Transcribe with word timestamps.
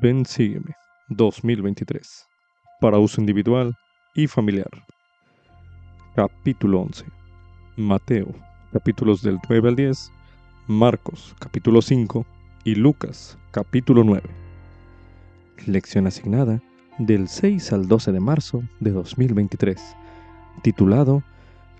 Ven 0.00 0.24
Sígueme 0.24 0.76
2023 1.08 2.28
para 2.80 2.98
uso 2.98 3.20
individual 3.20 3.76
y 4.14 4.28
familiar. 4.28 4.70
Capítulo 6.14 6.82
11. 6.82 7.04
Mateo, 7.76 8.32
capítulos 8.72 9.22
del 9.22 9.40
9 9.48 9.70
al 9.70 9.76
10, 9.76 10.12
Marcos, 10.68 11.34
capítulo 11.40 11.82
5 11.82 12.24
y 12.62 12.76
Lucas, 12.76 13.36
capítulo 13.50 14.04
9. 14.04 14.22
Lección 15.66 16.06
asignada 16.06 16.62
del 16.98 17.26
6 17.26 17.72
al 17.72 17.88
12 17.88 18.12
de 18.12 18.20
marzo 18.20 18.62
de 18.78 18.92
2023, 18.92 19.96
titulado 20.62 21.24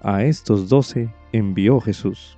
A 0.00 0.24
estos 0.24 0.68
12 0.68 1.08
envió 1.30 1.80
Jesús. 1.80 2.36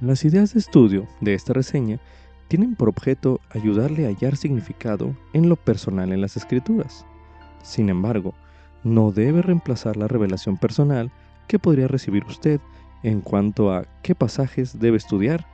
Las 0.00 0.24
ideas 0.24 0.54
de 0.54 0.60
estudio 0.60 1.08
de 1.20 1.34
esta 1.34 1.52
reseña 1.52 1.98
tienen 2.46 2.76
por 2.76 2.88
objeto 2.88 3.40
ayudarle 3.50 4.04
a 4.04 4.10
hallar 4.10 4.36
significado 4.36 5.16
en 5.32 5.48
lo 5.48 5.56
personal 5.56 6.12
en 6.12 6.20
las 6.20 6.36
escrituras. 6.36 7.04
Sin 7.64 7.88
embargo, 7.88 8.32
no 8.84 9.10
debe 9.10 9.42
reemplazar 9.42 9.96
la 9.96 10.06
revelación 10.06 10.56
personal 10.56 11.10
que 11.48 11.58
podría 11.58 11.88
recibir 11.88 12.24
usted 12.26 12.60
en 13.02 13.20
cuanto 13.20 13.72
a 13.72 13.86
qué 14.02 14.14
pasajes 14.14 14.78
debe 14.78 14.98
estudiar 14.98 15.48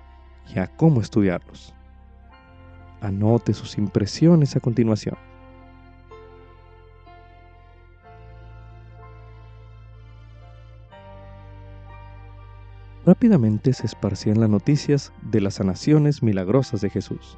y 0.55 0.59
a 0.59 0.67
cómo 0.67 1.01
estudiarlos. 1.01 1.73
Anote 3.01 3.55
sus 3.55 3.79
impresiones 3.79 4.57
a 4.57 4.61
continuación. 4.61 5.17
Rápidamente 13.07 13.75
se 13.75 13.85
esparcían 13.85 14.41
las 14.41 14.49
noticias 14.49 15.13
de 15.31 15.43
las 15.43 15.55
sanaciones 15.55 16.23
milagrosas 16.23 16.81
de 16.81 16.89
Jesús. 16.89 17.37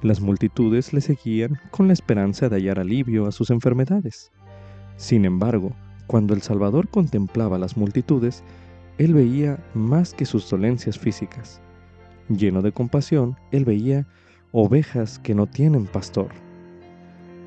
Las 0.00 0.22
multitudes 0.22 0.94
le 0.94 1.02
seguían 1.02 1.60
con 1.70 1.86
la 1.86 1.92
esperanza 1.92 2.48
de 2.48 2.56
hallar 2.56 2.78
alivio 2.78 3.26
a 3.26 3.32
sus 3.32 3.50
enfermedades. 3.50 4.32
Sin 4.96 5.26
embargo, 5.26 5.72
cuando 6.06 6.32
el 6.32 6.40
Salvador 6.40 6.88
contemplaba 6.88 7.58
las 7.58 7.76
multitudes, 7.76 8.42
él 8.96 9.12
veía 9.12 9.62
más 9.74 10.14
que 10.14 10.24
sus 10.24 10.48
dolencias 10.48 10.98
físicas. 10.98 11.60
Lleno 12.30 12.62
de 12.62 12.72
compasión, 12.72 13.36
él 13.50 13.66
veía 13.66 14.06
ovejas 14.50 15.18
que 15.18 15.34
no 15.34 15.46
tienen 15.46 15.86
pastor. 15.86 16.30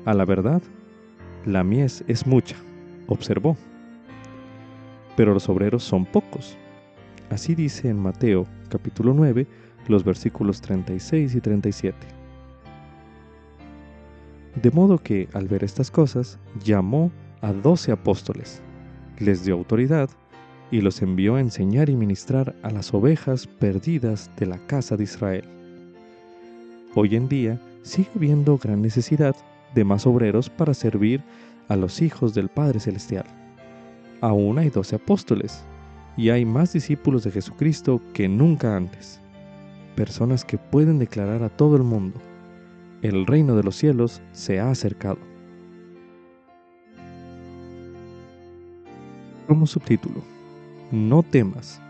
A 0.04 0.14
la 0.14 0.24
verdad, 0.24 0.62
la 1.44 1.64
mies 1.64 2.04
es 2.06 2.28
mucha, 2.28 2.56
observó, 3.08 3.56
pero 5.16 5.34
los 5.34 5.48
obreros 5.48 5.82
son 5.82 6.04
pocos. 6.04 6.56
Así 7.30 7.54
dice 7.54 7.88
en 7.88 7.98
Mateo 7.98 8.46
capítulo 8.68 9.12
9 9.12 9.46
los 9.88 10.04
versículos 10.04 10.60
36 10.60 11.34
y 11.34 11.40
37. 11.40 11.96
De 14.62 14.70
modo 14.70 14.98
que, 14.98 15.28
al 15.32 15.48
ver 15.48 15.64
estas 15.64 15.90
cosas, 15.90 16.38
llamó 16.64 17.10
a 17.42 17.52
doce 17.52 17.92
apóstoles, 17.92 18.62
les 19.18 19.44
dio 19.44 19.54
autoridad 19.54 20.08
y 20.70 20.80
los 20.80 21.02
envió 21.02 21.36
a 21.36 21.40
enseñar 21.40 21.90
y 21.90 21.96
ministrar 21.96 22.54
a 22.62 22.70
las 22.70 22.92
ovejas 22.94 23.46
perdidas 23.46 24.30
de 24.36 24.46
la 24.46 24.58
casa 24.66 24.96
de 24.96 25.04
Israel. 25.04 25.44
Hoy 26.94 27.14
en 27.14 27.28
día 27.28 27.60
sigue 27.82 28.08
habiendo 28.16 28.56
gran 28.56 28.82
necesidad 28.82 29.36
de 29.74 29.84
más 29.84 30.06
obreros 30.06 30.48
para 30.48 30.74
servir 30.74 31.22
a 31.68 31.76
los 31.76 32.00
hijos 32.00 32.34
del 32.34 32.48
Padre 32.48 32.80
Celestial. 32.80 33.26
Aún 34.22 34.58
hay 34.58 34.70
doce 34.70 34.96
apóstoles, 34.96 35.64
y 36.16 36.30
hay 36.30 36.44
más 36.44 36.72
discípulos 36.72 37.24
de 37.24 37.30
Jesucristo 37.30 38.00
que 38.14 38.28
nunca 38.28 38.76
antes. 38.76 39.20
Personas 39.94 40.44
que 40.44 40.58
pueden 40.58 40.98
declarar 40.98 41.42
a 41.42 41.48
todo 41.48 41.76
el 41.76 41.82
mundo, 41.82 42.20
el 43.02 43.26
reino 43.26 43.56
de 43.56 43.62
los 43.62 43.76
cielos 43.76 44.22
se 44.32 44.58
ha 44.58 44.70
acercado. 44.70 45.18
Como 49.46 49.66
subtítulo, 49.66 50.22
no 50.90 51.22
temas, 51.22 51.80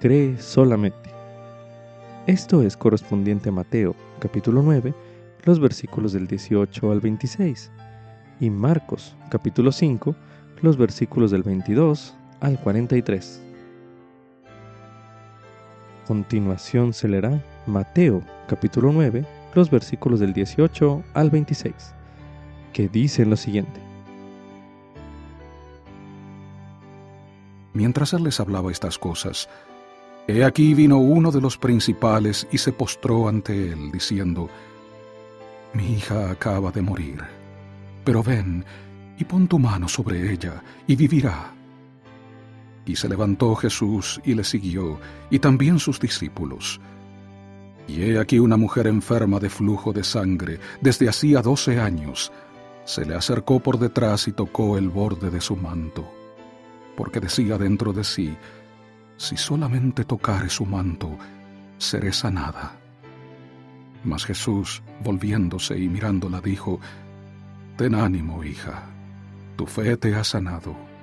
cree 0.00 0.38
solamente. 0.38 1.10
Esto 2.26 2.62
es 2.62 2.76
correspondiente 2.76 3.48
a 3.48 3.52
Mateo 3.52 3.94
capítulo 4.20 4.62
9, 4.62 4.94
los 5.44 5.58
versículos 5.60 6.12
del 6.12 6.26
18 6.26 6.92
al 6.92 7.00
26, 7.00 7.70
y 8.40 8.48
Marcos 8.48 9.16
capítulo 9.28 9.72
5, 9.72 10.14
los 10.62 10.76
versículos 10.78 11.30
del 11.30 11.42
22 11.42 12.14
al 12.40 12.58
43 12.60 13.44
continuación 16.04 16.92
se 16.92 17.08
leerá 17.08 17.42
Mateo 17.66 18.22
capítulo 18.46 18.92
9, 18.92 19.24
los 19.54 19.70
versículos 19.70 20.20
del 20.20 20.32
18 20.32 21.02
al 21.14 21.30
26, 21.30 21.74
que 22.72 22.88
dicen 22.88 23.30
lo 23.30 23.36
siguiente. 23.36 23.80
Mientras 27.72 28.12
él 28.12 28.22
les 28.24 28.38
hablaba 28.38 28.70
estas 28.70 28.98
cosas, 28.98 29.48
he 30.28 30.44
aquí 30.44 30.74
vino 30.74 30.98
uno 30.98 31.32
de 31.32 31.40
los 31.40 31.58
principales 31.58 32.46
y 32.52 32.58
se 32.58 32.72
postró 32.72 33.28
ante 33.28 33.72
él, 33.72 33.90
diciendo, 33.90 34.48
Mi 35.72 35.94
hija 35.94 36.30
acaba 36.30 36.70
de 36.70 36.82
morir, 36.82 37.20
pero 38.04 38.22
ven 38.22 38.64
y 39.18 39.24
pon 39.24 39.48
tu 39.48 39.58
mano 39.58 39.88
sobre 39.88 40.32
ella 40.32 40.62
y 40.86 40.94
vivirá. 40.94 41.52
Y 42.86 42.96
se 42.96 43.08
levantó 43.08 43.54
Jesús 43.54 44.20
y 44.24 44.34
le 44.34 44.44
siguió, 44.44 44.98
y 45.30 45.38
también 45.38 45.78
sus 45.78 45.98
discípulos. 45.98 46.80
Y 47.88 48.02
he 48.02 48.18
aquí 48.18 48.38
una 48.38 48.56
mujer 48.56 48.86
enferma 48.86 49.38
de 49.38 49.50
flujo 49.50 49.92
de 49.92 50.04
sangre 50.04 50.58
desde 50.80 51.08
hacía 51.08 51.40
doce 51.42 51.80
años. 51.80 52.32
Se 52.84 53.04
le 53.04 53.14
acercó 53.14 53.60
por 53.60 53.78
detrás 53.78 54.28
y 54.28 54.32
tocó 54.32 54.76
el 54.76 54.90
borde 54.90 55.30
de 55.30 55.40
su 55.40 55.56
manto, 55.56 56.10
porque 56.96 57.20
decía 57.20 57.56
dentro 57.56 57.92
de 57.92 58.04
sí, 58.04 58.36
si 59.16 59.36
solamente 59.36 60.04
tocare 60.04 60.50
su 60.50 60.66
manto, 60.66 61.16
seré 61.78 62.12
sanada. 62.12 62.76
Mas 64.02 64.26
Jesús, 64.26 64.82
volviéndose 65.02 65.78
y 65.78 65.88
mirándola, 65.88 66.40
dijo, 66.42 66.78
Ten 67.78 67.94
ánimo, 67.94 68.44
hija, 68.44 68.84
tu 69.56 69.66
fe 69.66 69.96
te 69.96 70.14
ha 70.14 70.24
sanado 70.24 70.93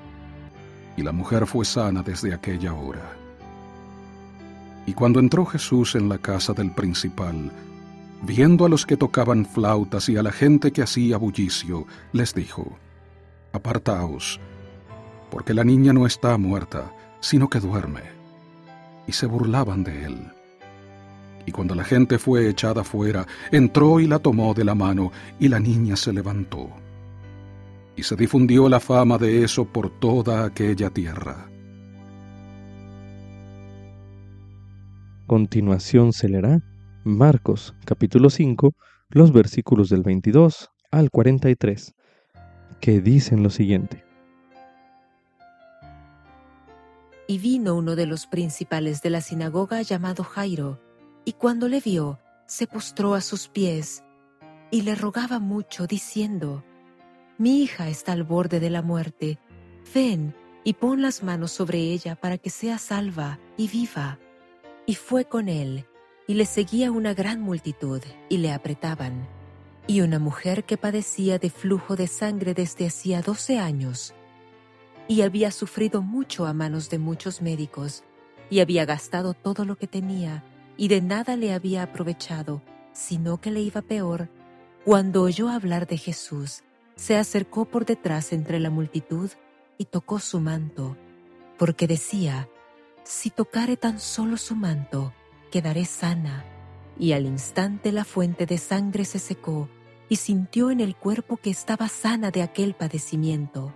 y 0.97 1.03
la 1.03 1.11
mujer 1.11 1.45
fue 1.45 1.65
sana 1.65 2.03
desde 2.03 2.33
aquella 2.33 2.73
hora. 2.73 3.15
Y 4.85 4.93
cuando 4.93 5.19
entró 5.19 5.45
Jesús 5.45 5.95
en 5.95 6.09
la 6.09 6.17
casa 6.17 6.53
del 6.53 6.71
principal, 6.71 7.51
viendo 8.23 8.65
a 8.65 8.69
los 8.69 8.85
que 8.85 8.97
tocaban 8.97 9.45
flautas 9.45 10.09
y 10.09 10.17
a 10.17 10.23
la 10.23 10.31
gente 10.31 10.71
que 10.71 10.81
hacía 10.81 11.17
bullicio, 11.17 11.85
les 12.11 12.33
dijo, 12.33 12.77
Apartaos, 13.53 14.39
porque 15.29 15.53
la 15.53 15.63
niña 15.63 15.93
no 15.93 16.05
está 16.05 16.37
muerta, 16.37 16.91
sino 17.19 17.49
que 17.49 17.59
duerme. 17.59 18.01
Y 19.07 19.13
se 19.13 19.25
burlaban 19.25 19.83
de 19.83 20.05
él. 20.05 20.31
Y 21.45 21.51
cuando 21.51 21.75
la 21.75 21.83
gente 21.83 22.17
fue 22.17 22.49
echada 22.49 22.83
fuera, 22.83 23.25
entró 23.51 23.99
y 23.99 24.07
la 24.07 24.19
tomó 24.19 24.53
de 24.53 24.63
la 24.63 24.75
mano, 24.75 25.11
y 25.39 25.47
la 25.47 25.59
niña 25.59 25.95
se 25.95 26.13
levantó 26.13 26.69
y 27.95 28.03
se 28.03 28.15
difundió 28.15 28.69
la 28.69 28.79
fama 28.79 29.17
de 29.17 29.43
eso 29.43 29.65
por 29.65 29.89
toda 29.99 30.45
aquella 30.45 30.89
tierra. 30.89 31.49
Continuación 35.27 36.11
se 36.11 36.27
leerá 36.27 36.61
Marcos 37.03 37.73
capítulo 37.85 38.29
5, 38.29 38.73
los 39.09 39.31
versículos 39.33 39.89
del 39.89 40.03
22 40.03 40.69
al 40.91 41.09
43, 41.09 41.95
que 42.79 43.01
dicen 43.01 43.41
lo 43.41 43.49
siguiente. 43.49 44.03
Y 47.27 47.37
vino 47.37 47.75
uno 47.75 47.95
de 47.95 48.05
los 48.05 48.27
principales 48.27 49.01
de 49.01 49.09
la 49.09 49.21
sinagoga 49.21 49.81
llamado 49.81 50.23
Jairo, 50.23 50.79
y 51.25 51.33
cuando 51.33 51.69
le 51.69 51.79
vio, 51.79 52.19
se 52.45 52.67
postró 52.67 53.13
a 53.15 53.21
sus 53.21 53.47
pies, 53.47 54.03
y 54.69 54.81
le 54.81 54.95
rogaba 54.95 55.39
mucho, 55.39 55.87
diciendo, 55.87 56.63
mi 57.41 57.63
hija 57.63 57.89
está 57.89 58.11
al 58.11 58.23
borde 58.23 58.59
de 58.59 58.69
la 58.69 58.83
muerte. 58.83 59.39
Ven 59.95 60.35
y 60.63 60.73
pon 60.73 61.01
las 61.01 61.23
manos 61.23 61.51
sobre 61.51 61.79
ella 61.79 62.15
para 62.15 62.37
que 62.37 62.51
sea 62.51 62.77
salva 62.77 63.39
y 63.57 63.67
viva. 63.67 64.19
Y 64.85 64.93
fue 64.93 65.25
con 65.25 65.49
él, 65.49 65.87
y 66.27 66.35
le 66.35 66.45
seguía 66.45 66.91
una 66.91 67.15
gran 67.15 67.41
multitud, 67.41 67.99
y 68.29 68.37
le 68.37 68.51
apretaban. 68.51 69.27
Y 69.87 70.01
una 70.01 70.19
mujer 70.19 70.65
que 70.65 70.77
padecía 70.77 71.39
de 71.39 71.49
flujo 71.49 71.95
de 71.95 72.05
sangre 72.05 72.53
desde 72.53 72.85
hacía 72.85 73.23
doce 73.23 73.57
años, 73.57 74.13
y 75.07 75.23
había 75.23 75.49
sufrido 75.49 76.03
mucho 76.03 76.45
a 76.45 76.53
manos 76.53 76.91
de 76.91 76.99
muchos 76.99 77.41
médicos, 77.41 78.03
y 78.51 78.59
había 78.59 78.85
gastado 78.85 79.33
todo 79.33 79.65
lo 79.65 79.77
que 79.77 79.87
tenía, 79.87 80.43
y 80.77 80.89
de 80.89 81.01
nada 81.01 81.35
le 81.37 81.53
había 81.53 81.81
aprovechado, 81.81 82.61
sino 82.93 83.41
que 83.41 83.49
le 83.49 83.61
iba 83.61 83.81
peor, 83.81 84.29
cuando 84.85 85.23
oyó 85.23 85.49
hablar 85.49 85.87
de 85.87 85.97
Jesús, 85.97 86.63
se 86.95 87.17
acercó 87.17 87.65
por 87.65 87.85
detrás 87.85 88.33
entre 88.33 88.59
la 88.59 88.69
multitud 88.69 89.29
y 89.77 89.85
tocó 89.85 90.19
su 90.19 90.39
manto, 90.39 90.97
porque 91.57 91.87
decía, 91.87 92.47
si 93.03 93.29
tocare 93.29 93.77
tan 93.77 93.99
solo 93.99 94.37
su 94.37 94.55
manto, 94.55 95.13
quedaré 95.51 95.85
sana. 95.85 96.45
Y 96.97 97.13
al 97.13 97.25
instante 97.25 97.91
la 97.91 98.05
fuente 98.05 98.45
de 98.45 98.57
sangre 98.57 99.05
se 99.05 99.19
secó, 99.19 99.69
y 100.07 100.17
sintió 100.17 100.71
en 100.71 100.79
el 100.79 100.95
cuerpo 100.95 101.37
que 101.37 101.49
estaba 101.49 101.87
sana 101.87 102.31
de 102.31 102.43
aquel 102.43 102.73
padecimiento. 102.73 103.73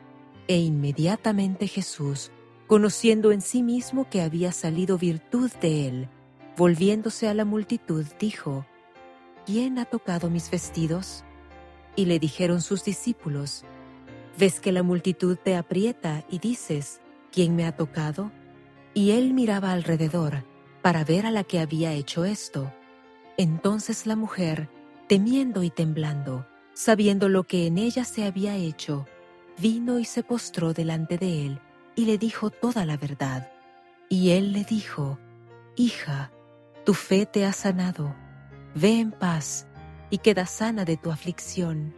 E 0.47 0.59
inmediatamente 0.59 1.67
Jesús, 1.67 2.31
conociendo 2.67 3.31
en 3.31 3.41
sí 3.41 3.63
mismo 3.63 4.09
que 4.09 4.21
había 4.21 4.51
salido 4.51 4.97
virtud 4.97 5.51
de 5.61 5.87
él, 5.87 6.09
volviéndose 6.55 7.27
a 7.27 7.33
la 7.33 7.45
multitud, 7.45 8.05
dijo, 8.19 8.65
¿Quién 9.45 9.79
ha 9.79 9.85
tocado 9.85 10.29
mis 10.29 10.49
vestidos? 10.49 11.24
Y 11.95 12.05
le 12.05 12.19
dijeron 12.19 12.61
sus 12.61 12.83
discípulos, 12.83 13.63
¿ves 14.37 14.59
que 14.59 14.71
la 14.71 14.83
multitud 14.83 15.37
te 15.41 15.55
aprieta 15.55 16.25
y 16.29 16.39
dices, 16.39 17.01
¿quién 17.31 17.55
me 17.55 17.65
ha 17.65 17.75
tocado? 17.75 18.31
Y 18.93 19.11
él 19.11 19.33
miraba 19.33 19.71
alrededor 19.71 20.43
para 20.81 21.03
ver 21.03 21.25
a 21.25 21.31
la 21.31 21.43
que 21.43 21.59
había 21.59 21.93
hecho 21.93 22.25
esto. 22.25 22.71
Entonces 23.37 24.05
la 24.05 24.15
mujer, 24.15 24.69
temiendo 25.07 25.63
y 25.63 25.69
temblando, 25.69 26.45
sabiendo 26.73 27.29
lo 27.29 27.43
que 27.43 27.67
en 27.67 27.77
ella 27.77 28.05
se 28.05 28.25
había 28.25 28.55
hecho, 28.55 29.05
vino 29.57 29.99
y 29.99 30.05
se 30.05 30.23
postró 30.23 30.73
delante 30.73 31.17
de 31.17 31.45
él 31.45 31.59
y 31.95 32.05
le 32.05 32.17
dijo 32.17 32.49
toda 32.49 32.85
la 32.85 32.97
verdad. 32.97 33.49
Y 34.09 34.31
él 34.31 34.51
le 34.53 34.63
dijo, 34.63 35.17
Hija, 35.75 36.31
tu 36.85 36.93
fe 36.93 37.25
te 37.25 37.45
ha 37.45 37.53
sanado, 37.53 38.15
ve 38.75 38.99
en 38.99 39.11
paz 39.11 39.67
y 40.09 40.19
queda 40.19 40.45
sana 40.45 40.85
de 40.85 40.97
tu 40.97 41.11
aflicción. 41.11 41.93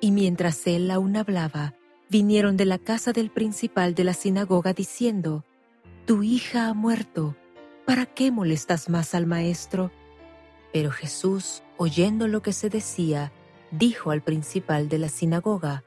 Y 0.00 0.10
mientras 0.10 0.66
él 0.66 0.90
aún 0.90 1.16
hablaba, 1.16 1.74
vinieron 2.08 2.56
de 2.56 2.66
la 2.66 2.78
casa 2.78 3.12
del 3.12 3.30
principal 3.30 3.94
de 3.94 4.04
la 4.04 4.14
sinagoga 4.14 4.72
diciendo, 4.72 5.44
Tu 6.06 6.22
hija 6.22 6.68
ha 6.68 6.74
muerto, 6.74 7.36
¿para 7.84 8.06
qué 8.06 8.30
molestas 8.30 8.88
más 8.88 9.14
al 9.14 9.26
maestro? 9.26 9.90
Pero 10.72 10.90
Jesús, 10.90 11.62
oyendo 11.76 12.28
lo 12.28 12.42
que 12.42 12.52
se 12.52 12.68
decía, 12.68 13.32
dijo 13.70 14.10
al 14.10 14.22
principal 14.22 14.88
de 14.88 14.98
la 14.98 15.08
sinagoga, 15.08 15.84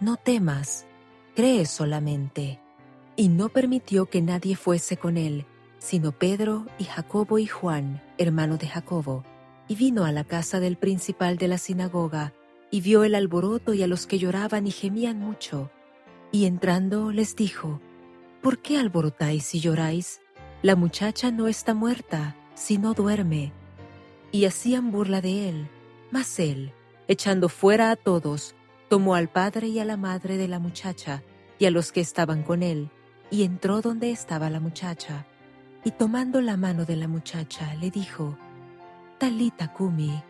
No 0.00 0.16
temas, 0.16 0.86
cree 1.34 1.66
solamente. 1.66 2.60
Y 3.14 3.28
no 3.28 3.50
permitió 3.50 4.06
que 4.06 4.22
nadie 4.22 4.56
fuese 4.56 4.96
con 4.96 5.16
él, 5.16 5.46
sino 5.78 6.12
Pedro 6.12 6.66
y 6.78 6.84
Jacobo 6.84 7.38
y 7.38 7.46
Juan, 7.46 8.02
hermano 8.16 8.56
de 8.56 8.68
Jacobo. 8.68 9.24
Y 9.72 9.74
vino 9.74 10.04
a 10.04 10.12
la 10.12 10.24
casa 10.24 10.60
del 10.60 10.76
principal 10.76 11.38
de 11.38 11.48
la 11.48 11.56
sinagoga, 11.56 12.34
y 12.70 12.82
vio 12.82 13.04
el 13.04 13.14
alboroto 13.14 13.72
y 13.72 13.82
a 13.82 13.86
los 13.86 14.06
que 14.06 14.18
lloraban 14.18 14.66
y 14.66 14.70
gemían 14.70 15.18
mucho. 15.18 15.70
Y 16.30 16.44
entrando 16.44 17.10
les 17.10 17.36
dijo, 17.36 17.80
¿Por 18.42 18.58
qué 18.58 18.76
alborotáis 18.76 19.54
y 19.54 19.60
lloráis? 19.60 20.20
La 20.60 20.76
muchacha 20.76 21.30
no 21.30 21.48
está 21.48 21.72
muerta, 21.72 22.36
sino 22.52 22.92
duerme. 22.92 23.54
Y 24.30 24.44
hacían 24.44 24.90
burla 24.92 25.22
de 25.22 25.48
él. 25.48 25.68
Mas 26.10 26.38
él, 26.38 26.74
echando 27.08 27.48
fuera 27.48 27.90
a 27.90 27.96
todos, 27.96 28.54
tomó 28.90 29.14
al 29.14 29.30
padre 29.30 29.68
y 29.68 29.78
a 29.78 29.86
la 29.86 29.96
madre 29.96 30.36
de 30.36 30.48
la 30.48 30.58
muchacha, 30.58 31.22
y 31.58 31.64
a 31.64 31.70
los 31.70 31.92
que 31.92 32.02
estaban 32.02 32.42
con 32.42 32.62
él, 32.62 32.90
y 33.30 33.42
entró 33.42 33.80
donde 33.80 34.10
estaba 34.10 34.50
la 34.50 34.60
muchacha. 34.60 35.26
Y 35.82 35.92
tomando 35.92 36.42
la 36.42 36.58
mano 36.58 36.84
de 36.84 36.96
la 36.96 37.08
muchacha, 37.08 37.74
le 37.76 37.90
dijo, 37.90 38.36
Talita 39.22 39.72
Kumi, 39.72 40.20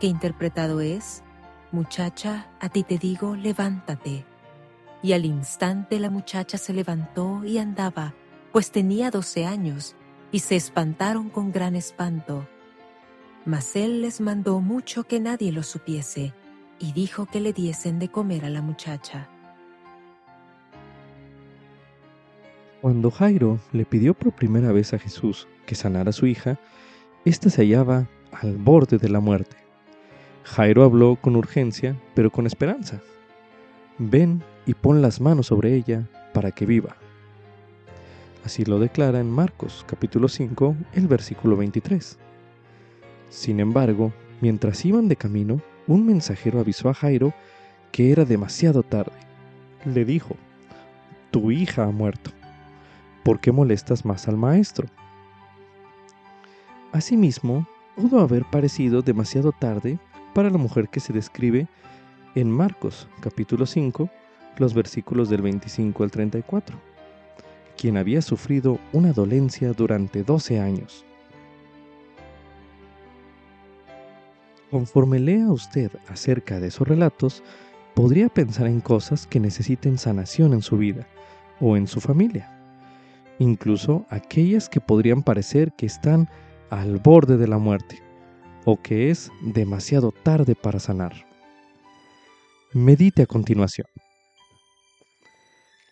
que 0.00 0.08
interpretado 0.08 0.80
es, 0.80 1.22
Muchacha, 1.70 2.48
a 2.58 2.68
ti 2.68 2.82
te 2.82 2.98
digo, 2.98 3.36
levántate. 3.36 4.26
Y 5.00 5.12
al 5.12 5.26
instante 5.26 6.00
la 6.00 6.10
muchacha 6.10 6.58
se 6.58 6.72
levantó 6.72 7.44
y 7.44 7.58
andaba, 7.58 8.14
pues 8.50 8.72
tenía 8.72 9.12
doce 9.12 9.46
años, 9.46 9.94
y 10.32 10.40
se 10.40 10.56
espantaron 10.56 11.30
con 11.30 11.52
gran 11.52 11.76
espanto. 11.76 12.48
Mas 13.44 13.76
él 13.76 14.02
les 14.02 14.20
mandó 14.20 14.58
mucho 14.58 15.04
que 15.04 15.20
nadie 15.20 15.52
lo 15.52 15.62
supiese, 15.62 16.34
y 16.80 16.90
dijo 16.94 17.26
que 17.26 17.38
le 17.38 17.52
diesen 17.52 18.00
de 18.00 18.08
comer 18.08 18.44
a 18.44 18.50
la 18.50 18.60
muchacha. 18.60 19.28
Cuando 22.80 23.12
Jairo 23.12 23.60
le 23.70 23.84
pidió 23.84 24.14
por 24.14 24.32
primera 24.32 24.72
vez 24.72 24.94
a 24.94 24.98
Jesús 24.98 25.46
que 25.64 25.76
sanara 25.76 26.10
a 26.10 26.12
su 26.12 26.26
hija, 26.26 26.58
ésta 27.24 27.48
se 27.48 27.62
hallaba 27.62 28.08
al 28.32 28.56
borde 28.56 28.98
de 28.98 29.08
la 29.08 29.20
muerte. 29.20 29.56
Jairo 30.44 30.84
habló 30.84 31.16
con 31.16 31.36
urgencia, 31.36 31.96
pero 32.14 32.30
con 32.30 32.46
esperanza. 32.46 33.00
Ven 33.98 34.42
y 34.66 34.74
pon 34.74 35.02
las 35.02 35.20
manos 35.20 35.46
sobre 35.46 35.74
ella 35.74 36.08
para 36.32 36.50
que 36.50 36.66
viva. 36.66 36.96
Así 38.44 38.64
lo 38.64 38.80
declara 38.80 39.20
en 39.20 39.30
Marcos 39.30 39.84
capítulo 39.86 40.28
5, 40.28 40.74
el 40.94 41.06
versículo 41.06 41.56
23. 41.56 42.18
Sin 43.28 43.60
embargo, 43.60 44.12
mientras 44.40 44.84
iban 44.84 45.08
de 45.08 45.16
camino, 45.16 45.62
un 45.86 46.06
mensajero 46.06 46.58
avisó 46.58 46.88
a 46.88 46.94
Jairo 46.94 47.32
que 47.92 48.10
era 48.10 48.24
demasiado 48.24 48.82
tarde. 48.82 49.16
Le 49.84 50.04
dijo, 50.04 50.36
Tu 51.30 51.52
hija 51.52 51.84
ha 51.84 51.90
muerto. 51.90 52.30
¿Por 53.22 53.38
qué 53.40 53.52
molestas 53.52 54.04
más 54.04 54.26
al 54.26 54.36
maestro? 54.36 54.88
Asimismo, 56.90 57.66
pudo 57.96 58.20
haber 58.20 58.44
parecido 58.44 59.02
demasiado 59.02 59.52
tarde 59.52 59.98
para 60.34 60.50
la 60.50 60.58
mujer 60.58 60.88
que 60.88 61.00
se 61.00 61.12
describe 61.12 61.68
en 62.34 62.50
Marcos 62.50 63.08
capítulo 63.20 63.66
5, 63.66 64.08
los 64.56 64.74
versículos 64.74 65.28
del 65.28 65.42
25 65.42 66.02
al 66.02 66.10
34, 66.10 66.76
quien 67.76 67.96
había 67.96 68.22
sufrido 68.22 68.78
una 68.92 69.12
dolencia 69.12 69.72
durante 69.72 70.22
12 70.22 70.60
años. 70.60 71.04
Conforme 74.70 75.18
lea 75.18 75.48
usted 75.48 75.90
acerca 76.08 76.58
de 76.58 76.68
esos 76.68 76.88
relatos, 76.88 77.42
podría 77.94 78.30
pensar 78.30 78.66
en 78.66 78.80
cosas 78.80 79.26
que 79.26 79.38
necesiten 79.38 79.98
sanación 79.98 80.54
en 80.54 80.62
su 80.62 80.78
vida 80.78 81.06
o 81.60 81.76
en 81.76 81.86
su 81.86 82.00
familia, 82.00 82.50
incluso 83.38 84.06
aquellas 84.08 84.70
que 84.70 84.80
podrían 84.80 85.22
parecer 85.22 85.72
que 85.74 85.84
están 85.84 86.30
al 86.72 87.00
borde 87.00 87.36
de 87.36 87.46
la 87.46 87.58
muerte 87.58 88.02
o 88.64 88.80
que 88.80 89.10
es 89.10 89.30
demasiado 89.42 90.10
tarde 90.10 90.54
para 90.54 90.80
sanar. 90.80 91.26
Medite 92.72 93.20
a 93.20 93.26
continuación. 93.26 93.86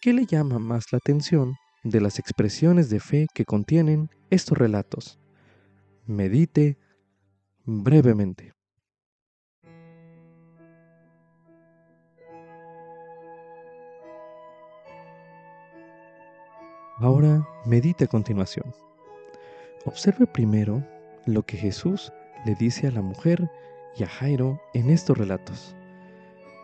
¿Qué 0.01 0.15
le 0.15 0.25
llama 0.25 0.59
más 0.59 0.87
la 0.91 0.97
atención 0.97 1.57
de 1.85 2.01
las 2.01 2.19
expresiones 2.19 2.89
de 2.89 2.99
fe 2.99 3.27
que 3.35 3.45
contienen 3.45 4.09
estos 4.31 4.57
relatos? 4.57 5.19
Medite 6.07 6.79
brevemente. 7.67 8.55
Ahora 16.97 17.47
medite 17.67 18.05
a 18.05 18.07
continuación. 18.07 18.90
Observe 19.87 20.27
primero 20.27 20.85
lo 21.25 21.43
que 21.43 21.57
Jesús 21.57 22.13
le 22.45 22.55
dice 22.55 22.87
a 22.87 22.91
la 22.91 23.01
mujer 23.01 23.51
y 23.97 24.03
a 24.03 24.09
Jairo 24.09 24.61
en 24.75 24.91
estos 24.91 25.17
relatos. 25.17 25.75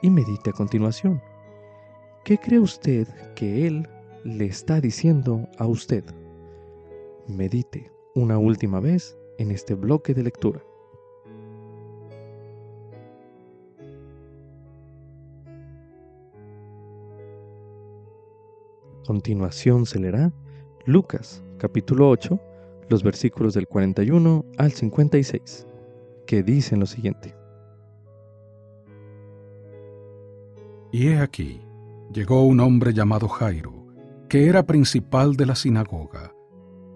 Y 0.02 0.10
medite 0.10 0.50
a 0.50 0.52
continuación. 0.52 1.22
¿Qué 2.24 2.36
cree 2.36 2.58
usted 2.58 3.08
que 3.34 3.66
Él 3.66 3.88
le 4.24 4.44
está 4.44 4.80
diciendo 4.82 5.48
a 5.58 5.66
usted? 5.66 6.04
Medite 7.26 7.90
una 8.14 8.36
última 8.36 8.80
vez 8.80 9.16
en 9.38 9.50
este 9.50 9.74
bloque 9.74 10.12
de 10.12 10.22
lectura. 10.22 10.62
Continuación 19.06 19.86
se 19.86 20.00
leerá 20.00 20.32
Lucas 20.84 21.42
capítulo 21.58 22.10
8 22.10 22.38
los 22.88 23.02
versículos 23.02 23.54
del 23.54 23.66
41 23.66 24.44
al 24.58 24.72
56, 24.72 25.66
que 26.26 26.42
dicen 26.42 26.80
lo 26.80 26.86
siguiente. 26.86 27.36
Y 30.92 31.08
he 31.08 31.18
aquí, 31.18 31.60
llegó 32.12 32.42
un 32.42 32.60
hombre 32.60 32.92
llamado 32.92 33.28
Jairo, 33.28 33.86
que 34.28 34.46
era 34.46 34.64
principal 34.64 35.36
de 35.36 35.46
la 35.46 35.54
sinagoga, 35.54 36.32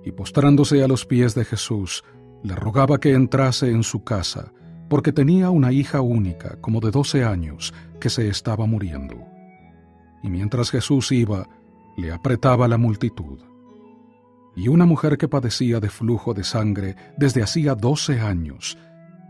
y 0.04 0.12
postrándose 0.12 0.82
a 0.82 0.88
los 0.88 1.04
pies 1.04 1.34
de 1.34 1.44
Jesús, 1.44 2.04
le 2.42 2.54
rogaba 2.54 2.98
que 2.98 3.12
entrase 3.12 3.70
en 3.70 3.82
su 3.82 4.02
casa, 4.02 4.52
porque 4.88 5.12
tenía 5.12 5.50
una 5.50 5.72
hija 5.72 6.00
única, 6.00 6.56
como 6.60 6.80
de 6.80 6.90
doce 6.90 7.24
años, 7.24 7.74
que 8.00 8.10
se 8.10 8.28
estaba 8.28 8.66
muriendo. 8.66 9.16
Y 10.22 10.30
mientras 10.30 10.70
Jesús 10.70 11.12
iba, 11.12 11.48
le 11.96 12.12
apretaba 12.12 12.66
la 12.66 12.78
multitud 12.78 13.49
y 14.56 14.68
una 14.68 14.86
mujer 14.86 15.16
que 15.16 15.28
padecía 15.28 15.80
de 15.80 15.90
flujo 15.90 16.34
de 16.34 16.44
sangre 16.44 16.96
desde 17.16 17.42
hacía 17.42 17.74
doce 17.74 18.20
años, 18.20 18.76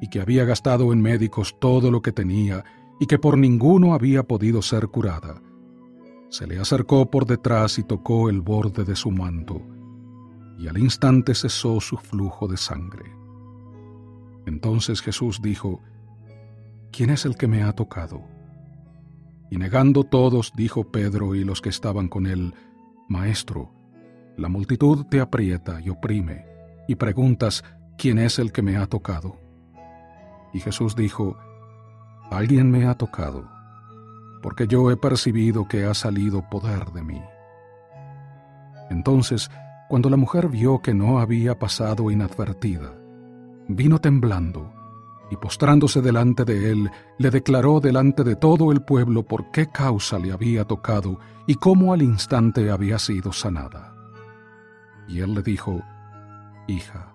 y 0.00 0.08
que 0.08 0.20
había 0.20 0.44
gastado 0.44 0.92
en 0.92 1.00
médicos 1.00 1.56
todo 1.60 1.90
lo 1.90 2.00
que 2.02 2.12
tenía, 2.12 2.64
y 2.98 3.06
que 3.06 3.18
por 3.18 3.38
ninguno 3.38 3.94
había 3.94 4.22
podido 4.22 4.62
ser 4.62 4.88
curada. 4.88 5.40
Se 6.28 6.46
le 6.46 6.58
acercó 6.58 7.10
por 7.10 7.26
detrás 7.26 7.78
y 7.78 7.82
tocó 7.82 8.30
el 8.30 8.40
borde 8.40 8.84
de 8.84 8.96
su 8.96 9.10
manto, 9.10 9.62
y 10.58 10.68
al 10.68 10.78
instante 10.78 11.34
cesó 11.34 11.80
su 11.80 11.96
flujo 11.96 12.46
de 12.46 12.56
sangre. 12.56 13.10
Entonces 14.46 15.00
Jesús 15.00 15.40
dijo, 15.42 15.80
¿quién 16.92 17.10
es 17.10 17.24
el 17.24 17.36
que 17.36 17.46
me 17.46 17.62
ha 17.62 17.72
tocado? 17.72 18.22
Y 19.50 19.56
negando 19.56 20.04
todos, 20.04 20.52
dijo 20.54 20.84
Pedro 20.84 21.34
y 21.34 21.44
los 21.44 21.60
que 21.60 21.68
estaban 21.70 22.08
con 22.08 22.26
él, 22.26 22.54
Maestro, 23.08 23.72
la 24.40 24.48
multitud 24.48 25.04
te 25.06 25.20
aprieta 25.20 25.80
y 25.80 25.90
oprime, 25.90 26.46
y 26.88 26.94
preguntas, 26.94 27.62
¿quién 27.98 28.18
es 28.18 28.38
el 28.38 28.52
que 28.52 28.62
me 28.62 28.78
ha 28.78 28.86
tocado? 28.86 29.36
Y 30.54 30.60
Jesús 30.60 30.96
dijo, 30.96 31.36
Alguien 32.30 32.70
me 32.70 32.86
ha 32.86 32.94
tocado, 32.94 33.44
porque 34.42 34.66
yo 34.66 34.90
he 34.90 34.96
percibido 34.96 35.68
que 35.68 35.84
ha 35.84 35.92
salido 35.92 36.48
poder 36.48 36.86
de 36.92 37.02
mí. 37.02 37.20
Entonces, 38.88 39.50
cuando 39.88 40.08
la 40.08 40.16
mujer 40.16 40.48
vio 40.48 40.80
que 40.80 40.94
no 40.94 41.18
había 41.18 41.58
pasado 41.58 42.10
inadvertida, 42.10 42.94
vino 43.68 43.98
temblando, 43.98 44.72
y 45.30 45.36
postrándose 45.36 46.00
delante 46.00 46.44
de 46.44 46.72
él, 46.72 46.90
le 47.18 47.30
declaró 47.30 47.78
delante 47.80 48.24
de 48.24 48.36
todo 48.36 48.72
el 48.72 48.82
pueblo 48.82 49.22
por 49.22 49.50
qué 49.50 49.68
causa 49.68 50.18
le 50.18 50.32
había 50.32 50.64
tocado 50.64 51.18
y 51.46 51.56
cómo 51.56 51.92
al 51.92 52.02
instante 52.02 52.70
había 52.70 52.98
sido 52.98 53.32
sanada. 53.32 53.99
Y 55.10 55.20
él 55.20 55.34
le 55.34 55.42
dijo, 55.42 55.82
Hija, 56.68 57.12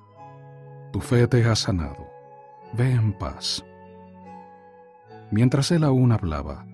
tu 0.91 0.99
fe 0.99 1.27
te 1.27 1.45
ha 1.45 1.55
sanado, 1.55 2.07
ve 2.73 2.91
en 2.91 3.13
paz. 3.13 3.65
Mientras 5.31 5.71
él 5.71 5.83
aún 5.83 6.11
hablaba, 6.11 6.65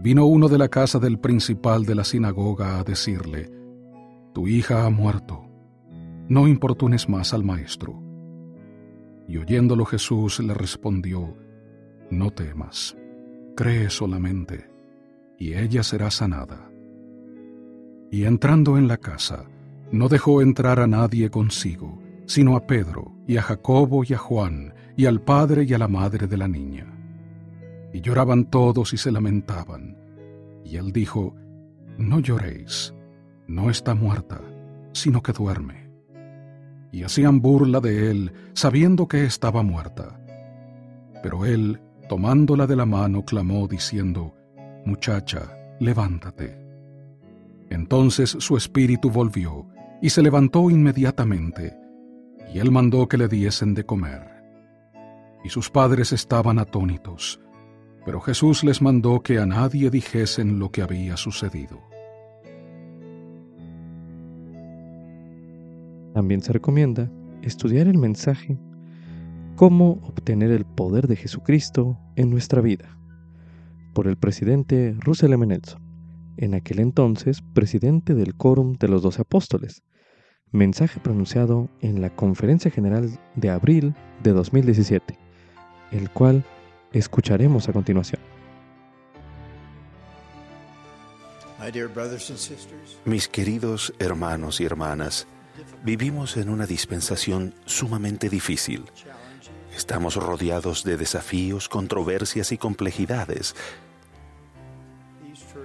vino 0.00 0.24
uno 0.26 0.48
de 0.48 0.58
la 0.58 0.68
casa 0.68 0.98
del 0.98 1.18
principal 1.18 1.84
de 1.84 1.94
la 1.94 2.04
sinagoga 2.04 2.78
a 2.78 2.84
decirle, 2.84 3.50
Tu 4.32 4.48
hija 4.48 4.86
ha 4.86 4.90
muerto, 4.90 5.44
no 6.28 6.48
importunes 6.48 7.08
más 7.08 7.34
al 7.34 7.44
maestro. 7.44 8.02
Y 9.28 9.36
oyéndolo 9.36 9.84
Jesús 9.84 10.40
le 10.40 10.54
respondió, 10.54 11.36
No 12.10 12.30
temas, 12.30 12.96
cree 13.54 13.90
solamente, 13.90 14.70
y 15.38 15.54
ella 15.54 15.82
será 15.82 16.10
sanada. 16.10 16.70
Y 18.10 18.24
entrando 18.24 18.78
en 18.78 18.88
la 18.88 18.96
casa, 18.96 19.44
no 19.94 20.08
dejó 20.08 20.42
entrar 20.42 20.80
a 20.80 20.86
nadie 20.86 21.30
consigo, 21.30 22.02
sino 22.26 22.56
a 22.56 22.66
Pedro, 22.66 23.12
y 23.26 23.36
a 23.36 23.42
Jacobo, 23.42 24.04
y 24.04 24.14
a 24.14 24.18
Juan, 24.18 24.74
y 24.96 25.06
al 25.06 25.20
padre 25.20 25.64
y 25.64 25.74
a 25.74 25.78
la 25.78 25.88
madre 25.88 26.26
de 26.26 26.36
la 26.36 26.48
niña. 26.48 26.86
Y 27.92 28.00
lloraban 28.00 28.50
todos 28.50 28.92
y 28.92 28.96
se 28.96 29.12
lamentaban. 29.12 29.96
Y 30.64 30.76
él 30.76 30.92
dijo, 30.92 31.34
No 31.96 32.20
lloréis, 32.20 32.94
no 33.46 33.70
está 33.70 33.94
muerta, 33.94 34.40
sino 34.92 35.22
que 35.22 35.32
duerme 35.32 35.84
y 36.94 37.02
hacían 37.02 37.40
burla 37.40 37.80
de 37.80 38.08
él, 38.12 38.32
sabiendo 38.52 39.08
que 39.08 39.24
estaba 39.24 39.64
muerta. 39.64 40.16
Pero 41.24 41.44
él, 41.44 41.80
tomándola 42.08 42.68
de 42.68 42.76
la 42.76 42.86
mano, 42.86 43.24
clamó 43.24 43.66
diciendo, 43.66 44.32
Muchacha, 44.84 45.58
levántate. 45.80 46.56
Entonces 47.68 48.36
su 48.38 48.56
espíritu 48.56 49.10
volvió, 49.10 49.66
y 50.04 50.10
se 50.10 50.20
levantó 50.20 50.68
inmediatamente, 50.68 51.78
y 52.52 52.58
él 52.58 52.70
mandó 52.70 53.08
que 53.08 53.16
le 53.16 53.26
diesen 53.26 53.72
de 53.72 53.86
comer. 53.86 54.20
Y 55.42 55.48
sus 55.48 55.70
padres 55.70 56.12
estaban 56.12 56.58
atónitos, 56.58 57.40
pero 58.04 58.20
Jesús 58.20 58.64
les 58.64 58.82
mandó 58.82 59.22
que 59.22 59.38
a 59.38 59.46
nadie 59.46 59.88
dijesen 59.88 60.58
lo 60.58 60.70
que 60.70 60.82
había 60.82 61.16
sucedido. 61.16 61.80
También 66.12 66.42
se 66.42 66.52
recomienda 66.52 67.10
estudiar 67.40 67.88
el 67.88 67.96
mensaje 67.96 68.58
Cómo 69.56 70.00
obtener 70.02 70.50
el 70.50 70.66
poder 70.66 71.08
de 71.08 71.16
Jesucristo 71.16 71.98
en 72.14 72.28
nuestra 72.28 72.60
vida, 72.60 72.98
por 73.94 74.06
el 74.06 74.18
presidente 74.18 74.94
Russell 74.98 75.32
M. 75.32 75.46
Nelson, 75.46 75.80
en 76.36 76.52
aquel 76.52 76.80
entonces 76.80 77.40
presidente 77.54 78.14
del 78.14 78.34
Quórum 78.34 78.74
de 78.74 78.88
los 78.88 79.00
Doce 79.00 79.22
Apóstoles, 79.22 79.82
mensaje 80.54 81.00
pronunciado 81.00 81.68
en 81.80 82.00
la 82.00 82.10
Conferencia 82.10 82.70
General 82.70 83.10
de 83.34 83.50
abril 83.50 83.94
de 84.22 84.32
2017, 84.32 85.18
el 85.92 86.10
cual 86.10 86.44
escucharemos 86.92 87.68
a 87.68 87.72
continuación. 87.72 88.20
Mis 93.04 93.28
queridos 93.28 93.94
hermanos 93.98 94.60
y 94.60 94.64
hermanas, 94.64 95.26
Vivimos 95.84 96.36
en 96.36 96.48
una 96.48 96.66
dispensación 96.66 97.54
sumamente 97.64 98.28
difícil. 98.28 98.84
Estamos 99.76 100.16
rodeados 100.16 100.84
de 100.84 100.96
desafíos, 100.96 101.68
controversias 101.68 102.52
y 102.52 102.58
complejidades. 102.58 103.54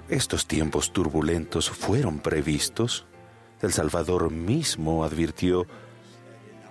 Estos 0.09 0.47
tiempos 0.47 0.91
turbulentos 0.91 1.69
fueron 1.69 2.19
previstos. 2.19 3.05
El 3.61 3.73
Salvador 3.73 4.31
mismo 4.31 5.03
advirtió 5.03 5.65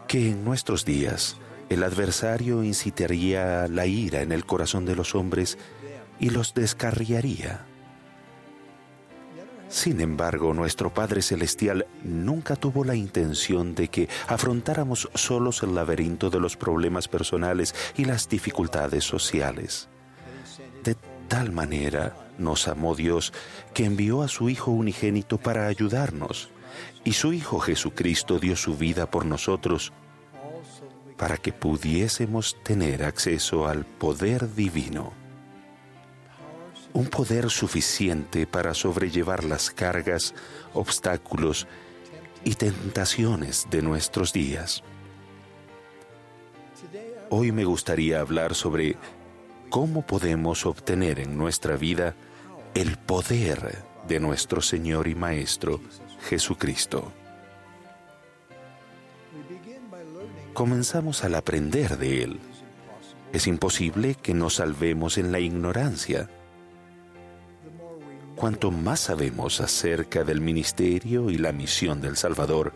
que 0.06 0.30
en 0.30 0.44
nuestros 0.44 0.84
días 0.84 1.36
el 1.68 1.82
adversario 1.82 2.64
incitaría 2.64 3.68
la 3.68 3.86
ira 3.86 4.22
en 4.22 4.32
el 4.32 4.46
corazón 4.46 4.86
de 4.86 4.96
los 4.96 5.14
hombres 5.14 5.58
y 6.18 6.30
los 6.30 6.54
descarriaría. 6.54 7.66
Sin 9.68 10.00
embargo, 10.00 10.54
nuestro 10.54 10.94
Padre 10.94 11.20
Celestial 11.20 11.86
nunca 12.02 12.56
tuvo 12.56 12.84
la 12.84 12.94
intención 12.94 13.74
de 13.74 13.88
que 13.88 14.08
afrontáramos 14.26 15.10
solos 15.14 15.62
el 15.62 15.74
laberinto 15.74 16.30
de 16.30 16.40
los 16.40 16.56
problemas 16.56 17.06
personales 17.06 17.74
y 17.94 18.06
las 18.06 18.30
dificultades 18.30 19.04
sociales. 19.04 19.88
De 20.82 20.96
tal 21.28 21.52
manera 21.52 22.16
nos 22.38 22.66
amó 22.66 22.94
Dios 22.94 23.34
que 23.74 23.84
envió 23.84 24.22
a 24.22 24.28
su 24.28 24.48
Hijo 24.48 24.70
unigénito 24.70 25.36
para 25.36 25.66
ayudarnos, 25.66 26.48
y 27.08 27.14
su 27.14 27.32
Hijo 27.32 27.58
Jesucristo 27.58 28.38
dio 28.38 28.54
su 28.54 28.76
vida 28.76 29.10
por 29.10 29.24
nosotros 29.24 29.94
para 31.16 31.38
que 31.38 31.54
pudiésemos 31.54 32.62
tener 32.62 33.02
acceso 33.02 33.66
al 33.66 33.86
poder 33.86 34.54
divino 34.54 35.14
un 36.92 37.06
poder 37.06 37.48
suficiente 37.48 38.46
para 38.46 38.74
sobrellevar 38.74 39.44
las 39.44 39.70
cargas, 39.70 40.34
obstáculos 40.74 41.66
y 42.44 42.56
tentaciones 42.56 43.68
de 43.70 43.80
nuestros 43.80 44.34
días. 44.34 44.82
Hoy 47.30 47.52
me 47.52 47.64
gustaría 47.64 48.20
hablar 48.20 48.54
sobre 48.54 48.96
cómo 49.70 50.02
podemos 50.02 50.66
obtener 50.66 51.20
en 51.20 51.38
nuestra 51.38 51.76
vida 51.76 52.14
el 52.74 52.98
poder 52.98 53.82
de 54.06 54.20
nuestro 54.20 54.60
Señor 54.60 55.08
y 55.08 55.14
Maestro 55.14 55.80
Jesucristo. 56.20 57.12
Comenzamos 60.54 61.24
al 61.24 61.34
aprender 61.34 61.98
de 61.98 62.22
Él. 62.22 62.40
Es 63.32 63.46
imposible 63.46 64.14
que 64.14 64.34
nos 64.34 64.54
salvemos 64.54 65.18
en 65.18 65.32
la 65.32 65.40
ignorancia 65.40 66.28
Cuanto 68.38 68.70
más 68.70 69.00
sabemos 69.00 69.60
acerca 69.60 70.22
del 70.22 70.40
ministerio 70.40 71.28
y 71.28 71.38
la 71.38 71.50
misión 71.50 72.00
del 72.00 72.16
Salvador, 72.16 72.72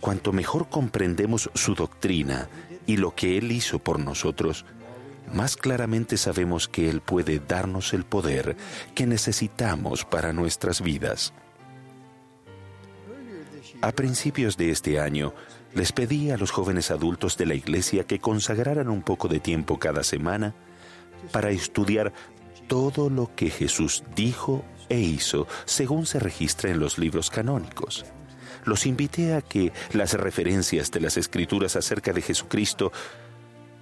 cuanto 0.00 0.32
mejor 0.32 0.68
comprendemos 0.68 1.50
su 1.54 1.74
doctrina 1.74 2.48
y 2.86 2.96
lo 2.96 3.12
que 3.12 3.36
Él 3.36 3.50
hizo 3.50 3.80
por 3.80 3.98
nosotros, 3.98 4.64
más 5.34 5.56
claramente 5.56 6.16
sabemos 6.16 6.68
que 6.68 6.88
Él 6.88 7.00
puede 7.00 7.40
darnos 7.40 7.94
el 7.94 8.04
poder 8.04 8.56
que 8.94 9.08
necesitamos 9.08 10.04
para 10.04 10.32
nuestras 10.32 10.80
vidas. 10.80 11.32
A 13.82 13.92
principios 13.92 14.56
de 14.56 14.70
este 14.70 15.00
año, 15.00 15.34
les 15.74 15.92
pedí 15.92 16.30
a 16.30 16.38
los 16.38 16.50
jóvenes 16.50 16.90
adultos 16.90 17.36
de 17.36 17.46
la 17.46 17.54
iglesia 17.54 18.04
que 18.04 18.18
consagraran 18.18 18.88
un 18.88 19.02
poco 19.02 19.28
de 19.28 19.40
tiempo 19.40 19.78
cada 19.78 20.02
semana 20.02 20.54
para 21.30 21.50
estudiar 21.50 22.12
todo 22.68 23.10
lo 23.10 23.34
que 23.34 23.50
Jesús 23.50 24.02
dijo 24.14 24.64
e 24.88 24.98
hizo 24.98 25.46
según 25.66 26.06
se 26.06 26.18
registra 26.18 26.70
en 26.70 26.80
los 26.80 26.98
libros 26.98 27.30
canónicos. 27.30 28.06
Los 28.64 28.86
invité 28.86 29.34
a 29.34 29.42
que 29.42 29.72
las 29.92 30.14
referencias 30.14 30.90
de 30.90 31.00
las 31.00 31.16
escrituras 31.16 31.76
acerca 31.76 32.12
de 32.12 32.22
Jesucristo 32.22 32.92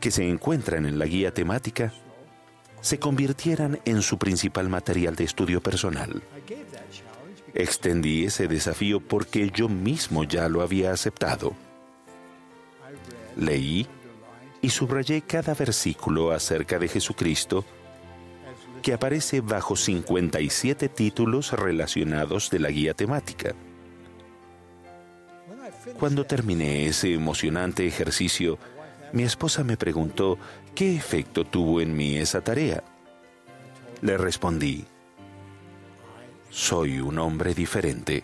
que 0.00 0.10
se 0.10 0.28
encuentran 0.28 0.86
en 0.86 0.98
la 0.98 1.06
guía 1.06 1.32
temática 1.32 1.92
se 2.80 2.98
convirtieran 2.98 3.80
en 3.86 4.02
su 4.02 4.18
principal 4.18 4.68
material 4.68 5.16
de 5.16 5.24
estudio 5.24 5.62
personal. 5.62 6.22
Extendí 7.54 8.24
ese 8.24 8.48
desafío 8.48 9.00
porque 9.00 9.50
yo 9.50 9.68
mismo 9.68 10.24
ya 10.24 10.48
lo 10.48 10.60
había 10.62 10.92
aceptado. 10.92 11.54
Leí 13.36 13.86
y 14.60 14.70
subrayé 14.70 15.22
cada 15.22 15.54
versículo 15.54 16.32
acerca 16.32 16.78
de 16.78 16.88
Jesucristo 16.88 17.64
que 18.82 18.92
aparece 18.92 19.40
bajo 19.40 19.76
57 19.76 20.88
títulos 20.90 21.52
relacionados 21.52 22.50
de 22.50 22.58
la 22.58 22.68
guía 22.70 22.92
temática. 22.92 23.54
Cuando 25.98 26.24
terminé 26.24 26.86
ese 26.86 27.14
emocionante 27.14 27.86
ejercicio, 27.86 28.58
Mi 29.14 29.22
esposa 29.22 29.62
me 29.62 29.76
preguntó 29.76 30.38
qué 30.74 30.96
efecto 30.96 31.44
tuvo 31.44 31.80
en 31.80 31.96
mí 31.96 32.16
esa 32.16 32.40
tarea. 32.40 32.82
Le 34.00 34.18
respondí, 34.18 34.86
soy 36.54 37.00
un 37.00 37.18
hombre 37.18 37.52
diferente. 37.52 38.22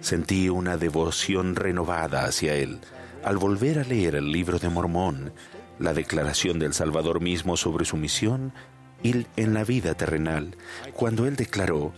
Sentí 0.00 0.48
una 0.48 0.78
devoción 0.78 1.54
renovada 1.54 2.24
hacia 2.24 2.54
él 2.54 2.80
al 3.22 3.36
volver 3.36 3.78
a 3.78 3.84
leer 3.84 4.14
el 4.14 4.32
libro 4.32 4.58
de 4.58 4.70
Mormón, 4.70 5.34
la 5.78 5.92
declaración 5.92 6.58
del 6.58 6.72
Salvador 6.72 7.20
mismo 7.20 7.58
sobre 7.58 7.84
su 7.84 7.98
misión 7.98 8.54
y 9.02 9.26
en 9.36 9.52
la 9.52 9.62
vida 9.62 9.94
terrenal, 9.94 10.56
cuando 10.94 11.26
él 11.26 11.36
declaró, 11.36 11.92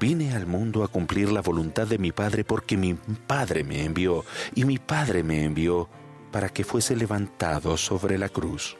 vine 0.00 0.34
al 0.34 0.46
mundo 0.46 0.82
a 0.82 0.88
cumplir 0.88 1.30
la 1.30 1.40
voluntad 1.40 1.86
de 1.86 1.98
mi 1.98 2.10
Padre 2.10 2.42
porque 2.42 2.76
mi 2.76 2.94
Padre 2.94 3.62
me 3.62 3.84
envió 3.84 4.24
y 4.56 4.64
mi 4.64 4.78
Padre 4.78 5.22
me 5.22 5.44
envió 5.44 5.88
para 6.32 6.48
que 6.48 6.64
fuese 6.64 6.96
levantado 6.96 7.76
sobre 7.76 8.18
la 8.18 8.28
cruz. 8.28 8.76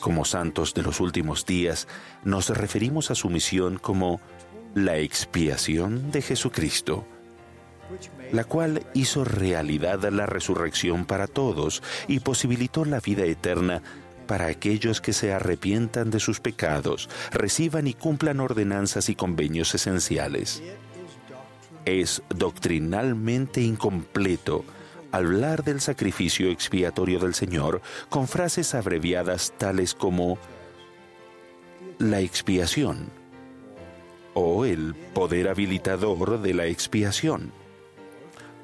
Como 0.00 0.24
santos 0.24 0.74
de 0.74 0.82
los 0.82 1.00
últimos 1.00 1.46
días, 1.46 1.88
nos 2.24 2.48
referimos 2.50 3.10
a 3.10 3.14
su 3.14 3.28
misión 3.28 3.78
como 3.78 4.20
la 4.74 4.96
expiación 4.96 6.10
de 6.10 6.22
Jesucristo, 6.22 7.06
la 8.32 8.44
cual 8.44 8.86
hizo 8.94 9.24
realidad 9.24 10.02
la 10.10 10.26
resurrección 10.26 11.04
para 11.04 11.26
todos 11.26 11.82
y 12.08 12.20
posibilitó 12.20 12.84
la 12.84 13.00
vida 13.00 13.24
eterna 13.24 13.82
para 14.26 14.46
aquellos 14.46 15.00
que 15.00 15.12
se 15.12 15.32
arrepientan 15.32 16.10
de 16.10 16.20
sus 16.20 16.40
pecados, 16.40 17.08
reciban 17.32 17.86
y 17.86 17.94
cumplan 17.94 18.40
ordenanzas 18.40 19.08
y 19.08 19.14
convenios 19.14 19.74
esenciales. 19.74 20.62
Es 21.84 22.22
doctrinalmente 22.30 23.60
incompleto 23.60 24.64
hablar 25.12 25.62
del 25.62 25.80
sacrificio 25.80 26.50
expiatorio 26.50 27.18
del 27.20 27.34
Señor 27.34 27.80
con 28.08 28.26
frases 28.26 28.74
abreviadas 28.74 29.52
tales 29.58 29.94
como 29.94 30.38
la 31.98 32.20
expiación 32.20 33.10
o 34.34 34.64
el 34.64 34.94
poder 34.94 35.48
habilitador 35.48 36.40
de 36.40 36.54
la 36.54 36.66
expiación 36.66 37.52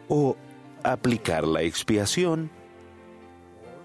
o 0.08 0.36
aplicar 0.82 1.46
la 1.46 1.62
expiación 1.62 2.50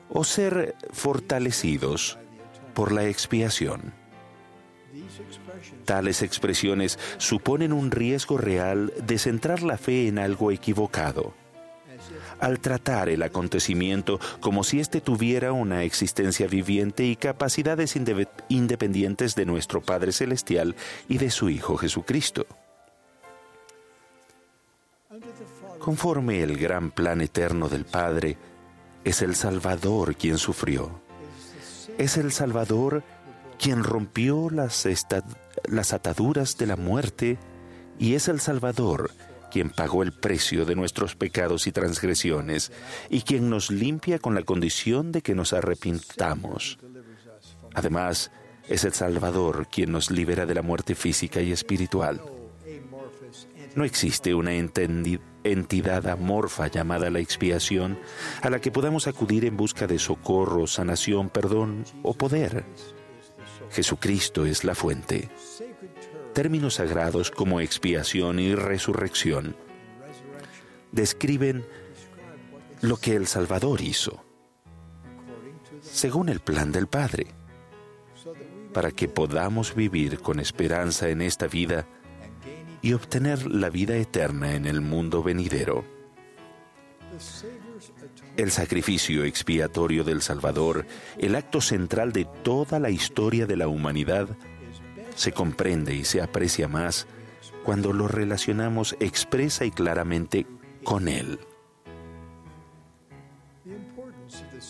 o 0.09 0.23
ser 0.23 0.75
fortalecidos 0.91 2.17
por 2.73 2.91
la 2.91 3.05
expiación. 3.05 3.93
Tales 5.85 6.21
expresiones 6.21 6.99
suponen 7.17 7.73
un 7.73 7.91
riesgo 7.91 8.37
real 8.37 8.93
de 9.05 9.17
centrar 9.17 9.63
la 9.63 9.77
fe 9.77 10.07
en 10.07 10.19
algo 10.19 10.51
equivocado. 10.51 11.33
Al 12.39 12.59
tratar 12.59 13.09
el 13.09 13.23
acontecimiento 13.23 14.19
como 14.39 14.63
si 14.63 14.79
éste 14.79 15.01
tuviera 15.01 15.51
una 15.51 15.83
existencia 15.83 16.47
viviente 16.47 17.05
y 17.05 17.15
capacidades 17.15 17.95
independientes 18.49 19.35
de 19.35 19.45
nuestro 19.45 19.81
Padre 19.81 20.11
Celestial 20.11 20.75
y 21.07 21.17
de 21.17 21.31
su 21.31 21.49
Hijo 21.49 21.77
Jesucristo. 21.77 22.45
Conforme 25.79 26.41
el 26.41 26.57
gran 26.57 26.91
plan 26.91 27.21
eterno 27.21 27.69
del 27.69 27.85
Padre, 27.85 28.37
es 29.03 29.21
el 29.21 29.35
Salvador 29.35 30.15
quien 30.15 30.37
sufrió. 30.37 31.01
Es 31.97 32.17
el 32.17 32.31
Salvador 32.31 33.03
quien 33.59 33.83
rompió 33.83 34.49
las, 34.49 34.87
las 35.65 35.93
ataduras 35.93 36.57
de 36.57 36.67
la 36.67 36.75
muerte 36.75 37.37
y 37.99 38.15
es 38.15 38.27
el 38.27 38.39
Salvador 38.39 39.11
quien 39.53 39.69
pagó 39.69 40.01
el 40.01 40.11
precio 40.11 40.65
de 40.65 40.75
nuestros 40.75 41.15
pecados 41.15 41.67
y 41.67 41.71
transgresiones 41.71 42.71
y 43.11 43.21
quien 43.21 43.51
nos 43.51 43.69
limpia 43.69 44.17
con 44.17 44.33
la 44.33 44.41
condición 44.41 45.11
de 45.11 45.21
que 45.21 45.35
nos 45.35 45.53
arrepintamos. 45.53 46.79
Además, 47.75 48.31
es 48.67 48.83
el 48.83 48.93
Salvador 48.93 49.67
quien 49.71 49.91
nos 49.91 50.09
libera 50.09 50.47
de 50.47 50.55
la 50.55 50.63
muerte 50.63 50.95
física 50.95 51.39
y 51.39 51.51
espiritual. 51.51 52.19
No 53.75 53.83
existe 53.83 54.33
una 54.33 54.53
entidad 54.55 56.07
amorfa 56.07 56.67
llamada 56.67 57.11
la 57.11 57.19
expiación 57.19 57.99
a 58.41 58.49
la 58.49 58.59
que 58.59 58.71
podamos 58.71 59.05
acudir 59.05 59.45
en 59.45 59.55
busca 59.55 59.85
de 59.85 59.99
socorro, 59.99 60.65
sanación, 60.65 61.29
perdón 61.29 61.85
o 62.01 62.15
poder. 62.15 62.65
Jesucristo 63.69 64.45
es 64.47 64.63
la 64.63 64.73
fuente. 64.73 65.29
Términos 66.33 66.75
sagrados 66.75 67.29
como 67.29 67.61
expiación 67.61 68.39
y 68.39 68.55
resurrección 68.55 69.55
describen 70.91 71.65
lo 72.81 72.97
que 72.97 73.15
el 73.15 73.27
Salvador 73.27 73.81
hizo, 73.81 74.23
según 75.81 76.29
el 76.29 76.39
plan 76.39 76.71
del 76.71 76.87
Padre, 76.87 77.27
para 78.73 78.91
que 78.91 79.07
podamos 79.07 79.75
vivir 79.75 80.19
con 80.19 80.39
esperanza 80.39 81.09
en 81.09 81.21
esta 81.21 81.47
vida 81.47 81.85
y 82.81 82.93
obtener 82.93 83.45
la 83.45 83.69
vida 83.69 83.95
eterna 83.95 84.55
en 84.55 84.65
el 84.65 84.81
mundo 84.81 85.21
venidero. 85.21 85.85
El 88.37 88.49
sacrificio 88.49 89.23
expiatorio 89.23 90.03
del 90.03 90.23
Salvador, 90.23 90.87
el 91.19 91.35
acto 91.35 91.61
central 91.61 92.11
de 92.11 92.25
toda 92.25 92.79
la 92.79 92.89
historia 92.89 93.45
de 93.45 93.55
la 93.55 93.67
humanidad, 93.67 94.35
se 95.15 95.31
comprende 95.31 95.93
y 95.93 96.03
se 96.03 96.21
aprecia 96.21 96.67
más 96.67 97.07
cuando 97.63 97.93
lo 97.93 98.07
relacionamos 98.07 98.95
expresa 98.99 99.65
y 99.65 99.71
claramente 99.71 100.45
con 100.83 101.07
Él. 101.07 101.39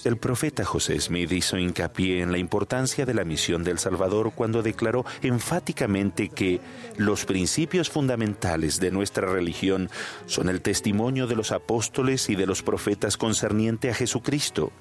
El 0.03 0.17
profeta 0.17 0.65
José 0.65 0.99
Smith 0.99 1.31
hizo 1.31 1.57
hincapié 1.57 2.21
en 2.21 2.31
la 2.31 2.37
importancia 2.37 3.05
de 3.05 3.13
la 3.13 3.23
misión 3.23 3.63
del 3.63 3.79
Salvador 3.79 4.33
cuando 4.35 4.61
declaró 4.61 5.05
enfáticamente 5.21 6.27
que 6.27 6.59
los 6.97 7.23
principios 7.23 7.89
fundamentales 7.89 8.81
de 8.81 8.91
nuestra 8.91 9.27
religión 9.27 9.89
son 10.25 10.49
el 10.49 10.61
testimonio 10.61 11.25
de 11.25 11.37
los 11.37 11.53
apóstoles 11.53 12.29
y 12.29 12.35
de 12.35 12.45
los 12.45 12.63
profetas 12.63 13.15
concerniente 13.15 13.89
a 13.89 13.93
Jesucristo, 13.93 14.73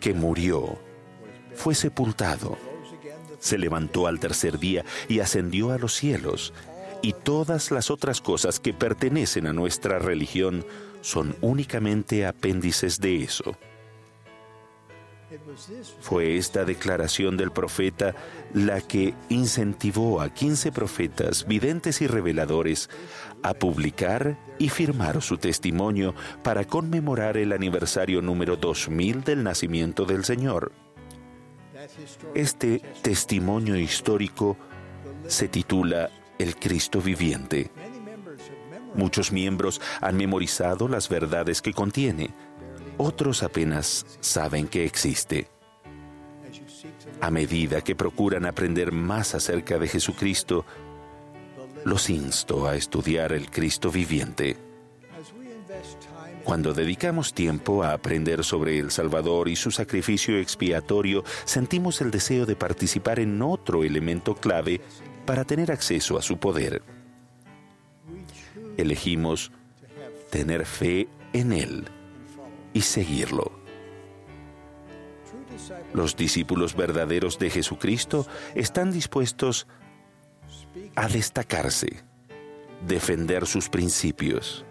que 0.00 0.12
murió, 0.12 0.78
fue 1.54 1.74
sepultado, 1.74 2.58
se 3.38 3.58
levantó 3.58 4.06
al 4.06 4.20
tercer 4.20 4.58
día 4.58 4.84
y 5.08 5.20
ascendió 5.20 5.72
a 5.72 5.78
los 5.78 5.94
cielos, 5.94 6.52
y 7.02 7.12
todas 7.12 7.70
las 7.70 7.90
otras 7.90 8.20
cosas 8.20 8.58
que 8.60 8.72
pertenecen 8.72 9.46
a 9.46 9.52
nuestra 9.52 9.98
religión 9.98 10.64
son 11.02 11.36
únicamente 11.40 12.26
apéndices 12.26 13.00
de 13.00 13.22
eso. 13.22 13.56
Fue 16.00 16.36
esta 16.36 16.64
declaración 16.64 17.36
del 17.36 17.50
profeta 17.50 18.14
la 18.54 18.80
que 18.80 19.14
incentivó 19.28 20.20
a 20.20 20.32
15 20.32 20.70
profetas, 20.72 21.46
videntes 21.46 22.00
y 22.00 22.06
reveladores 22.06 22.88
a 23.42 23.54
publicar 23.54 24.38
y 24.58 24.68
firmar 24.68 25.22
su 25.22 25.36
testimonio 25.36 26.14
para 26.42 26.64
conmemorar 26.64 27.36
el 27.36 27.52
aniversario 27.52 28.22
número 28.22 28.56
2000 28.56 29.24
del 29.24 29.42
nacimiento 29.42 30.04
del 30.04 30.24
Señor. 30.24 30.85
Este 32.34 32.80
testimonio 33.02 33.76
histórico 33.76 34.56
se 35.26 35.48
titula 35.48 36.10
El 36.38 36.56
Cristo 36.56 37.00
viviente. 37.00 37.70
Muchos 38.94 39.32
miembros 39.32 39.80
han 40.00 40.16
memorizado 40.16 40.88
las 40.88 41.08
verdades 41.08 41.60
que 41.60 41.72
contiene 41.72 42.30
otros 42.98 43.42
apenas 43.42 44.06
saben 44.20 44.68
que 44.68 44.84
existe. 44.84 45.48
A 47.20 47.30
medida 47.30 47.82
que 47.82 47.94
procuran 47.94 48.46
aprender 48.46 48.92
más 48.92 49.34
acerca 49.34 49.78
de 49.78 49.88
Jesucristo, 49.88 50.64
los 51.84 52.08
insto 52.10 52.66
a 52.66 52.74
estudiar 52.74 53.32
el 53.32 53.50
Cristo 53.50 53.90
viviente. 53.90 54.56
Cuando 56.46 56.72
dedicamos 56.72 57.34
tiempo 57.34 57.82
a 57.82 57.92
aprender 57.92 58.44
sobre 58.44 58.78
el 58.78 58.92
Salvador 58.92 59.48
y 59.48 59.56
su 59.56 59.72
sacrificio 59.72 60.38
expiatorio, 60.38 61.24
sentimos 61.44 62.00
el 62.00 62.12
deseo 62.12 62.46
de 62.46 62.54
participar 62.54 63.18
en 63.18 63.42
otro 63.42 63.82
elemento 63.82 64.36
clave 64.36 64.80
para 65.24 65.44
tener 65.44 65.72
acceso 65.72 66.16
a 66.16 66.22
su 66.22 66.38
poder. 66.38 66.82
Elegimos 68.76 69.50
tener 70.30 70.66
fe 70.66 71.08
en 71.32 71.52
Él 71.52 71.84
y 72.72 72.82
seguirlo. 72.82 73.50
Los 75.94 76.14
discípulos 76.14 76.76
verdaderos 76.76 77.40
de 77.40 77.50
Jesucristo 77.50 78.24
están 78.54 78.92
dispuestos 78.92 79.66
a 80.94 81.08
destacarse, 81.08 82.04
defender 82.86 83.48
sus 83.48 83.68
principios 83.68 84.64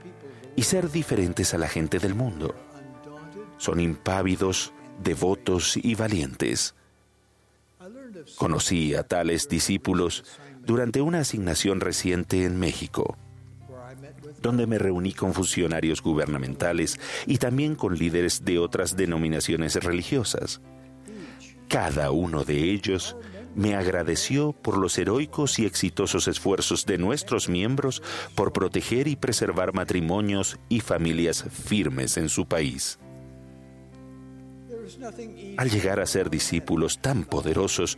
y 0.55 0.63
ser 0.63 0.89
diferentes 0.89 1.53
a 1.53 1.57
la 1.57 1.67
gente 1.67 1.99
del 1.99 2.15
mundo. 2.15 2.55
Son 3.57 3.79
impávidos, 3.79 4.73
devotos 5.03 5.77
y 5.77 5.95
valientes. 5.95 6.75
Conocí 8.37 8.95
a 8.95 9.03
tales 9.03 9.47
discípulos 9.49 10.23
durante 10.61 11.01
una 11.01 11.19
asignación 11.19 11.79
reciente 11.79 12.45
en 12.45 12.59
México 12.59 13.17
donde 14.41 14.67
me 14.67 14.77
reuní 14.77 15.13
con 15.13 15.33
funcionarios 15.33 16.01
gubernamentales 16.01 16.99
y 17.25 17.37
también 17.37 17.75
con 17.75 17.97
líderes 17.97 18.45
de 18.45 18.59
otras 18.59 18.95
denominaciones 18.95 19.75
religiosas. 19.75 20.61
Cada 21.67 22.11
uno 22.11 22.43
de 22.43 22.71
ellos 22.71 23.15
me 23.55 23.75
agradeció 23.75 24.51
por 24.51 24.77
los 24.77 24.97
heroicos 24.97 25.59
y 25.59 25.65
exitosos 25.65 26.27
esfuerzos 26.27 26.85
de 26.85 26.97
nuestros 26.97 27.49
miembros 27.49 28.03
por 28.35 28.51
proteger 28.51 29.07
y 29.07 29.15
preservar 29.15 29.73
matrimonios 29.73 30.59
y 30.69 30.81
familias 30.81 31.45
firmes 31.49 32.17
en 32.17 32.29
su 32.29 32.45
país. 32.45 32.99
Al 35.57 35.69
llegar 35.69 35.99
a 35.99 36.05
ser 36.05 36.29
discípulos 36.29 36.99
tan 36.99 37.23
poderosos, 37.23 37.97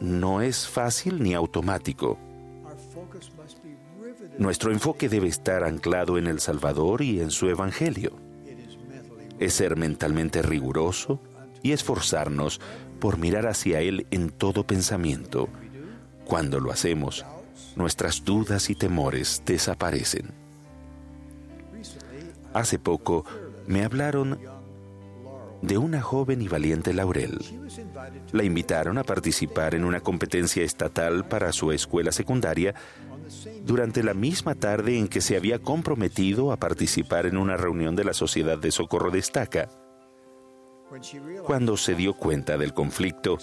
no 0.00 0.42
es 0.42 0.68
fácil 0.68 1.22
ni 1.22 1.34
automático. 1.34 2.18
Nuestro 4.38 4.70
enfoque 4.70 5.08
debe 5.08 5.28
estar 5.28 5.64
anclado 5.64 6.18
en 6.18 6.26
el 6.26 6.40
Salvador 6.40 7.02
y 7.02 7.20
en 7.20 7.30
su 7.30 7.48
Evangelio. 7.48 8.12
Es 9.40 9.54
ser 9.54 9.76
mentalmente 9.76 10.42
riguroso 10.42 11.20
y 11.62 11.72
esforzarnos 11.72 12.60
por 12.98 13.18
mirar 13.18 13.46
hacia 13.46 13.80
Él 13.80 14.06
en 14.10 14.30
todo 14.30 14.64
pensamiento. 14.64 15.48
Cuando 16.24 16.60
lo 16.60 16.70
hacemos, 16.70 17.24
nuestras 17.76 18.24
dudas 18.24 18.70
y 18.70 18.74
temores 18.74 19.42
desaparecen. 19.46 20.30
Hace 22.52 22.78
poco 22.78 23.24
me 23.66 23.84
hablaron 23.84 24.38
de 25.62 25.78
una 25.78 26.00
joven 26.00 26.42
y 26.42 26.48
valiente 26.48 26.94
Laurel. 26.94 27.38
La 28.32 28.44
invitaron 28.44 28.98
a 28.98 29.04
participar 29.04 29.74
en 29.74 29.84
una 29.84 30.00
competencia 30.00 30.62
estatal 30.62 31.26
para 31.26 31.52
su 31.52 31.72
escuela 31.72 32.12
secundaria 32.12 32.74
durante 33.64 34.02
la 34.02 34.14
misma 34.14 34.54
tarde 34.54 34.98
en 34.98 35.08
que 35.08 35.20
se 35.20 35.36
había 35.36 35.58
comprometido 35.58 36.52
a 36.52 36.56
participar 36.56 37.26
en 37.26 37.36
una 37.36 37.56
reunión 37.56 37.96
de 37.96 38.04
la 38.04 38.14
Sociedad 38.14 38.58
de 38.58 38.70
Socorro 38.70 39.10
Destaca. 39.10 39.68
Cuando 41.44 41.76
se 41.76 41.94
dio 41.94 42.14
cuenta 42.14 42.56
del 42.56 42.72
conflicto, 42.72 43.38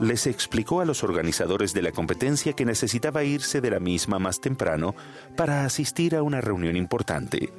les 0.00 0.26
explicó 0.26 0.80
a 0.80 0.84
los 0.84 1.04
organizadores 1.04 1.74
de 1.74 1.82
la 1.82 1.92
competencia 1.92 2.54
que 2.54 2.64
necesitaba 2.64 3.24
irse 3.24 3.60
de 3.60 3.70
la 3.70 3.80
misma 3.80 4.18
más 4.18 4.40
temprano 4.40 4.94
para 5.36 5.64
asistir 5.64 6.16
a 6.16 6.22
una 6.22 6.40
reunión 6.40 6.76
importante. 6.76 7.52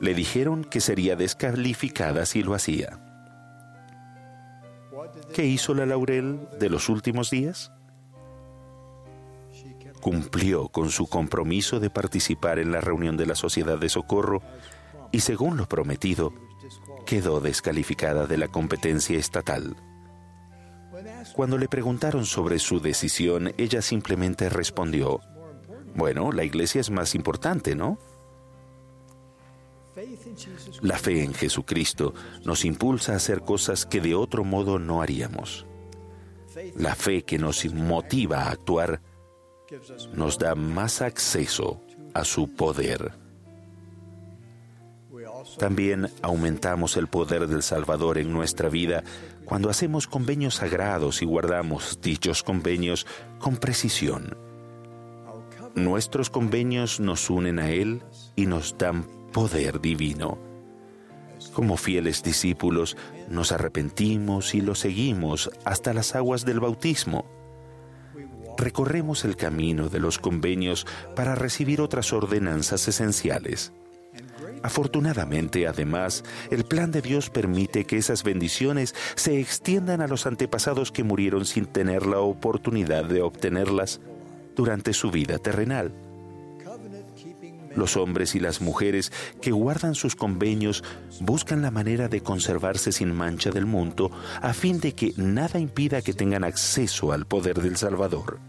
Le 0.00 0.14
dijeron 0.14 0.64
que 0.64 0.80
sería 0.80 1.16
descalificada 1.16 2.24
si 2.24 2.42
lo 2.42 2.54
hacía. 2.54 2.98
¿Qué 5.34 5.44
hizo 5.46 5.74
la 5.74 5.86
Laurel 5.86 6.48
de 6.58 6.70
los 6.70 6.88
últimos 6.88 7.30
días? 7.30 7.72
Cumplió 10.00 10.68
con 10.68 10.90
su 10.90 11.06
compromiso 11.06 11.78
de 11.78 11.90
participar 11.90 12.58
en 12.58 12.72
la 12.72 12.80
reunión 12.80 13.16
de 13.16 13.26
la 13.26 13.34
Sociedad 13.34 13.78
de 13.78 13.88
Socorro 13.88 14.42
y 15.12 15.20
según 15.20 15.56
lo 15.56 15.68
prometido, 15.68 16.32
quedó 17.04 17.40
descalificada 17.40 18.26
de 18.26 18.38
la 18.38 18.48
competencia 18.48 19.18
estatal. 19.18 19.76
Cuando 21.34 21.58
le 21.58 21.68
preguntaron 21.68 22.26
sobre 22.26 22.58
su 22.58 22.80
decisión, 22.80 23.52
ella 23.56 23.82
simplemente 23.82 24.48
respondió, 24.48 25.20
bueno, 25.94 26.32
la 26.32 26.44
iglesia 26.44 26.80
es 26.80 26.90
más 26.90 27.14
importante, 27.14 27.74
¿no? 27.74 27.98
La 30.80 30.98
fe 30.98 31.22
en 31.22 31.34
Jesucristo 31.34 32.14
nos 32.44 32.64
impulsa 32.64 33.12
a 33.12 33.16
hacer 33.16 33.42
cosas 33.42 33.84
que 33.84 34.00
de 34.00 34.14
otro 34.14 34.42
modo 34.44 34.78
no 34.78 35.02
haríamos. 35.02 35.66
La 36.76 36.94
fe 36.94 37.22
que 37.22 37.38
nos 37.38 37.64
motiva 37.72 38.44
a 38.44 38.50
actuar 38.50 39.02
nos 40.14 40.38
da 40.38 40.54
más 40.54 41.02
acceso 41.02 41.82
a 42.14 42.24
su 42.24 42.54
poder. 42.54 43.21
También 45.58 46.10
aumentamos 46.22 46.96
el 46.96 47.08
poder 47.08 47.46
del 47.46 47.62
Salvador 47.62 48.18
en 48.18 48.32
nuestra 48.32 48.68
vida 48.68 49.02
cuando 49.44 49.70
hacemos 49.70 50.06
convenios 50.06 50.56
sagrados 50.56 51.22
y 51.22 51.24
guardamos 51.24 52.00
dichos 52.00 52.42
convenios 52.42 53.06
con 53.38 53.56
precisión. 53.56 54.36
Nuestros 55.74 56.30
convenios 56.30 57.00
nos 57.00 57.30
unen 57.30 57.58
a 57.58 57.70
Él 57.70 58.02
y 58.36 58.46
nos 58.46 58.76
dan 58.76 59.04
poder 59.32 59.80
divino. 59.80 60.38
Como 61.54 61.76
fieles 61.76 62.22
discípulos, 62.22 62.96
nos 63.28 63.52
arrepentimos 63.52 64.54
y 64.54 64.60
lo 64.60 64.74
seguimos 64.74 65.50
hasta 65.64 65.92
las 65.92 66.14
aguas 66.14 66.44
del 66.44 66.60
bautismo. 66.60 67.26
Recorremos 68.58 69.24
el 69.24 69.36
camino 69.36 69.88
de 69.88 69.98
los 69.98 70.18
convenios 70.18 70.86
para 71.16 71.34
recibir 71.34 71.80
otras 71.80 72.12
ordenanzas 72.12 72.86
esenciales. 72.86 73.72
Afortunadamente, 74.62 75.66
además, 75.66 76.22
el 76.50 76.64
plan 76.64 76.92
de 76.92 77.02
Dios 77.02 77.30
permite 77.30 77.84
que 77.84 77.96
esas 77.98 78.22
bendiciones 78.22 78.94
se 79.16 79.40
extiendan 79.40 80.00
a 80.00 80.06
los 80.06 80.26
antepasados 80.26 80.92
que 80.92 81.02
murieron 81.02 81.44
sin 81.44 81.66
tener 81.66 82.06
la 82.06 82.20
oportunidad 82.20 83.04
de 83.04 83.22
obtenerlas 83.22 84.00
durante 84.54 84.92
su 84.92 85.10
vida 85.10 85.38
terrenal. 85.38 85.92
Los 87.74 87.96
hombres 87.96 88.34
y 88.34 88.40
las 88.40 88.60
mujeres 88.60 89.12
que 89.40 89.50
guardan 89.50 89.94
sus 89.94 90.14
convenios 90.14 90.84
buscan 91.20 91.62
la 91.62 91.70
manera 91.70 92.08
de 92.08 92.20
conservarse 92.20 92.92
sin 92.92 93.14
mancha 93.14 93.50
del 93.50 93.66
mundo 93.66 94.10
a 94.42 94.52
fin 94.52 94.78
de 94.78 94.94
que 94.94 95.14
nada 95.16 95.58
impida 95.58 96.02
que 96.02 96.12
tengan 96.12 96.44
acceso 96.44 97.12
al 97.12 97.26
poder 97.26 97.62
del 97.62 97.76
Salvador. 97.78 98.40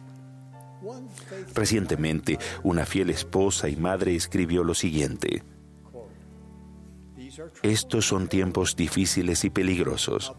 Recientemente, 1.56 2.38
una 2.64 2.86
fiel 2.86 3.10
esposa 3.10 3.70
y 3.70 3.78
madre 3.78 4.16
escribió 4.16 4.64
lo 4.64 4.74
siguiente. 4.74 5.44
Estos 7.62 8.08
son 8.08 8.28
tiempos 8.28 8.76
difíciles 8.76 9.44
y 9.44 9.50
peligrosos. 9.50 10.34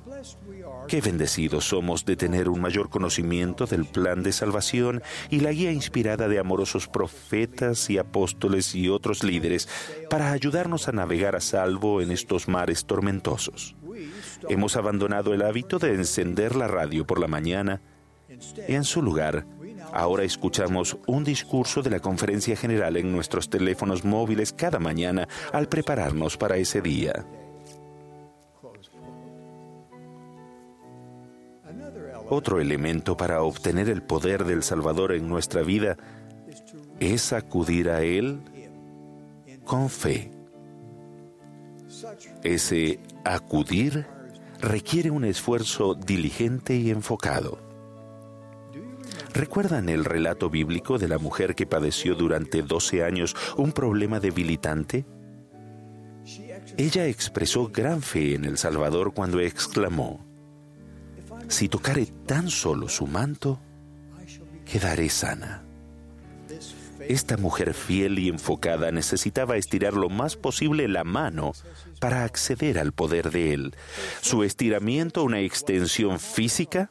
Qué 0.88 1.00
bendecidos 1.00 1.64
somos 1.68 2.04
de 2.04 2.16
tener 2.16 2.48
un 2.48 2.60
mayor 2.60 2.90
conocimiento 2.90 3.66
del 3.66 3.86
plan 3.86 4.22
de 4.22 4.32
salvación 4.32 5.02
y 5.30 5.40
la 5.40 5.52
guía 5.52 5.72
inspirada 5.72 6.28
de 6.28 6.38
amorosos 6.38 6.88
profetas 6.88 7.88
y 7.88 7.98
apóstoles 7.98 8.74
y 8.74 8.88
otros 8.88 9.24
líderes 9.24 9.68
para 10.10 10.32
ayudarnos 10.32 10.88
a 10.88 10.92
navegar 10.92 11.36
a 11.36 11.40
salvo 11.40 12.02
en 12.02 12.10
estos 12.10 12.48
mares 12.48 12.84
tormentosos. 12.84 13.76
Hemos 14.48 14.76
abandonado 14.76 15.32
el 15.32 15.42
hábito 15.42 15.78
de 15.78 15.94
encender 15.94 16.54
la 16.54 16.68
radio 16.68 17.06
por 17.06 17.18
la 17.18 17.28
mañana 17.28 17.80
y 18.68 18.74
en 18.74 18.84
su 18.84 19.00
lugar 19.00 19.46
Ahora 19.96 20.24
escuchamos 20.24 20.96
un 21.06 21.22
discurso 21.22 21.80
de 21.80 21.88
la 21.88 22.00
conferencia 22.00 22.56
general 22.56 22.96
en 22.96 23.12
nuestros 23.12 23.48
teléfonos 23.48 24.04
móviles 24.04 24.52
cada 24.52 24.80
mañana 24.80 25.28
al 25.52 25.68
prepararnos 25.68 26.36
para 26.36 26.56
ese 26.56 26.80
día. 26.80 27.24
Otro 32.28 32.60
elemento 32.60 33.16
para 33.16 33.42
obtener 33.42 33.88
el 33.88 34.02
poder 34.02 34.44
del 34.44 34.64
Salvador 34.64 35.12
en 35.12 35.28
nuestra 35.28 35.62
vida 35.62 35.96
es 36.98 37.32
acudir 37.32 37.88
a 37.88 38.02
Él 38.02 38.40
con 39.64 39.88
fe. 39.88 40.32
Ese 42.42 42.98
acudir 43.22 44.06
requiere 44.60 45.12
un 45.12 45.24
esfuerzo 45.24 45.94
diligente 45.94 46.74
y 46.74 46.90
enfocado. 46.90 47.63
¿Recuerdan 49.34 49.88
el 49.88 50.04
relato 50.04 50.48
bíblico 50.48 50.96
de 50.96 51.08
la 51.08 51.18
mujer 51.18 51.56
que 51.56 51.66
padeció 51.66 52.14
durante 52.14 52.62
12 52.62 53.02
años 53.02 53.34
un 53.56 53.72
problema 53.72 54.20
debilitante? 54.20 55.04
Ella 56.76 57.06
expresó 57.06 57.66
gran 57.66 58.00
fe 58.00 58.36
en 58.36 58.44
el 58.44 58.58
Salvador 58.58 59.12
cuando 59.12 59.40
exclamó, 59.40 60.24
si 61.48 61.68
tocare 61.68 62.06
tan 62.26 62.48
solo 62.48 62.88
su 62.88 63.08
manto, 63.08 63.58
quedaré 64.64 65.10
sana. 65.10 65.64
Esta 67.00 67.36
mujer 67.36 67.74
fiel 67.74 68.20
y 68.20 68.28
enfocada 68.28 68.92
necesitaba 68.92 69.56
estirar 69.56 69.94
lo 69.94 70.08
más 70.08 70.36
posible 70.36 70.86
la 70.86 71.02
mano 71.02 71.52
para 71.98 72.24
acceder 72.24 72.78
al 72.78 72.92
poder 72.92 73.30
de 73.32 73.52
Él. 73.52 73.74
Su 74.20 74.44
estiramiento, 74.44 75.24
una 75.24 75.40
extensión 75.40 76.20
física, 76.20 76.88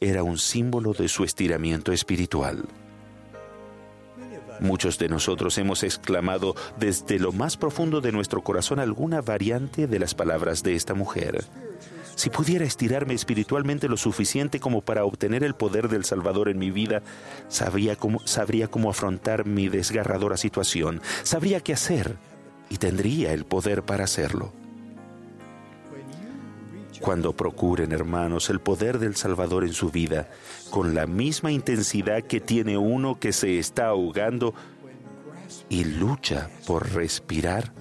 era 0.00 0.22
un 0.22 0.38
símbolo 0.38 0.92
de 0.92 1.08
su 1.08 1.24
estiramiento 1.24 1.92
espiritual. 1.92 2.64
Muchos 4.60 4.98
de 4.98 5.08
nosotros 5.08 5.58
hemos 5.58 5.82
exclamado 5.82 6.54
desde 6.78 7.18
lo 7.18 7.32
más 7.32 7.56
profundo 7.56 8.00
de 8.00 8.12
nuestro 8.12 8.42
corazón 8.42 8.78
alguna 8.78 9.20
variante 9.20 9.86
de 9.86 9.98
las 9.98 10.14
palabras 10.14 10.62
de 10.62 10.76
esta 10.76 10.94
mujer. 10.94 11.44
Si 12.14 12.30
pudiera 12.30 12.64
estirarme 12.64 13.14
espiritualmente 13.14 13.88
lo 13.88 13.96
suficiente 13.96 14.60
como 14.60 14.82
para 14.82 15.04
obtener 15.04 15.42
el 15.42 15.54
poder 15.54 15.88
del 15.88 16.04
Salvador 16.04 16.48
en 16.48 16.58
mi 16.58 16.70
vida, 16.70 17.02
sabría 17.48 17.96
cómo, 17.96 18.20
sabría 18.26 18.68
cómo 18.68 18.90
afrontar 18.90 19.46
mi 19.46 19.68
desgarradora 19.68 20.36
situación, 20.36 21.00
sabría 21.22 21.60
qué 21.60 21.72
hacer 21.72 22.16
y 22.68 22.76
tendría 22.76 23.32
el 23.32 23.44
poder 23.44 23.82
para 23.82 24.04
hacerlo. 24.04 24.52
Cuando 27.02 27.32
procuren, 27.32 27.90
hermanos, 27.90 28.48
el 28.48 28.60
poder 28.60 29.00
del 29.00 29.16
Salvador 29.16 29.64
en 29.64 29.72
su 29.72 29.90
vida, 29.90 30.30
con 30.70 30.94
la 30.94 31.06
misma 31.06 31.50
intensidad 31.50 32.22
que 32.22 32.40
tiene 32.40 32.78
uno 32.78 33.18
que 33.18 33.32
se 33.32 33.58
está 33.58 33.88
ahogando, 33.88 34.54
y 35.68 35.82
lucha 35.82 36.48
por 36.64 36.92
respirar, 36.92 37.72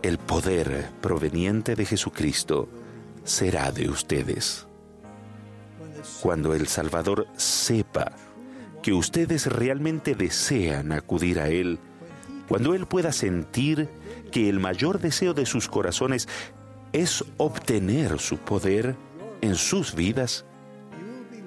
el 0.00 0.16
poder 0.16 0.90
proveniente 1.02 1.76
de 1.76 1.84
Jesucristo 1.84 2.66
será 3.24 3.72
de 3.72 3.90
ustedes. 3.90 4.66
Cuando 6.22 6.54
el 6.54 6.66
Salvador 6.66 7.26
sepa 7.36 8.12
que 8.82 8.94
ustedes 8.94 9.46
realmente 9.46 10.14
desean 10.14 10.92
acudir 10.92 11.40
a 11.40 11.48
Él, 11.48 11.78
cuando 12.48 12.74
Él 12.74 12.86
pueda 12.86 13.12
sentir 13.12 13.90
que 14.32 14.48
el 14.48 14.60
mayor 14.60 14.98
deseo 14.98 15.34
de 15.34 15.44
sus 15.44 15.68
corazones 15.68 16.26
es 16.92 17.24
obtener 17.36 18.18
su 18.18 18.38
poder 18.38 18.96
en 19.40 19.54
sus 19.54 19.94
vidas, 19.94 20.44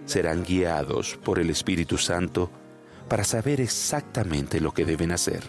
serán 0.05 0.43
guiados 0.43 1.17
por 1.23 1.39
el 1.39 1.49
Espíritu 1.49 1.97
Santo 1.97 2.49
para 3.07 3.23
saber 3.23 3.59
exactamente 3.61 4.59
lo 4.59 4.73
que 4.73 4.85
deben 4.85 5.11
hacer. 5.11 5.43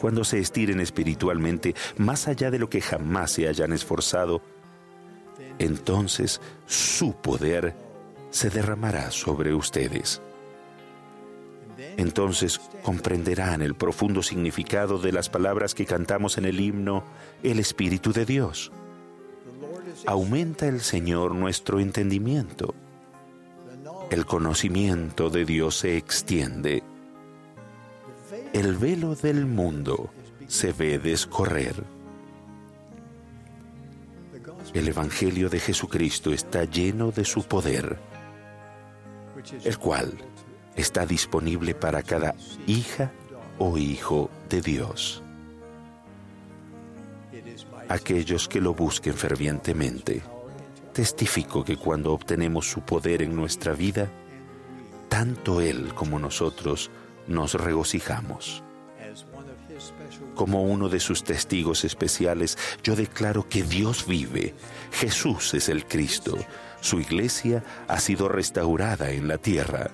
Cuando 0.00 0.24
se 0.24 0.38
estiren 0.38 0.80
espiritualmente 0.80 1.74
más 1.98 2.26
allá 2.26 2.50
de 2.50 2.58
lo 2.58 2.70
que 2.70 2.80
jamás 2.80 3.32
se 3.32 3.48
hayan 3.48 3.72
esforzado, 3.72 4.40
entonces 5.58 6.40
su 6.66 7.14
poder 7.14 7.74
se 8.30 8.48
derramará 8.48 9.10
sobre 9.10 9.52
ustedes. 9.52 10.22
Entonces 11.96 12.60
comprenderán 12.82 13.62
el 13.62 13.74
profundo 13.74 14.22
significado 14.22 14.98
de 14.98 15.12
las 15.12 15.28
palabras 15.28 15.74
que 15.74 15.86
cantamos 15.86 16.38
en 16.38 16.44
el 16.44 16.60
himno 16.60 17.04
El 17.42 17.58
Espíritu 17.58 18.12
de 18.12 18.26
Dios. 18.26 18.72
Aumenta 20.06 20.66
el 20.66 20.80
Señor 20.80 21.34
nuestro 21.34 21.80
entendimiento. 21.80 22.74
El 24.10 24.26
conocimiento 24.26 25.30
de 25.30 25.44
Dios 25.44 25.76
se 25.76 25.96
extiende. 25.96 26.82
El 28.52 28.76
velo 28.76 29.14
del 29.14 29.46
mundo 29.46 30.10
se 30.48 30.72
ve 30.72 30.98
descorrer. 30.98 31.84
El 34.74 34.88
Evangelio 34.88 35.48
de 35.48 35.60
Jesucristo 35.60 36.32
está 36.32 36.64
lleno 36.64 37.10
de 37.12 37.24
su 37.24 37.44
poder, 37.44 37.98
el 39.64 39.78
cual 39.78 40.12
está 40.76 41.06
disponible 41.06 41.74
para 41.74 42.02
cada 42.02 42.34
hija 42.66 43.12
o 43.58 43.76
hijo 43.76 44.30
de 44.48 44.60
Dios. 44.60 45.22
Aquellos 47.88 48.48
que 48.48 48.60
lo 48.60 48.74
busquen 48.74 49.14
fervientemente, 49.14 50.22
testifico 50.92 51.64
que 51.64 51.76
cuando 51.76 52.12
obtenemos 52.12 52.68
su 52.68 52.82
poder 52.82 53.22
en 53.22 53.34
nuestra 53.34 53.72
vida, 53.72 54.10
tanto 55.08 55.60
Él 55.60 55.92
como 55.94 56.18
nosotros 56.18 56.90
nos 57.26 57.54
regocijamos. 57.54 58.62
Como 60.34 60.62
uno 60.62 60.88
de 60.88 61.00
sus 61.00 61.24
testigos 61.24 61.84
especiales, 61.84 62.56
yo 62.82 62.96
declaro 62.96 63.48
que 63.48 63.62
Dios 63.62 64.06
vive, 64.06 64.54
Jesús 64.92 65.54
es 65.54 65.68
el 65.68 65.86
Cristo, 65.86 66.38
su 66.80 67.00
iglesia 67.00 67.62
ha 67.88 67.98
sido 68.00 68.28
restaurada 68.28 69.10
en 69.10 69.28
la 69.28 69.38
tierra. 69.38 69.90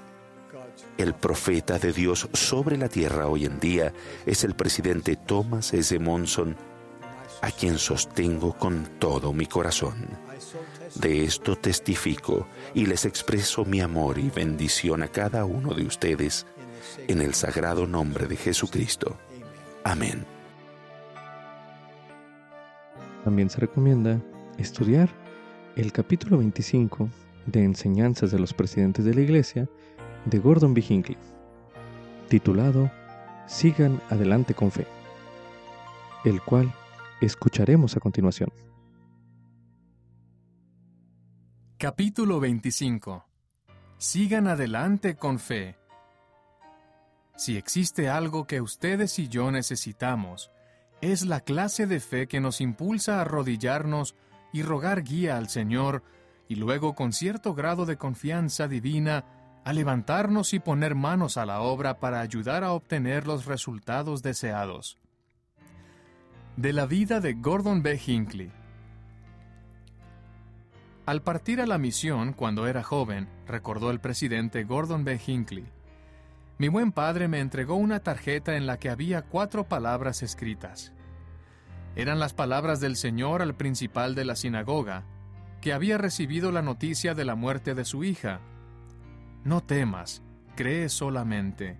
El 0.99 1.13
profeta 1.13 1.79
de 1.79 1.93
Dios 1.93 2.29
sobre 2.33 2.79
la 2.79 2.89
tierra 2.89 3.29
hoy 3.29 3.45
en 3.45 3.61
día 3.61 3.93
es 4.25 4.45
el 4.45 4.55
presidente 4.55 5.17
Thomas 5.17 5.75
S. 5.75 5.99
Monson, 5.99 6.57
a 7.43 7.51
quien 7.51 7.77
sostengo 7.77 8.55
con 8.55 8.89
todo 8.99 9.35
mi 9.35 9.45
corazón. 9.45 9.95
De 10.95 11.25
esto 11.25 11.57
testifico 11.57 12.47
y 12.73 12.87
les 12.87 13.05
expreso 13.05 13.67
mi 13.67 13.81
amor 13.81 14.19
y 14.19 14.31
bendición 14.31 15.03
a 15.03 15.09
cada 15.09 15.45
uno 15.45 15.75
de 15.75 15.85
ustedes 15.85 16.47
en 17.09 17.21
el 17.21 17.35
sagrado 17.35 17.87
nombre 17.87 18.27
de 18.27 18.37
Jesucristo. 18.37 19.19
Amén. 19.85 20.25
También 23.23 23.51
se 23.51 23.59
recomienda 23.59 24.19
estudiar 24.57 25.11
el 25.77 25.93
capítulo 25.93 26.39
25 26.39 27.11
de 27.45 27.65
Enseñanzas 27.65 28.31
de 28.31 28.39
los 28.39 28.55
Presidentes 28.55 29.05
de 29.05 29.13
la 29.13 29.21
Iglesia 29.21 29.69
de 30.27 30.39
Gordon 30.39 30.75
B. 30.75 30.85
Hinckley, 30.87 31.17
titulado 32.29 32.91
Sigan 33.47 34.01
adelante 34.11 34.55
con 34.55 34.73
fe, 34.73 34.87
el 36.25 36.43
cual 36.43 36.73
escucharemos 37.21 37.97
a 37.97 38.01
continuación. 38.01 38.53
Capítulo 41.79 42.41
25 42.41 43.25
Sigan 43.99 44.49
adelante 44.49 45.17
con 45.17 45.39
fe. 45.39 45.77
Si 47.37 47.57
existe 47.57 48.09
algo 48.09 48.47
que 48.47 48.61
ustedes 48.61 49.19
y 49.21 49.29
yo 49.29 49.51
necesitamos, 49.53 50.51
es 51.01 51.25
la 51.25 51.41
clase 51.41 51.87
de 51.87 52.01
fe 52.01 52.27
que 52.27 52.41
nos 52.41 52.61
impulsa 52.61 53.19
a 53.19 53.21
arrodillarnos 53.23 54.17
y 54.53 54.63
rogar 54.63 55.05
guía 55.05 55.37
al 55.37 55.49
Señor, 55.49 56.03
y 56.49 56.57
luego 56.57 56.95
con 56.95 57.13
cierto 57.13 57.55
grado 57.55 57.87
de 57.87 57.97
confianza 57.97 58.69
divina, 58.69 59.25
a 59.67 59.73
levantarnos 59.73 60.55
y 60.55 60.61
poner 60.61 60.95
manos 60.95 61.37
a 61.37 61.45
la 61.45 61.61
obra 61.61 61.99
para 61.99 62.21
ayudar 62.21 62.63
a 62.63 62.71
obtener 62.71 63.27
los 63.27 63.47
resultados 63.47 64.23
deseados. 64.23 64.97
De 66.57 66.73
la 66.73 66.87
vida 66.87 67.19
de 67.19 67.33
Gordon 67.35 67.83
B. 67.83 68.01
Hinckley. 68.07 68.53
Al 71.05 71.21
partir 71.21 71.61
a 71.61 71.67
la 71.67 71.79
misión 71.79 72.33
cuando 72.33 72.69
era 72.69 72.85
joven, 72.85 73.29
recordó 73.49 73.91
el 73.91 73.99
presidente 73.99 74.63
Gordon 74.63 75.03
B. 75.03 75.21
Hinckley, 75.27 75.67
mi 76.59 76.69
buen 76.69 76.93
padre 76.93 77.27
me 77.27 77.41
entregó 77.41 77.75
una 77.75 77.99
tarjeta 77.99 78.57
en 78.57 78.67
la 78.67 78.79
que 78.79 78.89
había 78.89 79.23
cuatro 79.23 79.65
palabras 79.65 80.23
escritas. 80.23 80.93
Eran 81.97 82.21
las 82.21 82.35
palabras 82.35 82.79
del 82.79 82.95
Señor 82.95 83.43
al 83.43 83.57
principal 83.57 84.15
de 84.15 84.27
la 84.27 84.37
sinagoga, 84.37 85.03
que 85.61 85.73
había 85.73 85.99
recibido 85.99 86.53
la 86.53 86.63
noticia 86.63 87.15
de 87.15 87.25
la 87.25 87.35
muerte 87.35 87.75
de 87.75 87.85
su 87.85 88.05
hija 88.05 88.41
no 89.47 89.63
temas, 89.63 90.23
cree 90.57 90.89
solamente. 90.89 91.79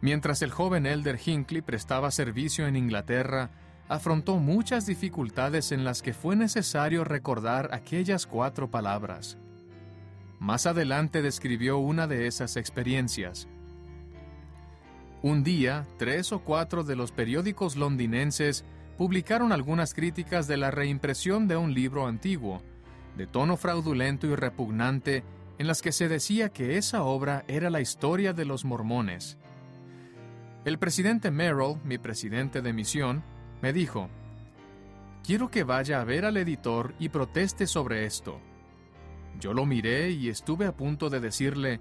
Mientras 0.00 0.40
el 0.42 0.52
joven 0.52 0.86
Elder 0.86 1.18
Hinckley 1.24 1.62
prestaba 1.62 2.12
servicio 2.12 2.68
en 2.68 2.76
Inglaterra, 2.76 3.50
afrontó 3.88 4.36
muchas 4.36 4.86
dificultades 4.86 5.72
en 5.72 5.84
las 5.84 6.00
que 6.00 6.14
fue 6.14 6.36
necesario 6.36 7.02
recordar 7.02 7.70
aquellas 7.74 8.26
cuatro 8.26 8.70
palabras. 8.70 9.36
Más 10.38 10.66
adelante 10.66 11.22
describió 11.22 11.78
una 11.78 12.06
de 12.06 12.28
esas 12.28 12.56
experiencias. 12.56 13.48
Un 15.22 15.42
día, 15.42 15.88
tres 15.98 16.32
o 16.32 16.38
cuatro 16.40 16.84
de 16.84 16.94
los 16.94 17.10
periódicos 17.10 17.74
londinenses 17.74 18.64
publicaron 18.96 19.50
algunas 19.50 19.92
críticas 19.92 20.46
de 20.46 20.56
la 20.56 20.70
reimpresión 20.70 21.48
de 21.48 21.56
un 21.56 21.74
libro 21.74 22.06
antiguo, 22.06 22.62
de 23.16 23.26
tono 23.26 23.56
fraudulento 23.56 24.28
y 24.28 24.36
repugnante, 24.36 25.24
en 25.58 25.66
las 25.66 25.82
que 25.82 25.92
se 25.92 26.08
decía 26.08 26.48
que 26.50 26.76
esa 26.76 27.02
obra 27.02 27.44
era 27.48 27.70
la 27.70 27.80
historia 27.80 28.32
de 28.32 28.44
los 28.44 28.64
mormones. 28.64 29.38
El 30.64 30.78
presidente 30.78 31.30
Merrill, 31.30 31.78
mi 31.84 31.98
presidente 31.98 32.62
de 32.62 32.72
misión, 32.72 33.24
me 33.60 33.72
dijo, 33.72 34.08
Quiero 35.24 35.50
que 35.50 35.62
vaya 35.62 36.00
a 36.00 36.04
ver 36.04 36.24
al 36.24 36.36
editor 36.36 36.94
y 36.98 37.08
proteste 37.08 37.66
sobre 37.66 38.06
esto. 38.06 38.40
Yo 39.38 39.54
lo 39.54 39.66
miré 39.66 40.10
y 40.10 40.28
estuve 40.28 40.66
a 40.66 40.76
punto 40.76 41.10
de 41.10 41.20
decirle, 41.20 41.80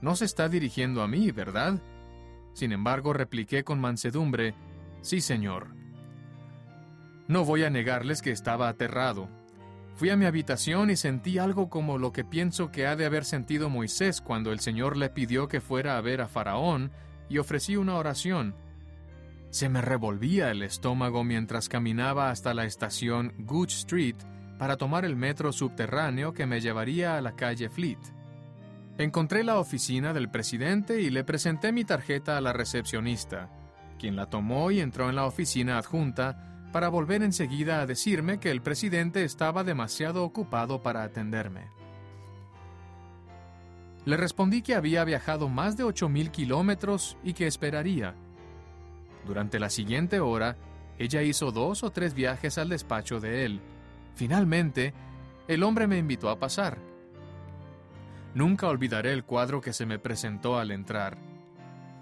No 0.00 0.14
se 0.16 0.24
está 0.24 0.48
dirigiendo 0.48 1.02
a 1.02 1.08
mí, 1.08 1.30
¿verdad? 1.30 1.80
Sin 2.52 2.72
embargo, 2.72 3.12
repliqué 3.12 3.64
con 3.64 3.80
mansedumbre, 3.80 4.54
Sí, 5.02 5.20
señor. 5.20 5.74
No 7.26 7.44
voy 7.44 7.64
a 7.64 7.70
negarles 7.70 8.22
que 8.22 8.32
estaba 8.32 8.68
aterrado. 8.68 9.28
Fui 10.00 10.08
a 10.08 10.16
mi 10.16 10.24
habitación 10.24 10.88
y 10.88 10.96
sentí 10.96 11.36
algo 11.36 11.68
como 11.68 11.98
lo 11.98 12.10
que 12.10 12.24
pienso 12.24 12.72
que 12.72 12.86
ha 12.86 12.96
de 12.96 13.04
haber 13.04 13.26
sentido 13.26 13.68
Moisés 13.68 14.22
cuando 14.22 14.50
el 14.50 14.60
Señor 14.60 14.96
le 14.96 15.10
pidió 15.10 15.46
que 15.46 15.60
fuera 15.60 15.98
a 15.98 16.00
ver 16.00 16.22
a 16.22 16.26
Faraón 16.26 16.90
y 17.28 17.36
ofrecí 17.36 17.76
una 17.76 17.96
oración. 17.96 18.54
Se 19.50 19.68
me 19.68 19.82
revolvía 19.82 20.52
el 20.52 20.62
estómago 20.62 21.22
mientras 21.22 21.68
caminaba 21.68 22.30
hasta 22.30 22.54
la 22.54 22.64
estación 22.64 23.34
Gooch 23.40 23.72
Street 23.72 24.16
para 24.58 24.78
tomar 24.78 25.04
el 25.04 25.16
metro 25.16 25.52
subterráneo 25.52 26.32
que 26.32 26.46
me 26.46 26.62
llevaría 26.62 27.18
a 27.18 27.20
la 27.20 27.36
calle 27.36 27.68
Fleet. 27.68 28.00
Encontré 28.96 29.44
la 29.44 29.58
oficina 29.58 30.14
del 30.14 30.30
presidente 30.30 31.02
y 31.02 31.10
le 31.10 31.24
presenté 31.24 31.72
mi 31.72 31.84
tarjeta 31.84 32.38
a 32.38 32.40
la 32.40 32.54
recepcionista, 32.54 33.50
quien 33.98 34.16
la 34.16 34.30
tomó 34.30 34.70
y 34.70 34.80
entró 34.80 35.10
en 35.10 35.16
la 35.16 35.26
oficina 35.26 35.76
adjunta 35.76 36.49
para 36.72 36.88
volver 36.88 37.22
enseguida 37.22 37.80
a 37.80 37.86
decirme 37.86 38.38
que 38.38 38.50
el 38.50 38.62
presidente 38.62 39.24
estaba 39.24 39.64
demasiado 39.64 40.24
ocupado 40.24 40.82
para 40.82 41.02
atenderme. 41.02 41.68
Le 44.04 44.16
respondí 44.16 44.62
que 44.62 44.74
había 44.74 45.04
viajado 45.04 45.48
más 45.48 45.76
de 45.76 45.84
8.000 45.84 46.30
kilómetros 46.30 47.16
y 47.22 47.34
que 47.34 47.46
esperaría. 47.46 48.14
Durante 49.26 49.58
la 49.58 49.68
siguiente 49.68 50.20
hora, 50.20 50.56
ella 50.98 51.22
hizo 51.22 51.52
dos 51.52 51.82
o 51.82 51.90
tres 51.90 52.14
viajes 52.14 52.56
al 52.58 52.68
despacho 52.68 53.20
de 53.20 53.44
él. 53.44 53.60
Finalmente, 54.14 54.94
el 55.48 55.62
hombre 55.62 55.86
me 55.86 55.98
invitó 55.98 56.30
a 56.30 56.38
pasar. 56.38 56.78
Nunca 58.34 58.68
olvidaré 58.68 59.12
el 59.12 59.24
cuadro 59.24 59.60
que 59.60 59.72
se 59.72 59.86
me 59.86 59.98
presentó 59.98 60.58
al 60.58 60.70
entrar. 60.70 61.18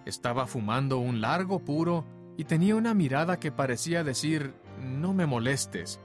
Estaba 0.05 0.47
fumando 0.47 0.99
un 0.99 1.21
largo 1.21 1.59
puro 1.59 2.05
y 2.39 2.45
tenía 2.45 2.77
una 2.77 2.95
mirada 2.95 3.41
que 3.41 3.51
parecía 3.51 4.05
decir, 4.05 4.55
no 4.81 5.13
me 5.13 5.27
molestes. 5.27 5.99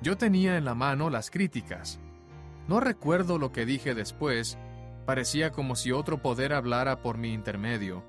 Yo 0.00 0.16
tenía 0.16 0.56
en 0.56 0.64
la 0.64 0.74
mano 0.74 1.10
las 1.10 1.30
críticas. 1.30 2.00
No 2.68 2.80
recuerdo 2.80 3.38
lo 3.38 3.52
que 3.52 3.66
dije 3.66 3.94
después, 3.94 4.56
parecía 5.04 5.52
como 5.52 5.76
si 5.76 5.92
otro 5.92 6.22
poder 6.22 6.54
hablara 6.54 7.02
por 7.02 7.18
mi 7.18 7.34
intermedio. 7.34 8.02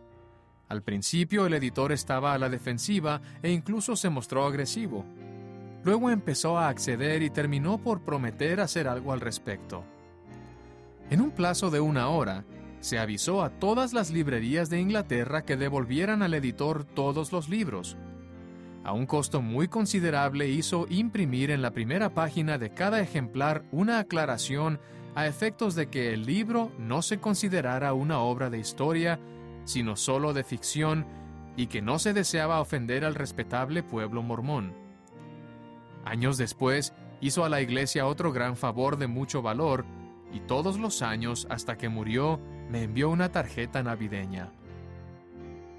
Al 0.69 0.81
principio 0.81 1.45
el 1.45 1.53
editor 1.53 1.91
estaba 1.91 2.33
a 2.33 2.37
la 2.37 2.47
defensiva 2.47 3.19
e 3.43 3.51
incluso 3.51 3.97
se 3.97 4.09
mostró 4.09 4.45
agresivo. 4.45 5.03
Luego 5.83 6.09
empezó 6.09 6.57
a 6.57 6.69
acceder 6.69 7.23
y 7.23 7.29
terminó 7.29 7.77
por 7.79 8.03
prometer 8.05 8.61
hacer 8.61 8.87
algo 8.87 9.11
al 9.11 9.19
respecto. 9.19 9.83
En 11.09 11.19
un 11.19 11.31
plazo 11.31 11.71
de 11.71 11.81
una 11.81 12.07
hora, 12.07 12.45
se 12.79 12.99
avisó 12.99 13.43
a 13.43 13.49
todas 13.49 13.93
las 13.93 14.11
librerías 14.11 14.69
de 14.69 14.79
Inglaterra 14.79 15.43
que 15.43 15.57
devolvieran 15.57 16.21
al 16.21 16.33
editor 16.33 16.83
todos 16.83 17.31
los 17.31 17.49
libros. 17.49 17.97
A 18.83 18.93
un 18.93 19.05
costo 19.05 19.41
muy 19.41 19.67
considerable 19.67 20.47
hizo 20.47 20.85
imprimir 20.89 21.51
en 21.51 21.61
la 21.61 21.71
primera 21.71 22.13
página 22.13 22.57
de 22.57 22.73
cada 22.73 23.01
ejemplar 23.01 23.63
una 23.71 23.99
aclaración 23.99 24.79
a 25.15 25.27
efectos 25.27 25.75
de 25.75 25.89
que 25.89 26.13
el 26.13 26.25
libro 26.25 26.71
no 26.77 27.01
se 27.01 27.19
considerara 27.19 27.93
una 27.93 28.19
obra 28.19 28.49
de 28.49 28.59
historia, 28.59 29.19
sino 29.65 29.95
solo 29.95 30.33
de 30.33 30.43
ficción, 30.43 31.05
y 31.57 31.67
que 31.67 31.81
no 31.81 31.99
se 31.99 32.13
deseaba 32.13 32.61
ofender 32.61 33.03
al 33.03 33.15
respetable 33.15 33.83
pueblo 33.83 34.23
mormón. 34.23 34.73
Años 36.05 36.37
después, 36.37 36.93
hizo 37.19 37.43
a 37.43 37.49
la 37.49 37.59
Iglesia 37.59 38.07
otro 38.07 38.31
gran 38.31 38.55
favor 38.55 38.97
de 38.97 39.07
mucho 39.07 39.41
valor, 39.41 39.85
y 40.31 40.39
todos 40.39 40.79
los 40.79 41.01
años, 41.01 41.47
hasta 41.49 41.77
que 41.77 41.89
murió, 41.89 42.39
me 42.69 42.83
envió 42.83 43.09
una 43.09 43.31
tarjeta 43.31 43.83
navideña. 43.83 44.51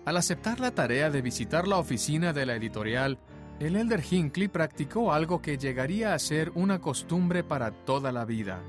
Al 0.05 0.17
aceptar 0.17 0.61
la 0.61 0.73
tarea 0.73 1.11
de 1.11 1.23
visitar 1.23 1.69
la 1.69 1.79
oficina 1.79 2.33
de 2.33 2.47
la 2.47 2.57
editorial, 2.57 3.19
el 3.61 3.77
elder 3.77 4.03
Hinckley 4.09 4.49
practicó 4.49 5.13
algo 5.13 5.41
que 5.43 5.59
llegaría 5.59 6.15
a 6.15 6.19
ser 6.19 6.51
una 6.55 6.81
costumbre 6.81 7.45
para 7.45 7.71
toda 7.71 8.11
la 8.11 8.25
vida. 8.25 8.63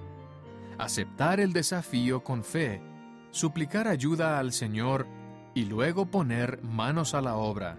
Aceptar 0.77 1.39
el 1.39 1.53
desafío 1.53 2.23
con 2.23 2.43
fe, 2.43 2.81
suplicar 3.31 3.87
ayuda 3.87 4.37
al 4.37 4.51
Señor 4.51 5.07
y 5.53 5.65
luego 5.65 6.05
poner 6.05 6.61
manos 6.61 7.13
a 7.13 7.21
la 7.21 7.35
obra. 7.35 7.77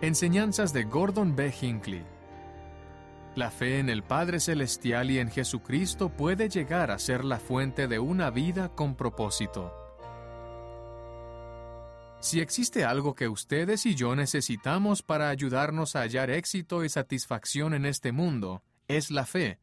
Enseñanzas 0.00 0.72
de 0.72 0.84
Gordon 0.84 1.36
B. 1.36 1.54
Hinckley 1.60 2.15
la 3.36 3.50
fe 3.50 3.78
en 3.78 3.90
el 3.90 4.02
Padre 4.02 4.40
Celestial 4.40 5.10
y 5.10 5.18
en 5.18 5.30
Jesucristo 5.30 6.08
puede 6.08 6.48
llegar 6.48 6.90
a 6.90 6.98
ser 6.98 7.24
la 7.24 7.38
fuente 7.38 7.86
de 7.86 7.98
una 7.98 8.30
vida 8.30 8.70
con 8.70 8.94
propósito. 8.94 9.74
Si 12.20 12.40
existe 12.40 12.84
algo 12.84 13.14
que 13.14 13.28
ustedes 13.28 13.84
y 13.84 13.94
yo 13.94 14.16
necesitamos 14.16 15.02
para 15.02 15.28
ayudarnos 15.28 15.96
a 15.96 16.00
hallar 16.00 16.30
éxito 16.30 16.82
y 16.82 16.88
satisfacción 16.88 17.74
en 17.74 17.84
este 17.84 18.10
mundo, 18.10 18.62
es 18.88 19.10
la 19.10 19.26
fe. 19.26 19.60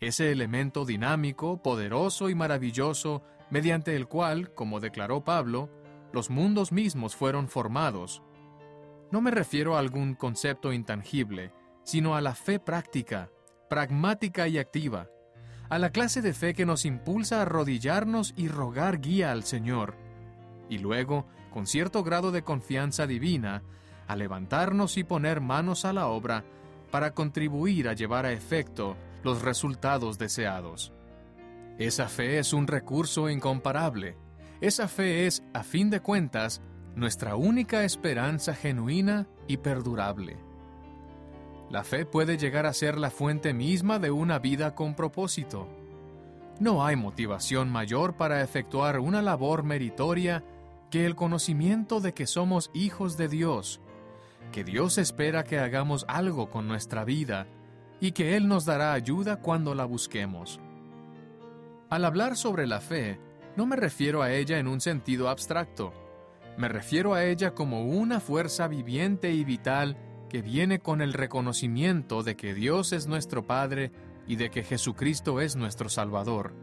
Ese 0.00 0.32
elemento 0.32 0.86
dinámico, 0.86 1.62
poderoso 1.62 2.30
y 2.30 2.34
maravilloso, 2.34 3.22
mediante 3.50 3.94
el 3.94 4.08
cual, 4.08 4.54
como 4.54 4.80
declaró 4.80 5.24
Pablo, 5.24 5.68
los 6.12 6.30
mundos 6.30 6.72
mismos 6.72 7.14
fueron 7.14 7.48
formados. 7.48 8.22
No 9.10 9.20
me 9.20 9.30
refiero 9.30 9.76
a 9.76 9.78
algún 9.78 10.14
concepto 10.14 10.72
intangible, 10.72 11.52
sino 11.84 12.14
a 12.14 12.20
la 12.20 12.34
fe 12.34 12.58
práctica, 12.58 13.30
pragmática 13.68 14.48
y 14.48 14.58
activa, 14.58 15.08
a 15.68 15.78
la 15.78 15.90
clase 15.90 16.20
de 16.20 16.34
fe 16.34 16.54
que 16.54 16.66
nos 16.66 16.84
impulsa 16.84 17.38
a 17.38 17.42
arrodillarnos 17.42 18.34
y 18.36 18.48
rogar 18.48 19.00
guía 19.00 19.32
al 19.32 19.44
Señor, 19.44 19.96
y 20.68 20.78
luego, 20.78 21.26
con 21.50 21.66
cierto 21.66 22.02
grado 22.02 22.32
de 22.32 22.42
confianza 22.42 23.06
divina, 23.06 23.62
a 24.06 24.16
levantarnos 24.16 24.96
y 24.96 25.04
poner 25.04 25.40
manos 25.40 25.84
a 25.84 25.92
la 25.92 26.08
obra 26.08 26.44
para 26.90 27.14
contribuir 27.14 27.88
a 27.88 27.94
llevar 27.94 28.26
a 28.26 28.32
efecto 28.32 28.96
los 29.22 29.42
resultados 29.42 30.18
deseados. 30.18 30.92
Esa 31.78 32.08
fe 32.08 32.38
es 32.38 32.52
un 32.52 32.66
recurso 32.66 33.30
incomparable. 33.30 34.16
Esa 34.60 34.88
fe 34.88 35.26
es, 35.26 35.42
a 35.54 35.62
fin 35.62 35.90
de 35.90 36.00
cuentas, 36.00 36.60
nuestra 36.94 37.34
única 37.36 37.84
esperanza 37.84 38.54
genuina 38.54 39.26
y 39.48 39.56
perdurable. 39.56 40.51
La 41.72 41.84
fe 41.84 42.04
puede 42.04 42.36
llegar 42.36 42.66
a 42.66 42.74
ser 42.74 42.98
la 42.98 43.08
fuente 43.08 43.54
misma 43.54 43.98
de 43.98 44.10
una 44.10 44.38
vida 44.38 44.74
con 44.74 44.94
propósito. 44.94 45.66
No 46.60 46.84
hay 46.84 46.96
motivación 46.96 47.70
mayor 47.70 48.18
para 48.18 48.42
efectuar 48.42 49.00
una 49.00 49.22
labor 49.22 49.62
meritoria 49.62 50.44
que 50.90 51.06
el 51.06 51.16
conocimiento 51.16 52.00
de 52.00 52.12
que 52.12 52.26
somos 52.26 52.70
hijos 52.74 53.16
de 53.16 53.28
Dios, 53.28 53.80
que 54.52 54.64
Dios 54.64 54.98
espera 54.98 55.44
que 55.44 55.58
hagamos 55.58 56.04
algo 56.08 56.50
con 56.50 56.68
nuestra 56.68 57.06
vida 57.06 57.46
y 58.00 58.12
que 58.12 58.36
Él 58.36 58.48
nos 58.48 58.66
dará 58.66 58.92
ayuda 58.92 59.40
cuando 59.40 59.74
la 59.74 59.86
busquemos. 59.86 60.60
Al 61.88 62.04
hablar 62.04 62.36
sobre 62.36 62.66
la 62.66 62.82
fe, 62.82 63.18
no 63.56 63.64
me 63.64 63.76
refiero 63.76 64.20
a 64.20 64.30
ella 64.30 64.58
en 64.58 64.68
un 64.68 64.82
sentido 64.82 65.30
abstracto, 65.30 65.94
me 66.58 66.68
refiero 66.68 67.14
a 67.14 67.24
ella 67.24 67.54
como 67.54 67.86
una 67.86 68.20
fuerza 68.20 68.68
viviente 68.68 69.32
y 69.32 69.42
vital 69.42 69.96
que 70.32 70.40
viene 70.40 70.78
con 70.78 71.02
el 71.02 71.12
reconocimiento 71.12 72.22
de 72.22 72.36
que 72.36 72.54
Dios 72.54 72.94
es 72.94 73.06
nuestro 73.06 73.46
Padre 73.46 73.92
y 74.26 74.36
de 74.36 74.50
que 74.50 74.64
Jesucristo 74.64 75.42
es 75.42 75.56
nuestro 75.56 75.90
Salvador. 75.90 76.54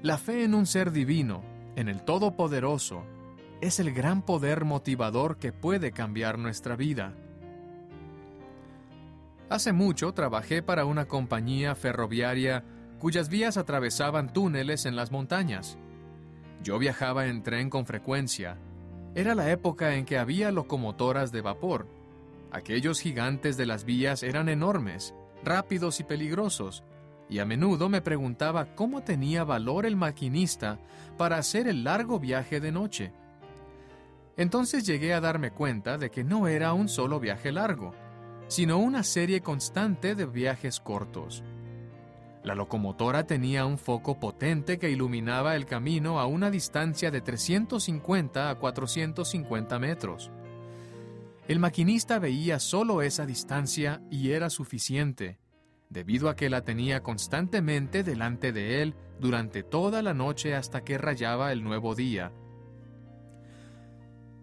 La 0.00 0.16
fe 0.16 0.42
en 0.42 0.54
un 0.54 0.64
ser 0.64 0.92
divino, 0.92 1.42
en 1.76 1.90
el 1.90 2.02
Todopoderoso, 2.06 3.04
es 3.60 3.80
el 3.80 3.92
gran 3.92 4.22
poder 4.22 4.64
motivador 4.64 5.36
que 5.36 5.52
puede 5.52 5.92
cambiar 5.92 6.38
nuestra 6.38 6.74
vida. 6.74 7.14
Hace 9.50 9.74
mucho 9.74 10.14
trabajé 10.14 10.62
para 10.62 10.86
una 10.86 11.04
compañía 11.04 11.74
ferroviaria 11.74 12.64
cuyas 12.98 13.28
vías 13.28 13.58
atravesaban 13.58 14.32
túneles 14.32 14.86
en 14.86 14.96
las 14.96 15.12
montañas. 15.12 15.76
Yo 16.62 16.78
viajaba 16.78 17.26
en 17.26 17.42
tren 17.42 17.68
con 17.68 17.84
frecuencia. 17.84 18.56
Era 19.14 19.34
la 19.34 19.50
época 19.50 19.96
en 19.96 20.06
que 20.06 20.16
había 20.16 20.50
locomotoras 20.50 21.30
de 21.30 21.42
vapor 21.42 22.00
Aquellos 22.52 23.00
gigantes 23.00 23.56
de 23.56 23.64
las 23.64 23.84
vías 23.84 24.22
eran 24.22 24.50
enormes, 24.50 25.14
rápidos 25.42 26.00
y 26.00 26.04
peligrosos, 26.04 26.84
y 27.30 27.38
a 27.38 27.46
menudo 27.46 27.88
me 27.88 28.02
preguntaba 28.02 28.74
cómo 28.74 29.02
tenía 29.02 29.42
valor 29.42 29.86
el 29.86 29.96
maquinista 29.96 30.78
para 31.16 31.38
hacer 31.38 31.66
el 31.66 31.82
largo 31.82 32.20
viaje 32.20 32.60
de 32.60 32.70
noche. 32.70 33.12
Entonces 34.36 34.84
llegué 34.84 35.14
a 35.14 35.22
darme 35.22 35.50
cuenta 35.50 35.96
de 35.96 36.10
que 36.10 36.24
no 36.24 36.46
era 36.46 36.74
un 36.74 36.90
solo 36.90 37.20
viaje 37.20 37.52
largo, 37.52 37.94
sino 38.48 38.76
una 38.76 39.02
serie 39.02 39.40
constante 39.40 40.14
de 40.14 40.26
viajes 40.26 40.78
cortos. 40.78 41.42
La 42.44 42.54
locomotora 42.54 43.26
tenía 43.26 43.64
un 43.64 43.78
foco 43.78 44.20
potente 44.20 44.78
que 44.78 44.90
iluminaba 44.90 45.56
el 45.56 45.64
camino 45.64 46.20
a 46.20 46.26
una 46.26 46.50
distancia 46.50 47.10
de 47.10 47.22
350 47.22 48.50
a 48.50 48.54
450 48.56 49.78
metros. 49.78 50.30
El 51.48 51.58
maquinista 51.58 52.18
veía 52.18 52.60
solo 52.60 53.02
esa 53.02 53.26
distancia 53.26 54.00
y 54.10 54.30
era 54.30 54.48
suficiente, 54.48 55.40
debido 55.90 56.28
a 56.28 56.36
que 56.36 56.48
la 56.48 56.62
tenía 56.62 57.02
constantemente 57.02 58.04
delante 58.04 58.52
de 58.52 58.82
él 58.82 58.94
durante 59.18 59.62
toda 59.62 60.02
la 60.02 60.14
noche 60.14 60.54
hasta 60.54 60.84
que 60.84 60.98
rayaba 60.98 61.52
el 61.52 61.64
nuevo 61.64 61.94
día. 61.94 62.32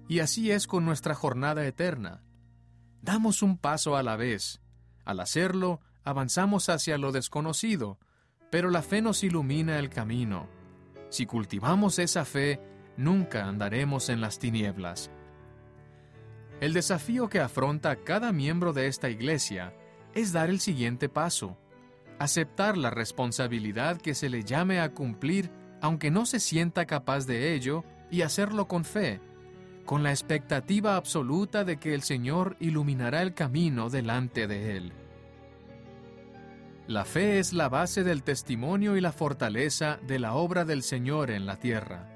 Y 0.09 0.19
así 0.19 0.51
es 0.51 0.67
con 0.67 0.85
nuestra 0.85 1.15
jornada 1.15 1.65
eterna. 1.65 2.23
Damos 3.01 3.43
un 3.43 3.57
paso 3.57 3.95
a 3.95 4.03
la 4.03 4.17
vez. 4.17 4.61
Al 5.05 5.21
hacerlo, 5.21 5.79
avanzamos 6.03 6.67
hacia 6.67 6.97
lo 6.97 7.11
desconocido, 7.11 7.97
pero 8.51 8.69
la 8.71 8.81
fe 8.81 9.01
nos 9.01 9.23
ilumina 9.23 9.79
el 9.79 9.89
camino. 9.89 10.49
Si 11.09 11.25
cultivamos 11.25 11.97
esa 11.99 12.25
fe, 12.25 12.59
nunca 12.97 13.45
andaremos 13.45 14.09
en 14.09 14.19
las 14.19 14.39
tinieblas. 14.39 15.11
El 16.61 16.73
desafío 16.73 17.29
que 17.29 17.39
afronta 17.39 17.95
cada 17.95 18.33
miembro 18.33 18.73
de 18.73 18.87
esta 18.87 19.09
iglesia 19.09 19.73
es 20.13 20.33
dar 20.33 20.49
el 20.49 20.59
siguiente 20.59 21.07
paso, 21.07 21.57
aceptar 22.19 22.77
la 22.77 22.89
responsabilidad 22.89 24.01
que 24.01 24.13
se 24.13 24.29
le 24.29 24.43
llame 24.43 24.81
a 24.81 24.93
cumplir 24.93 25.51
aunque 25.81 26.11
no 26.11 26.25
se 26.25 26.41
sienta 26.41 26.85
capaz 26.85 27.25
de 27.25 27.53
ello 27.53 27.85
y 28.11 28.23
hacerlo 28.23 28.67
con 28.67 28.83
fe, 28.83 29.21
con 29.85 30.03
la 30.03 30.11
expectativa 30.11 30.97
absoluta 30.97 31.63
de 31.63 31.77
que 31.77 31.93
el 31.93 32.01
Señor 32.01 32.57
iluminará 32.59 33.21
el 33.21 33.33
camino 33.33 33.89
delante 33.89 34.45
de 34.45 34.75
él. 34.75 34.93
La 36.87 37.05
fe 37.05 37.39
es 37.39 37.53
la 37.53 37.69
base 37.69 38.03
del 38.03 38.23
testimonio 38.23 38.97
y 38.97 39.01
la 39.01 39.11
fortaleza 39.13 39.99
de 40.05 40.19
la 40.19 40.33
obra 40.33 40.65
del 40.65 40.83
Señor 40.83 41.31
en 41.31 41.45
la 41.45 41.55
tierra. 41.55 42.09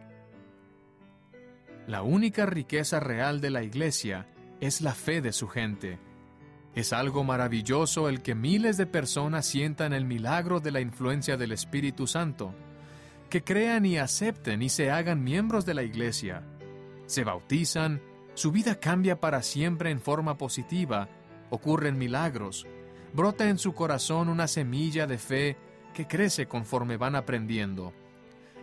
La 1.88 2.02
única 2.02 2.46
riqueza 2.46 3.00
real 3.00 3.40
de 3.40 3.52
la 3.52 3.64
Iglesia 3.64 4.28
es 4.66 4.80
la 4.80 4.94
fe 4.94 5.22
de 5.22 5.34
su 5.34 5.50
gente. 5.50 6.00
Es 6.74 6.94
algo 6.94 7.26
maravilloso 7.26 8.08
el 8.08 8.22
que 8.22 8.34
miles 8.34 8.78
de 8.78 8.86
personas 8.86 9.46
sientan 9.46 9.92
el 9.92 10.06
milagro 10.06 10.62
de 10.62 10.72
la 10.72 10.80
influencia 10.80 11.36
del 11.36 11.52
Espíritu 11.52 12.08
Santo, 12.08 12.56
que 13.30 13.44
crean 13.44 13.86
y 13.86 13.98
acepten 13.98 14.62
y 14.62 14.70
se 14.70 14.90
hagan 14.90 15.22
miembros 15.22 15.66
de 15.66 15.74
la 15.74 15.84
iglesia. 15.84 16.44
Se 17.08 17.26
bautizan, 17.26 18.02
su 18.36 18.54
vida 18.54 18.80
cambia 18.80 19.20
para 19.20 19.44
siempre 19.44 19.92
en 19.92 20.00
forma 20.00 20.38
positiva, 20.38 21.10
ocurren 21.50 21.98
milagros, 21.98 22.66
brota 23.14 23.50
en 23.50 23.58
su 23.58 23.74
corazón 23.74 24.30
una 24.30 24.48
semilla 24.48 25.08
de 25.08 25.18
fe 25.18 25.58
que 25.94 26.08
crece 26.08 26.48
conforme 26.48 26.96
van 26.96 27.16
aprendiendo, 27.16 27.94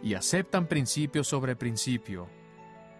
y 0.02 0.14
aceptan 0.14 0.66
principio 0.66 1.24
sobre 1.24 1.56
principio, 1.56 2.26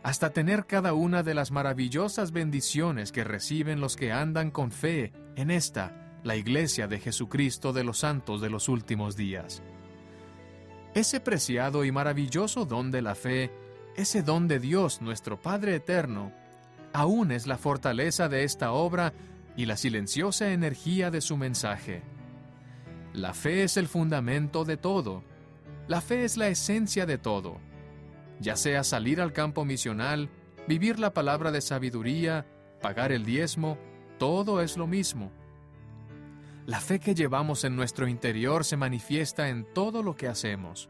hasta 0.02 0.30
tener 0.30 0.66
cada 0.66 0.94
una 0.94 1.22
de 1.22 1.34
las 1.34 1.50
maravillosas 1.50 2.32
bendiciones 2.32 3.12
que 3.12 3.24
reciben 3.24 3.80
los 3.80 3.96
que 3.96 4.12
andan 4.12 4.50
con 4.50 4.72
fe 4.72 5.12
en 5.36 5.50
esta, 5.50 6.18
la 6.22 6.36
iglesia 6.36 6.86
de 6.86 6.98
Jesucristo 6.98 7.72
de 7.72 7.84
los 7.84 7.98
santos 7.98 8.40
de 8.40 8.50
los 8.50 8.68
últimos 8.68 9.16
días. 9.16 9.62
Ese 10.94 11.20
preciado 11.20 11.84
y 11.84 11.92
maravilloso 11.92 12.64
don 12.64 12.90
de 12.90 13.02
la 13.02 13.14
fe, 13.14 13.52
ese 13.96 14.22
don 14.22 14.48
de 14.48 14.58
Dios 14.58 15.02
nuestro 15.02 15.40
Padre 15.40 15.76
Eterno, 15.76 16.32
aún 16.92 17.30
es 17.30 17.46
la 17.46 17.58
fortaleza 17.58 18.28
de 18.28 18.44
esta 18.44 18.72
obra 18.72 19.12
y 19.56 19.66
la 19.66 19.76
silenciosa 19.76 20.52
energía 20.52 21.10
de 21.10 21.20
su 21.20 21.36
mensaje. 21.36 22.02
La 23.12 23.34
fe 23.34 23.64
es 23.64 23.76
el 23.76 23.88
fundamento 23.88 24.64
de 24.64 24.76
todo. 24.76 25.22
La 25.88 26.00
fe 26.00 26.24
es 26.24 26.36
la 26.36 26.48
esencia 26.48 27.06
de 27.06 27.18
todo. 27.18 27.58
Ya 28.40 28.56
sea 28.56 28.82
salir 28.84 29.20
al 29.20 29.32
campo 29.32 29.64
misional, 29.64 30.30
vivir 30.66 30.98
la 30.98 31.12
palabra 31.12 31.52
de 31.52 31.60
sabiduría, 31.60 32.46
pagar 32.80 33.12
el 33.12 33.24
diezmo, 33.24 33.78
todo 34.18 34.62
es 34.62 34.76
lo 34.76 34.86
mismo. 34.86 35.30
La 36.66 36.80
fe 36.80 37.00
que 37.00 37.14
llevamos 37.14 37.64
en 37.64 37.76
nuestro 37.76 38.08
interior 38.08 38.64
se 38.64 38.76
manifiesta 38.76 39.48
en 39.48 39.64
todo 39.72 40.02
lo 40.02 40.16
que 40.16 40.28
hacemos. 40.28 40.88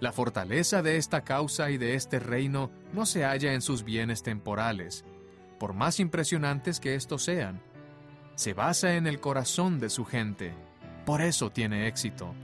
La 0.00 0.12
fortaleza 0.12 0.82
de 0.82 0.96
esta 0.96 1.22
causa 1.22 1.70
y 1.70 1.78
de 1.78 1.94
este 1.94 2.18
reino 2.18 2.70
no 2.92 3.06
se 3.06 3.24
halla 3.24 3.52
en 3.52 3.60
sus 3.60 3.84
bienes 3.84 4.22
temporales, 4.22 5.04
por 5.58 5.74
más 5.74 6.00
impresionantes 6.00 6.80
que 6.80 6.94
estos 6.94 7.24
sean. 7.24 7.60
Se 8.34 8.54
basa 8.54 8.94
en 8.96 9.06
el 9.06 9.20
corazón 9.20 9.78
de 9.78 9.90
su 9.90 10.04
gente. 10.04 10.54
Por 11.04 11.20
eso 11.20 11.50
tiene 11.50 11.86
éxito. 11.86 12.34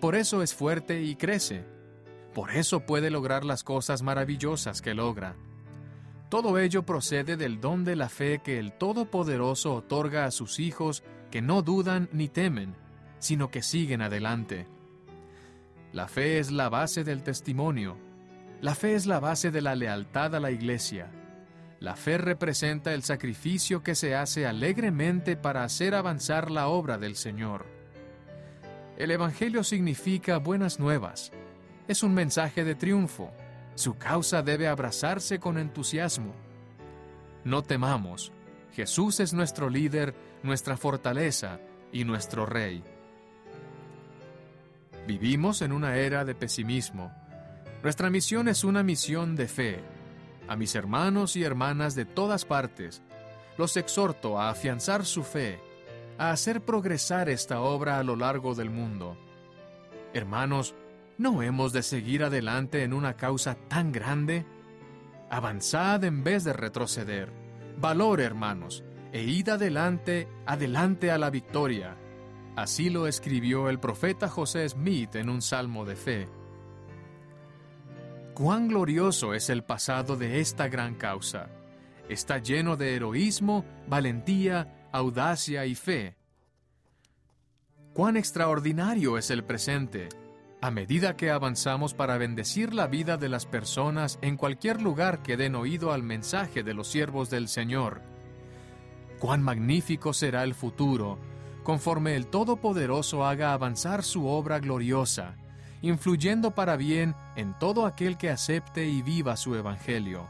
Por 0.00 0.14
eso 0.14 0.42
es 0.42 0.54
fuerte 0.54 1.02
y 1.02 1.16
crece. 1.16 1.73
Por 2.34 2.50
eso 2.50 2.80
puede 2.80 3.10
lograr 3.10 3.44
las 3.44 3.62
cosas 3.62 4.02
maravillosas 4.02 4.82
que 4.82 4.92
logra. 4.92 5.36
Todo 6.28 6.58
ello 6.58 6.84
procede 6.84 7.36
del 7.36 7.60
don 7.60 7.84
de 7.84 7.94
la 7.94 8.08
fe 8.08 8.40
que 8.42 8.58
el 8.58 8.72
Todopoderoso 8.72 9.74
otorga 9.74 10.24
a 10.24 10.32
sus 10.32 10.58
hijos 10.58 11.04
que 11.30 11.40
no 11.40 11.62
dudan 11.62 12.08
ni 12.12 12.28
temen, 12.28 12.74
sino 13.20 13.50
que 13.50 13.62
siguen 13.62 14.02
adelante. 14.02 14.66
La 15.92 16.08
fe 16.08 16.40
es 16.40 16.50
la 16.50 16.68
base 16.68 17.04
del 17.04 17.22
testimonio. 17.22 17.96
La 18.60 18.74
fe 18.74 18.96
es 18.96 19.06
la 19.06 19.20
base 19.20 19.52
de 19.52 19.62
la 19.62 19.76
lealtad 19.76 20.34
a 20.34 20.40
la 20.40 20.50
iglesia. 20.50 21.12
La 21.78 21.94
fe 21.94 22.18
representa 22.18 22.94
el 22.94 23.04
sacrificio 23.04 23.84
que 23.84 23.94
se 23.94 24.16
hace 24.16 24.46
alegremente 24.46 25.36
para 25.36 25.62
hacer 25.62 25.94
avanzar 25.94 26.50
la 26.50 26.66
obra 26.66 26.98
del 26.98 27.14
Señor. 27.14 27.66
El 28.96 29.12
Evangelio 29.12 29.62
significa 29.62 30.38
buenas 30.38 30.80
nuevas. 30.80 31.30
Es 31.86 32.02
un 32.02 32.14
mensaje 32.14 32.64
de 32.64 32.74
triunfo. 32.74 33.30
Su 33.74 33.98
causa 33.98 34.42
debe 34.42 34.68
abrazarse 34.68 35.38
con 35.38 35.58
entusiasmo. 35.58 36.34
No 37.44 37.62
temamos. 37.62 38.32
Jesús 38.72 39.20
es 39.20 39.34
nuestro 39.34 39.68
líder, 39.68 40.14
nuestra 40.42 40.76
fortaleza 40.76 41.60
y 41.92 42.04
nuestro 42.04 42.46
Rey. 42.46 42.82
Vivimos 45.06 45.60
en 45.60 45.72
una 45.72 45.96
era 45.96 46.24
de 46.24 46.34
pesimismo. 46.34 47.12
Nuestra 47.82 48.08
misión 48.08 48.48
es 48.48 48.64
una 48.64 48.82
misión 48.82 49.36
de 49.36 49.46
fe. 49.46 49.80
A 50.48 50.56
mis 50.56 50.74
hermanos 50.74 51.36
y 51.36 51.44
hermanas 51.44 51.94
de 51.94 52.06
todas 52.06 52.46
partes, 52.46 53.02
los 53.58 53.76
exhorto 53.76 54.40
a 54.40 54.48
afianzar 54.48 55.04
su 55.04 55.22
fe, 55.22 55.60
a 56.16 56.30
hacer 56.30 56.62
progresar 56.62 57.28
esta 57.28 57.60
obra 57.60 57.98
a 57.98 58.02
lo 58.02 58.16
largo 58.16 58.54
del 58.54 58.70
mundo. 58.70 59.18
Hermanos, 60.14 60.74
¿no 61.18 61.42
hemos 61.42 61.72
de 61.72 61.82
seguir 61.82 62.24
adelante 62.24 62.82
en 62.82 62.92
una 62.92 63.14
causa 63.16 63.54
tan 63.68 63.92
grande? 63.92 64.46
Avanzad 65.30 66.04
en 66.04 66.24
vez 66.24 66.44
de 66.44 66.52
retroceder. 66.52 67.32
Valor, 67.78 68.20
hermanos, 68.20 68.84
e 69.12 69.22
id 69.22 69.48
adelante, 69.48 70.28
adelante 70.46 71.10
a 71.10 71.18
la 71.18 71.30
victoria 71.30 71.96
Así 72.56 72.88
lo 72.88 73.08
escribió 73.08 73.68
el 73.68 73.80
profeta 73.80 74.28
José 74.28 74.68
Smith 74.68 75.16
en 75.16 75.28
un 75.28 75.42
salmo 75.42 75.84
de 75.84 75.96
fe. 75.96 76.28
Cuán 78.32 78.68
glorioso 78.68 79.34
es 79.34 79.50
el 79.50 79.64
pasado 79.64 80.16
de 80.16 80.40
esta 80.40 80.68
gran 80.68 80.94
causa. 80.94 81.48
Está 82.08 82.38
lleno 82.38 82.76
de 82.76 82.94
heroísmo, 82.94 83.64
valentía, 83.88 84.88
audacia 84.92 85.66
y 85.66 85.74
fe. 85.74 86.16
Cuán 87.92 88.16
extraordinario 88.16 89.18
es 89.18 89.30
el 89.30 89.42
presente, 89.42 90.08
a 90.64 90.70
medida 90.70 91.14
que 91.14 91.30
avanzamos 91.30 91.92
para 91.92 92.16
bendecir 92.16 92.72
la 92.72 92.86
vida 92.86 93.18
de 93.18 93.28
las 93.28 93.44
personas 93.44 94.18
en 94.22 94.38
cualquier 94.38 94.80
lugar 94.80 95.22
que 95.22 95.36
den 95.36 95.56
oído 95.56 95.92
al 95.92 96.02
mensaje 96.02 96.62
de 96.62 96.72
los 96.72 96.88
siervos 96.88 97.28
del 97.28 97.48
Señor. 97.48 98.00
Cuán 99.18 99.42
magnífico 99.42 100.14
será 100.14 100.42
el 100.42 100.54
futuro, 100.54 101.18
conforme 101.64 102.16
el 102.16 102.28
Todopoderoso 102.28 103.26
haga 103.26 103.52
avanzar 103.52 104.02
su 104.02 104.26
obra 104.26 104.58
gloriosa, 104.58 105.36
influyendo 105.82 106.54
para 106.54 106.76
bien 106.76 107.14
en 107.36 107.52
todo 107.58 107.84
aquel 107.84 108.16
que 108.16 108.30
acepte 108.30 108.86
y 108.86 109.02
viva 109.02 109.36
su 109.36 109.54
Evangelio, 109.56 110.26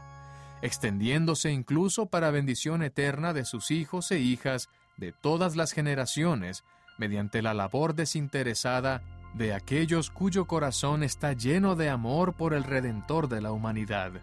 extendiéndose 0.61 1.49
incluso 1.53 2.07
para 2.07 2.29
bendición 2.29 2.83
eterna 2.83 3.31
de 3.31 3.45
sus 3.45 3.71
hijos 3.71 4.11
e 4.11 4.19
hijas 4.19 4.67
de 4.97 5.13
todas 5.13 5.55
las 5.55 5.71
generaciones, 5.71 6.65
mediante 6.97 7.41
la 7.41 7.53
labor 7.53 7.95
desinteresada 7.95 9.01
de 9.35 9.53
aquellos 9.53 10.09
cuyo 10.09 10.45
corazón 10.45 11.03
está 11.03 11.33
lleno 11.33 11.75
de 11.75 11.89
amor 11.89 12.33
por 12.33 12.53
el 12.53 12.63
Redentor 12.63 13.27
de 13.27 13.41
la 13.41 13.51
humanidad. 13.51 14.13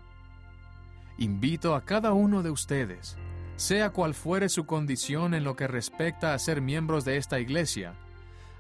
Invito 1.19 1.75
a 1.75 1.85
cada 1.85 2.15
uno 2.15 2.43
de 2.43 2.51
ustedes, 2.51 3.19
sea 3.57 3.91
cual 3.91 4.15
fuere 4.15 4.49
su 4.49 4.65
condición 4.65 5.35
en 5.35 5.45
lo 5.45 5.55
que 5.55 5.67
respecta 5.67 6.33
a 6.33 6.39
ser 6.39 6.63
miembros 6.63 7.05
de 7.05 7.19
esta 7.19 7.41
iglesia, 7.41 7.95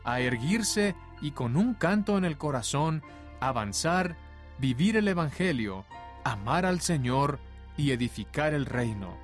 a 0.04 0.20
erguirse 0.20 0.94
y 1.22 1.30
con 1.30 1.56
un 1.56 1.72
canto 1.72 2.18
en 2.18 2.26
el 2.26 2.36
corazón, 2.36 3.02
avanzar, 3.40 4.16
vivir 4.58 4.96
el 4.96 5.08
Evangelio, 5.08 5.86
amar 6.22 6.66
al 6.66 6.82
Señor 6.82 7.38
y 7.78 7.92
edificar 7.92 8.52
el 8.52 8.66
reino. 8.66 9.16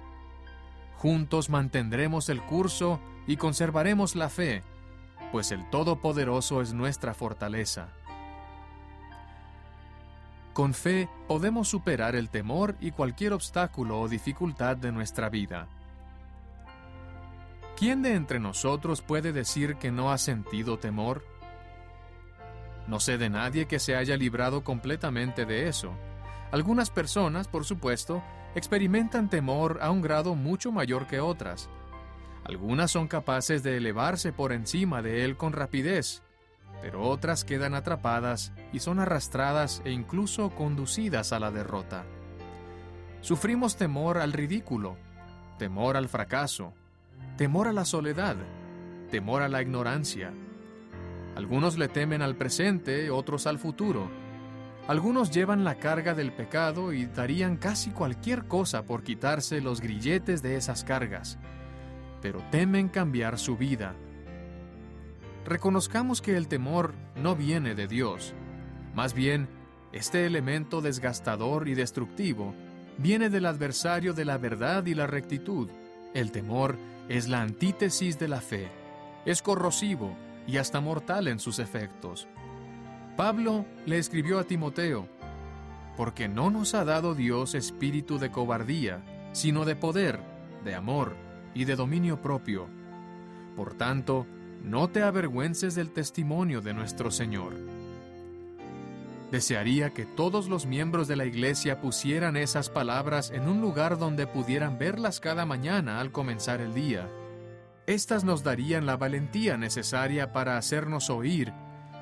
Juntos 0.97 1.51
mantendremos 1.51 2.31
el 2.31 2.43
curso 2.43 3.01
y 3.27 3.37
conservaremos 3.37 4.17
la 4.17 4.31
fe, 4.31 4.63
pues 5.31 5.53
el 5.53 5.69
Todopoderoso 5.71 6.63
es 6.63 6.73
nuestra 6.73 7.15
fortaleza. 7.15 7.89
Con 10.53 10.75
fe 10.75 11.09
podemos 11.29 11.69
superar 11.69 12.17
el 12.17 12.31
temor 12.31 12.75
y 12.81 12.91
cualquier 12.91 13.33
obstáculo 13.33 14.01
o 14.01 14.09
dificultad 14.09 14.77
de 14.77 14.91
nuestra 14.91 15.29
vida. 15.29 15.69
¿Quién 17.77 18.03
de 18.03 18.15
entre 18.15 18.41
nosotros 18.41 19.01
puede 19.03 19.33
decir 19.33 19.77
que 19.77 19.93
no 19.93 20.11
ha 20.11 20.19
sentido 20.19 20.79
temor? 20.79 21.25
No 22.89 22.99
sé 22.99 23.19
de 23.19 23.31
nadie 23.31 23.67
que 23.67 23.79
se 23.79 23.95
haya 23.95 24.17
librado 24.17 24.65
completamente 24.65 25.45
de 25.45 25.69
eso. 25.69 25.93
Algunas 26.51 26.91
personas, 26.91 27.47
por 27.47 27.65
supuesto, 27.65 28.21
experimentan 28.57 29.31
temor 29.31 29.79
a 29.81 29.93
un 29.93 30.03
grado 30.03 30.35
mucho 30.35 30.73
mayor 30.73 31.07
que 31.07 31.21
otras. 31.21 31.69
Algunas 32.49 32.91
son 32.91 33.09
capaces 33.09 33.63
de 33.63 33.77
elevarse 33.77 34.33
por 34.33 34.53
encima 34.53 35.03
de 35.03 35.25
él 35.27 35.37
con 35.37 35.53
rapidez, 35.53 36.23
pero 36.81 37.03
otras 37.03 37.45
quedan 37.45 37.75
atrapadas 37.75 38.53
y 38.73 38.79
son 38.79 39.01
arrastradas 39.01 39.83
e 39.85 39.91
incluso 39.91 40.49
conducidas 40.51 41.35
a 41.35 41.41
la 41.41 41.51
derrota. 41.51 42.07
Sufrimos 43.21 43.77
temor 43.77 44.17
al 44.17 44.33
ridículo, 44.33 44.97
temor 45.59 45.99
al 45.99 46.09
fracaso, 46.09 46.73
temor 47.37 47.69
a 47.69 47.73
la 47.75 47.85
soledad, 47.85 48.37
temor 49.11 49.43
a 49.43 49.49
la 49.49 49.61
ignorancia. 49.61 50.33
Algunos 51.37 51.77
le 51.77 51.89
temen 51.89 52.23
al 52.23 52.37
presente, 52.37 53.11
otros 53.11 53.47
al 53.47 53.59
futuro. 53.59 54.09
Algunos 54.87 55.31
llevan 55.31 55.65
la 55.65 55.75
carga 55.75 56.15
del 56.15 56.33
pecado 56.33 56.95
y 56.95 57.05
darían 57.05 57.59
casi 57.59 57.91
cualquier 57.91 58.47
cosa 58.47 58.85
por 58.85 59.03
quitarse 59.03 59.61
los 59.61 59.83
grilletes 59.83 60.41
de 60.43 60.57
esas 60.57 60.83
cargas, 60.83 61.39
pero 62.21 62.43
temen 62.51 62.89
cambiar 62.89 63.39
su 63.39 63.57
vida 63.57 63.95
reconozcamos 65.49 66.21
que 66.21 66.37
el 66.37 66.47
temor 66.47 66.95
no 67.17 67.35
viene 67.35 67.75
de 67.75 67.89
Dios. 67.89 68.35
Más 68.95 69.15
bien, 69.15 69.49
este 69.93 70.27
elemento 70.27 70.83
desgastador 70.83 71.69
y 71.69 71.75
destructivo 71.75 72.55
viene 72.99 73.31
del 73.31 73.47
adversario 73.47 74.13
de 74.13 74.27
la 74.27 74.37
verdad 74.37 74.85
y 74.85 74.95
la 74.95 75.07
rectitud. 75.07 75.71
El 76.13 76.33
temor 76.33 76.77
es 77.09 77.29
la 77.29 77.41
antítesis 77.41 78.19
de 78.19 78.29
la 78.29 78.43
fe. 78.43 78.69
Es 79.25 79.41
corrosivo 79.41 80.15
y 80.47 80.59
hasta 80.59 80.81
mortal 80.81 81.29
en 81.29 81.39
sus 81.39 81.59
efectos. 81.59 82.29
Pablo 83.17 83.65
le 83.87 83.99
escribió 83.99 84.39
a 84.39 84.45
Timoteo, 84.45 85.09
porque 85.97 86.29
no 86.29 86.51
nos 86.51 86.75
ha 86.75 86.85
dado 86.85 87.15
Dios 87.15 87.55
espíritu 87.55 88.19
de 88.19 88.31
cobardía, 88.31 89.03
sino 89.33 89.65
de 89.65 89.77
poder, 89.77 90.21
de 90.65 90.75
amor 90.75 91.28
y 91.59 91.65
de 91.65 91.75
dominio 91.75 92.23
propio. 92.23 92.69
Por 93.57 93.75
tanto, 93.75 94.29
no 94.63 94.89
te 94.91 95.03
avergüences 95.03 95.75
del 95.75 95.91
testimonio 95.91 96.61
de 96.61 96.73
nuestro 96.73 97.11
Señor. 97.11 97.53
Desearía 99.33 99.91
que 99.91 100.07
todos 100.07 100.49
los 100.49 100.67
miembros 100.67 101.09
de 101.09 101.17
la 101.17 101.27
iglesia 101.27 101.81
pusieran 101.81 102.37
esas 102.37 102.71
palabras 102.71 103.33
en 103.33 103.49
un 103.49 103.61
lugar 103.61 103.99
donde 103.99 104.29
pudieran 104.29 104.79
verlas 104.79 105.19
cada 105.19 105.47
mañana 105.47 105.99
al 105.99 106.13
comenzar 106.13 106.61
el 106.61 106.75
día. 106.75 107.09
Estas 107.89 108.23
nos 108.23 108.45
darían 108.45 108.87
la 108.87 108.97
valentía 108.97 109.57
necesaria 109.57 110.33
para 110.33 110.59
hacernos 110.59 111.11
oír, 111.11 111.53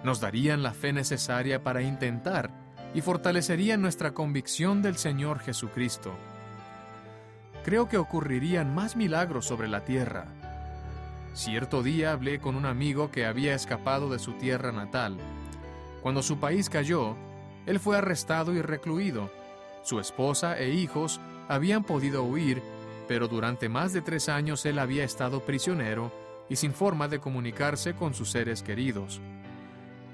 nos 0.04 0.20
darían 0.20 0.62
la 0.62 0.74
fe 0.74 0.92
necesaria 0.92 1.64
para 1.64 1.80
intentar 1.80 2.50
y 2.92 3.00
fortalecerían 3.00 3.80
nuestra 3.80 4.12
convicción 4.12 4.82
del 4.82 4.96
Señor 4.96 5.38
Jesucristo. 5.38 6.14
Creo 7.67 7.87
que 7.87 7.99
ocurrirían 7.99 8.75
más 8.75 8.97
milagros 8.97 9.45
sobre 9.45 9.69
la 9.69 9.85
tierra. 9.85 10.25
Cierto 11.35 11.83
día 11.83 12.12
hablé 12.12 12.39
con 12.39 12.57
un 12.57 12.64
amigo 12.64 13.11
que 13.11 13.27
había 13.27 13.55
escapado 13.55 14.09
de 14.09 14.19
su 14.19 14.33
tierra 14.39 14.73
natal 14.73 15.19
cuando 16.07 16.23
su 16.23 16.39
país 16.39 16.71
cayó, 16.71 17.17
él 17.67 17.81
fue 17.81 17.97
arrestado 17.97 18.55
y 18.55 18.62
recluido. 18.62 19.29
Su 19.83 19.99
esposa 19.99 20.57
e 20.57 20.71
hijos 20.71 21.21
habían 21.49 21.83
podido 21.83 22.23
huir, 22.23 22.62
pero 23.09 23.27
durante 23.27 23.69
más 23.69 23.93
de 23.93 24.03
tres 24.03 24.29
años 24.29 24.64
él 24.67 24.79
había 24.79 25.03
estado 25.03 25.41
prisionero 25.41 26.12
y 26.49 26.55
sin 26.55 26.73
forma 26.73 27.09
de 27.09 27.19
comunicarse 27.19 27.95
con 27.95 28.14
sus 28.14 28.31
seres 28.31 28.62
queridos. 28.62 29.21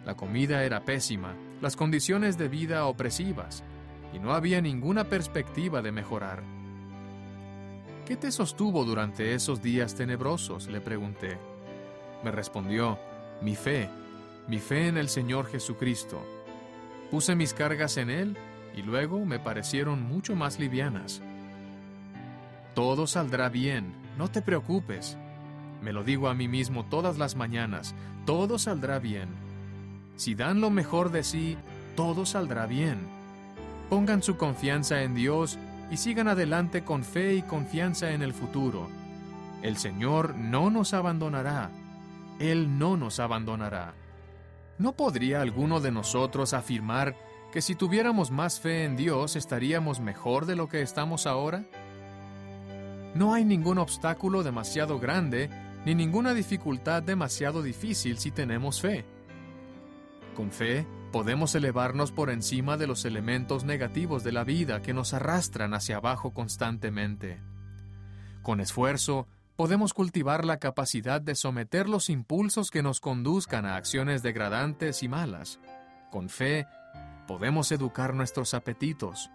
La 0.06 0.14
comida 0.14 0.64
era 0.64 0.82
pésima, 0.86 1.34
las 1.60 1.76
condiciones 1.76 2.38
de 2.38 2.48
vida 2.48 2.86
opresivas, 2.86 3.62
y 4.14 4.18
no 4.18 4.32
había 4.32 4.62
ninguna 4.62 5.04
perspectiva 5.04 5.82
de 5.82 5.92
mejorar. 5.92 6.42
¿Qué 8.06 8.16
te 8.16 8.32
sostuvo 8.32 8.84
durante 8.84 9.34
esos 9.34 9.62
días 9.62 9.94
tenebrosos? 9.94 10.68
le 10.68 10.80
pregunté. 10.80 11.38
Me 12.24 12.30
respondió, 12.30 12.98
mi 13.40 13.54
fe 13.54 13.88
mi 14.48 14.58
fe 14.58 14.88
en 14.88 14.96
el 14.96 15.08
Señor 15.08 15.46
Jesucristo. 15.46 16.20
Puse 17.10 17.34
mis 17.34 17.54
cargas 17.54 17.96
en 17.96 18.10
Él 18.10 18.36
y 18.76 18.82
luego 18.82 19.24
me 19.24 19.38
parecieron 19.38 20.02
mucho 20.02 20.34
más 20.34 20.58
livianas. 20.58 21.22
Todo 22.74 23.06
saldrá 23.06 23.48
bien, 23.48 23.94
no 24.18 24.30
te 24.30 24.42
preocupes. 24.42 25.16
Me 25.82 25.92
lo 25.92 26.04
digo 26.04 26.28
a 26.28 26.34
mí 26.34 26.48
mismo 26.48 26.84
todas 26.86 27.18
las 27.18 27.36
mañanas, 27.36 27.94
todo 28.24 28.58
saldrá 28.58 28.98
bien. 28.98 29.28
Si 30.16 30.34
dan 30.34 30.60
lo 30.60 30.70
mejor 30.70 31.10
de 31.10 31.22
sí, 31.22 31.56
todo 31.96 32.26
saldrá 32.26 32.66
bien. 32.66 32.98
Pongan 33.90 34.22
su 34.22 34.36
confianza 34.36 35.02
en 35.02 35.14
Dios 35.14 35.58
y 35.92 35.98
sigan 35.98 36.26
adelante 36.26 36.84
con 36.84 37.04
fe 37.04 37.34
y 37.34 37.42
confianza 37.42 38.12
en 38.12 38.22
el 38.22 38.32
futuro. 38.32 38.88
El 39.60 39.76
Señor 39.76 40.34
no 40.34 40.70
nos 40.70 40.94
abandonará. 40.94 41.70
Él 42.38 42.78
no 42.78 42.96
nos 42.96 43.20
abandonará. 43.20 43.92
¿No 44.78 44.96
podría 44.96 45.42
alguno 45.42 45.80
de 45.80 45.92
nosotros 45.92 46.54
afirmar 46.54 47.14
que 47.52 47.60
si 47.60 47.74
tuviéramos 47.74 48.30
más 48.30 48.58
fe 48.58 48.84
en 48.84 48.96
Dios 48.96 49.36
estaríamos 49.36 50.00
mejor 50.00 50.46
de 50.46 50.56
lo 50.56 50.66
que 50.66 50.80
estamos 50.80 51.26
ahora? 51.26 51.62
No 53.14 53.34
hay 53.34 53.44
ningún 53.44 53.76
obstáculo 53.76 54.42
demasiado 54.42 54.98
grande 54.98 55.50
ni 55.84 55.94
ninguna 55.94 56.32
dificultad 56.32 57.02
demasiado 57.02 57.60
difícil 57.60 58.16
si 58.16 58.30
tenemos 58.30 58.80
fe. 58.80 59.04
Con 60.34 60.50
fe 60.52 60.86
podemos 61.12 61.54
elevarnos 61.54 62.10
por 62.10 62.30
encima 62.30 62.78
de 62.78 62.86
los 62.86 63.04
elementos 63.04 63.64
negativos 63.64 64.24
de 64.24 64.32
la 64.32 64.44
vida 64.44 64.80
que 64.80 64.94
nos 64.94 65.12
arrastran 65.12 65.74
hacia 65.74 65.98
abajo 65.98 66.32
constantemente. 66.32 67.38
Con 68.40 68.60
esfuerzo 68.60 69.28
podemos 69.54 69.92
cultivar 69.92 70.46
la 70.46 70.56
capacidad 70.56 71.20
de 71.20 71.34
someter 71.34 71.86
los 71.86 72.08
impulsos 72.08 72.70
que 72.70 72.82
nos 72.82 72.98
conduzcan 72.98 73.66
a 73.66 73.76
acciones 73.76 74.22
degradantes 74.22 75.02
y 75.02 75.08
malas. 75.08 75.60
Con 76.10 76.30
fe, 76.30 76.66
podemos 77.28 77.70
educar 77.72 78.14
nuestros 78.14 78.54
apetitos. 78.54 79.30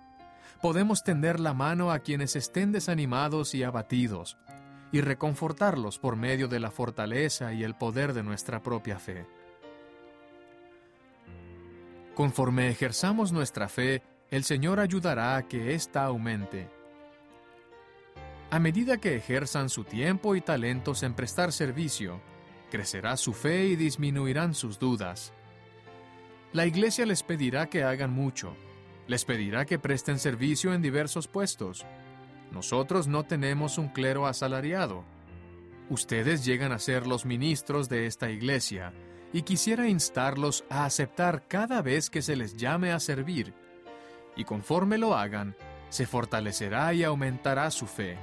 Podemos 0.62 1.04
tender 1.04 1.40
la 1.40 1.54
mano 1.54 1.92
a 1.92 2.00
quienes 2.00 2.36
estén 2.36 2.72
desanimados 2.72 3.54
y 3.54 3.62
abatidos, 3.62 4.38
y 4.92 5.02
reconfortarlos 5.02 6.00
por 6.00 6.16
medio 6.16 6.48
de 6.48 6.60
la 6.60 6.72
fortaleza 6.72 7.54
y 7.54 7.64
el 7.64 7.76
poder 7.76 8.14
de 8.14 8.24
nuestra 8.24 8.64
propia 8.64 8.98
fe. 8.98 9.28
Conforme 12.18 12.68
ejerzamos 12.68 13.32
nuestra 13.32 13.70
fe, 13.70 14.04
el 14.30 14.44
Señor 14.44 14.82
ayudará 14.82 15.38
a 15.38 15.48
que 15.48 15.74
ésta 15.74 16.04
aumente 16.04 16.68
a 18.50 18.60
medida 18.60 18.98
que 18.98 19.18
ejerzan 19.18 19.68
su 19.68 19.84
tiempo 19.84 20.34
y 20.38 20.42
talentos 20.42 21.04
en 21.04 21.14
prestar 21.14 21.52
servicio, 21.52 22.22
crecerá 22.72 23.18
su 23.18 23.34
fe 23.34 23.66
y 23.66 23.76
disminuirán 23.76 24.54
sus 24.54 24.80
dudas. 24.80 25.34
La 26.54 26.66
Iglesia 26.66 27.06
les 27.06 27.24
pedirá 27.24 27.68
que 27.68 27.84
hagan 27.84 28.14
mucho, 28.14 28.56
les 29.06 29.26
pedirá 29.26 29.66
que 29.66 29.80
presten 29.80 30.18
servicio 30.18 30.74
en 30.74 30.82
diversos 30.82 31.28
puestos. 31.28 31.86
Nosotros 32.54 33.08
no 33.08 33.26
tenemos 33.26 33.78
un 33.78 33.90
clero 33.90 34.28
asalariado. 34.28 35.04
Ustedes 35.90 36.46
llegan 36.46 36.72
a 36.72 36.80
ser 36.80 37.06
los 37.06 37.26
ministros 37.26 37.90
de 37.90 38.06
esta 38.06 38.30
Iglesia, 38.30 38.94
y 39.34 39.42
quisiera 39.42 39.88
instarlos 39.88 40.64
a 40.70 40.86
aceptar 40.86 41.48
cada 41.48 41.82
vez 41.82 42.10
que 42.10 42.22
se 42.22 42.36
les 42.36 42.56
llame 42.56 42.92
a 42.92 43.00
servir, 43.00 43.54
y 44.36 44.44
conforme 44.44 44.98
lo 44.98 45.16
hagan, 45.16 45.56
se 45.90 46.06
fortalecerá 46.06 46.94
y 46.94 47.04
aumentará 47.04 47.70
su 47.72 47.88
fe. 47.88 48.18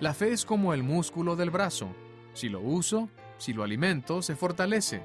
La 0.00 0.14
fe 0.14 0.32
es 0.32 0.44
como 0.44 0.74
el 0.74 0.82
músculo 0.82 1.34
del 1.34 1.50
brazo. 1.50 1.88
Si 2.34 2.48
lo 2.48 2.60
uso, 2.60 3.08
si 3.38 3.52
lo 3.52 3.64
alimento, 3.64 4.22
se 4.22 4.36
fortalece. 4.36 5.02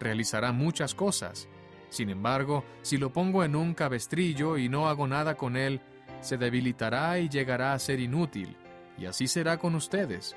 Realizará 0.00 0.52
muchas 0.52 0.94
cosas. 0.94 1.48
Sin 1.88 2.10
embargo, 2.10 2.64
si 2.82 2.98
lo 2.98 3.12
pongo 3.12 3.44
en 3.44 3.56
un 3.56 3.74
cabestrillo 3.74 4.58
y 4.58 4.68
no 4.68 4.88
hago 4.88 5.06
nada 5.06 5.36
con 5.36 5.56
él, 5.56 5.80
se 6.20 6.36
debilitará 6.36 7.18
y 7.18 7.28
llegará 7.28 7.72
a 7.72 7.78
ser 7.78 8.00
inútil. 8.00 8.56
Y 8.98 9.06
así 9.06 9.28
será 9.28 9.58
con 9.58 9.74
ustedes. 9.74 10.36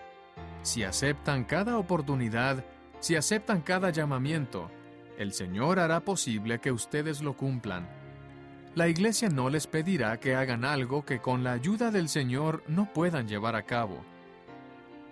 Si 0.61 0.83
aceptan 0.83 1.43
cada 1.43 1.77
oportunidad, 1.77 2.63
si 3.01 3.17
aceptan 3.17 3.61
cada 3.61 3.89
llamamiento, 3.89 4.71
el 5.17 5.33
Señor 5.33 5.79
hará 5.79 5.99
posible 5.99 6.59
que 6.59 6.71
ustedes 6.71 7.21
lo 7.21 7.35
cumplan 7.35 8.01
la 8.73 8.87
Iglesia 8.87 9.27
no 9.27 9.49
les 9.49 9.67
pedirá 9.67 10.17
que 10.17 10.33
hagan 10.33 10.63
algo 10.63 11.03
que 11.03 11.19
con 11.19 11.43
la 11.43 11.51
ayuda 11.51 11.91
del 11.91 12.07
Señor 12.07 12.63
no 12.67 12.91
puedan 12.93 13.27
llevar 13.27 13.57
a 13.57 13.63
cabo. 13.63 14.01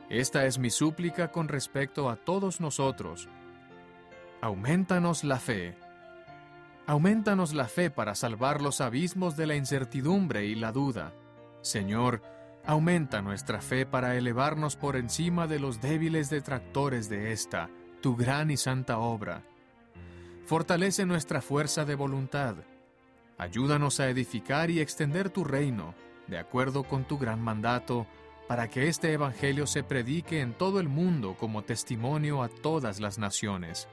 Esta 0.09 0.45
es 0.45 0.57
mi 0.57 0.69
súplica 0.69 1.29
con 1.29 1.49
respecto 1.49 2.09
a 2.09 2.15
todos 2.15 2.61
nosotros. 2.61 3.27
Aumentanos 4.39 5.25
la 5.25 5.39
fe. 5.39 5.75
Aumentanos 6.87 7.53
la 7.53 7.65
fe 7.65 7.89
para 7.89 8.15
salvar 8.15 8.61
los 8.61 8.79
abismos 8.79 9.35
de 9.35 9.47
la 9.47 9.55
incertidumbre 9.55 10.45
y 10.45 10.55
la 10.55 10.71
duda. 10.71 11.13
Señor, 11.61 12.21
aumenta 12.65 13.21
nuestra 13.21 13.59
fe 13.59 13.85
para 13.85 14.15
elevarnos 14.15 14.77
por 14.77 14.95
encima 14.95 15.47
de 15.47 15.59
los 15.59 15.81
débiles 15.81 16.29
detractores 16.29 17.09
de 17.09 17.33
esta, 17.33 17.69
tu 18.01 18.15
gran 18.15 18.51
y 18.51 18.57
santa 18.57 18.99
obra. 18.99 19.43
Fortalece 20.45 21.05
nuestra 21.05 21.41
fuerza 21.41 21.85
de 21.85 21.95
voluntad 21.95 22.55
Ayúdanos 23.39 24.01
a 24.01 24.09
edificar 24.09 24.69
y 24.69 24.81
extender 24.81 25.29
tu 25.29 25.45
reino, 25.45 25.95
de 26.27 26.37
acuerdo 26.37 26.83
con 26.83 27.05
tu 27.05 27.17
gran 27.17 27.39
mandato, 27.41 28.05
para 28.49 28.69
que 28.69 28.89
este 28.89 29.13
Evangelio 29.13 29.65
se 29.65 29.81
predique 29.81 30.41
en 30.41 30.53
todo 30.53 30.81
el 30.81 30.89
mundo 30.89 31.37
como 31.39 31.63
testimonio 31.63 32.43
a 32.43 32.49
todas 32.49 32.99
las 32.99 33.17
naciones. 33.17 33.87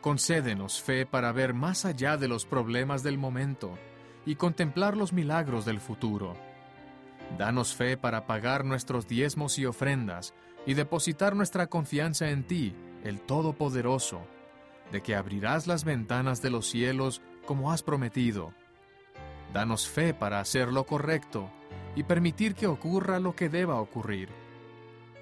Concédenos 0.00 0.80
fe 0.80 1.06
para 1.06 1.32
ver 1.32 1.54
más 1.54 1.84
allá 1.84 2.16
de 2.16 2.28
los 2.28 2.46
problemas 2.46 3.02
del 3.02 3.18
momento 3.18 3.76
y 4.24 4.36
contemplar 4.36 4.96
los 4.96 5.12
milagros 5.12 5.64
del 5.64 5.80
futuro. 5.80 6.36
Danos 7.36 7.74
fe 7.74 7.96
para 7.96 8.28
pagar 8.28 8.64
nuestros 8.64 9.08
diezmos 9.08 9.58
y 9.58 9.66
ofrendas 9.66 10.34
y 10.66 10.74
depositar 10.74 11.34
nuestra 11.34 11.66
confianza 11.66 12.30
en 12.30 12.44
ti, 12.44 12.74
el 13.04 13.20
Todopoderoso, 13.20 14.20
de 14.92 15.02
que 15.02 15.14
abrirás 15.14 15.66
las 15.66 15.84
ventanas 15.84 16.42
de 16.42 16.50
los 16.50 16.66
cielos 16.66 17.22
como 17.46 17.72
has 17.72 17.82
prometido. 17.82 18.52
Danos 19.52 19.88
fe 19.88 20.14
para 20.14 20.40
hacer 20.40 20.68
lo 20.68 20.84
correcto 20.84 21.50
y 21.96 22.04
permitir 22.04 22.54
que 22.54 22.66
ocurra 22.66 23.18
lo 23.18 23.34
que 23.34 23.48
deba 23.48 23.80
ocurrir. 23.80 24.28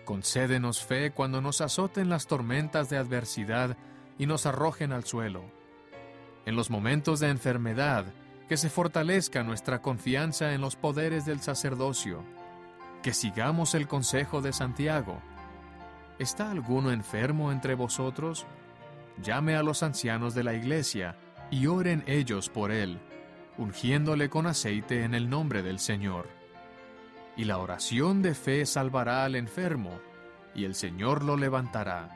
Concédenos 0.05 0.85
fe 0.85 1.11
cuando 1.11 1.41
nos 1.41 1.61
azoten 1.61 2.09
las 2.09 2.27
tormentas 2.27 2.91
de 2.91 2.97
adversidad 2.97 3.77
y 4.19 4.27
nos 4.27 4.47
arrojen 4.47 4.93
al 4.93 5.05
suelo. 5.05 5.45
En 6.47 6.57
los 6.57 6.71
momentos 6.71 7.21
de 7.21 7.29
enfermedad, 7.29 8.07
que 8.49 8.57
se 8.57 8.71
fortalezca 8.71 9.43
nuestra 9.43 9.83
confianza 9.83 10.55
en 10.55 10.63
los 10.63 10.77
poderes 10.77 11.27
del 11.27 11.41
sacerdocio. 11.41 12.25
Que 13.03 13.13
sigamos 13.13 13.75
el 13.75 13.87
consejo 13.87 14.41
de 14.41 14.53
Santiago. 14.53 15.21
¿Está 16.19 16.51
alguno 16.51 16.91
enfermo 16.91 17.53
entre 17.53 17.75
vosotros? 17.75 18.47
llame 19.23 19.57
a 19.57 19.63
los 19.63 19.83
ancianos 19.83 20.35
de 20.35 20.45
la 20.45 20.55
iglesia 20.55 21.17
y 21.51 21.67
oren 21.67 22.05
ellos 22.07 22.49
por 22.49 22.71
él, 22.71 22.99
ungiéndole 23.57 24.29
con 24.29 24.47
aceite 24.47 25.05
en 25.05 25.15
el 25.15 25.29
nombre 25.29 25.63
del 25.63 25.79
Señor. 25.79 26.29
Y 27.37 27.45
la 27.45 27.59
oración 27.59 28.23
de 28.23 28.35
fe 28.35 28.67
salvará 28.67 29.25
al 29.25 29.37
enfermo, 29.37 30.01
y 30.55 30.65
el 30.65 30.75
Señor 30.75 31.25
lo 31.25 31.37
levantará. 31.37 32.11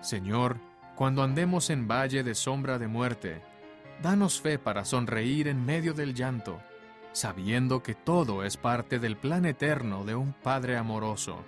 Señor, 0.00 0.58
cuando 0.94 1.22
andemos 1.22 1.70
en 1.70 1.88
valle 1.88 2.22
de 2.22 2.34
sombra 2.34 2.78
de 2.78 2.86
muerte, 2.86 3.42
danos 4.02 4.40
fe 4.40 4.58
para 4.58 4.84
sonreír 4.84 5.48
en 5.48 5.64
medio 5.64 5.94
del 5.94 6.14
llanto, 6.14 6.60
sabiendo 7.16 7.82
que 7.82 7.94
todo 7.94 8.44
es 8.44 8.58
parte 8.58 8.98
del 8.98 9.16
plan 9.16 9.46
eterno 9.46 10.04
de 10.04 10.14
un 10.14 10.34
Padre 10.34 10.76
amoroso, 10.76 11.38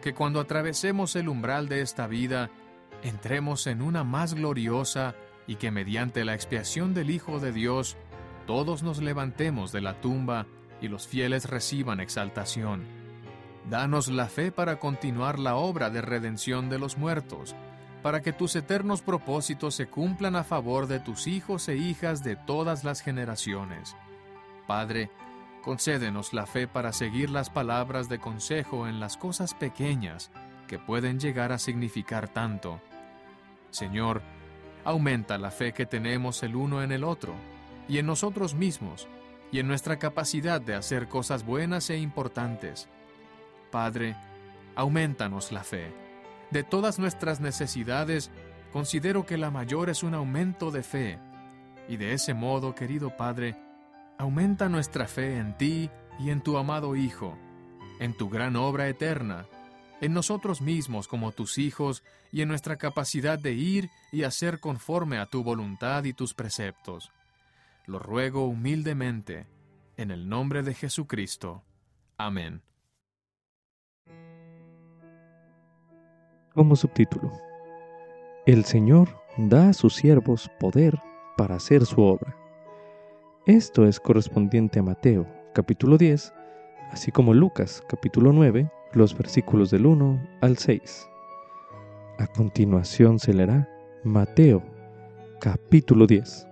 que 0.00 0.14
cuando 0.14 0.40
atravesemos 0.40 1.16
el 1.16 1.28
umbral 1.28 1.68
de 1.68 1.82
esta 1.82 2.06
vida, 2.06 2.48
entremos 3.02 3.66
en 3.66 3.82
una 3.82 4.04
más 4.04 4.32
gloriosa 4.32 5.14
y 5.46 5.56
que 5.56 5.70
mediante 5.70 6.24
la 6.24 6.32
expiación 6.32 6.94
del 6.94 7.10
Hijo 7.10 7.40
de 7.40 7.52
Dios, 7.52 7.98
todos 8.46 8.82
nos 8.82 9.02
levantemos 9.02 9.70
de 9.70 9.82
la 9.82 10.00
tumba 10.00 10.46
y 10.80 10.88
los 10.88 11.06
fieles 11.06 11.44
reciban 11.44 12.00
exaltación. 12.00 12.86
Danos 13.68 14.08
la 14.08 14.28
fe 14.28 14.50
para 14.50 14.78
continuar 14.78 15.38
la 15.38 15.56
obra 15.56 15.90
de 15.90 16.00
redención 16.00 16.70
de 16.70 16.78
los 16.78 16.96
muertos, 16.96 17.54
para 18.02 18.22
que 18.22 18.32
tus 18.32 18.56
eternos 18.56 19.02
propósitos 19.02 19.74
se 19.74 19.88
cumplan 19.88 20.36
a 20.36 20.42
favor 20.42 20.86
de 20.86 21.00
tus 21.00 21.26
hijos 21.26 21.68
e 21.68 21.76
hijas 21.76 22.24
de 22.24 22.34
todas 22.34 22.82
las 22.82 23.02
generaciones. 23.02 23.94
Padre, 24.66 25.10
concédenos 25.62 26.32
la 26.32 26.46
fe 26.46 26.66
para 26.66 26.92
seguir 26.92 27.30
las 27.30 27.50
palabras 27.50 28.08
de 28.08 28.18
consejo 28.18 28.86
en 28.86 29.00
las 29.00 29.16
cosas 29.16 29.54
pequeñas 29.54 30.30
que 30.66 30.78
pueden 30.78 31.20
llegar 31.20 31.52
a 31.52 31.58
significar 31.58 32.28
tanto. 32.28 32.80
Señor, 33.70 34.22
aumenta 34.84 35.38
la 35.38 35.50
fe 35.50 35.72
que 35.72 35.86
tenemos 35.86 36.42
el 36.42 36.56
uno 36.56 36.82
en 36.82 36.92
el 36.92 37.04
otro, 37.04 37.34
y 37.88 37.98
en 37.98 38.06
nosotros 38.06 38.54
mismos, 38.54 39.08
y 39.50 39.58
en 39.58 39.68
nuestra 39.68 39.98
capacidad 39.98 40.60
de 40.60 40.74
hacer 40.74 41.08
cosas 41.08 41.44
buenas 41.44 41.90
e 41.90 41.98
importantes. 41.98 42.88
Padre, 43.70 44.16
aumentanos 44.74 45.52
la 45.52 45.62
fe. 45.62 45.92
De 46.50 46.62
todas 46.62 46.98
nuestras 46.98 47.40
necesidades, 47.40 48.30
considero 48.72 49.26
que 49.26 49.36
la 49.36 49.50
mayor 49.50 49.90
es 49.90 50.02
un 50.02 50.14
aumento 50.14 50.70
de 50.70 50.82
fe. 50.82 51.18
Y 51.88 51.96
de 51.96 52.14
ese 52.14 52.34
modo, 52.34 52.74
querido 52.74 53.16
Padre, 53.16 53.56
aumenta 54.22 54.68
nuestra 54.68 55.08
fe 55.08 55.38
en 55.38 55.58
ti 55.58 55.90
y 56.20 56.30
en 56.30 56.42
tu 56.42 56.56
amado 56.56 56.94
Hijo, 56.94 57.36
en 57.98 58.16
tu 58.16 58.30
gran 58.30 58.54
obra 58.54 58.88
eterna, 58.88 59.46
en 60.00 60.14
nosotros 60.14 60.62
mismos 60.62 61.08
como 61.08 61.32
tus 61.32 61.58
hijos 61.58 62.04
y 62.30 62.42
en 62.42 62.48
nuestra 62.48 62.76
capacidad 62.76 63.36
de 63.36 63.54
ir 63.54 63.90
y 64.12 64.22
hacer 64.22 64.60
conforme 64.60 65.18
a 65.18 65.26
tu 65.26 65.42
voluntad 65.42 66.04
y 66.04 66.12
tus 66.12 66.34
preceptos. 66.34 67.10
Lo 67.86 67.98
ruego 67.98 68.46
humildemente, 68.46 69.48
en 69.96 70.12
el 70.12 70.28
nombre 70.28 70.62
de 70.62 70.74
Jesucristo. 70.74 71.64
Amén. 72.16 72.62
Como 76.54 76.76
subtítulo, 76.76 77.32
El 78.46 78.64
Señor 78.66 79.20
da 79.36 79.70
a 79.70 79.72
sus 79.72 79.96
siervos 79.96 80.48
poder 80.60 81.00
para 81.36 81.56
hacer 81.56 81.86
su 81.86 82.02
obra. 82.02 82.36
Esto 83.46 83.86
es 83.86 83.98
correspondiente 83.98 84.78
a 84.78 84.84
Mateo, 84.84 85.26
capítulo 85.52 85.98
10, 85.98 86.32
así 86.92 87.10
como 87.10 87.34
Lucas, 87.34 87.82
capítulo 87.88 88.32
9, 88.32 88.70
los 88.92 89.18
versículos 89.18 89.72
del 89.72 89.86
1 89.86 90.28
al 90.40 90.58
6. 90.58 91.08
A 92.20 92.28
continuación 92.28 93.18
se 93.18 93.34
leerá 93.34 93.68
Mateo, 94.04 94.62
capítulo 95.40 96.06
10. 96.06 96.46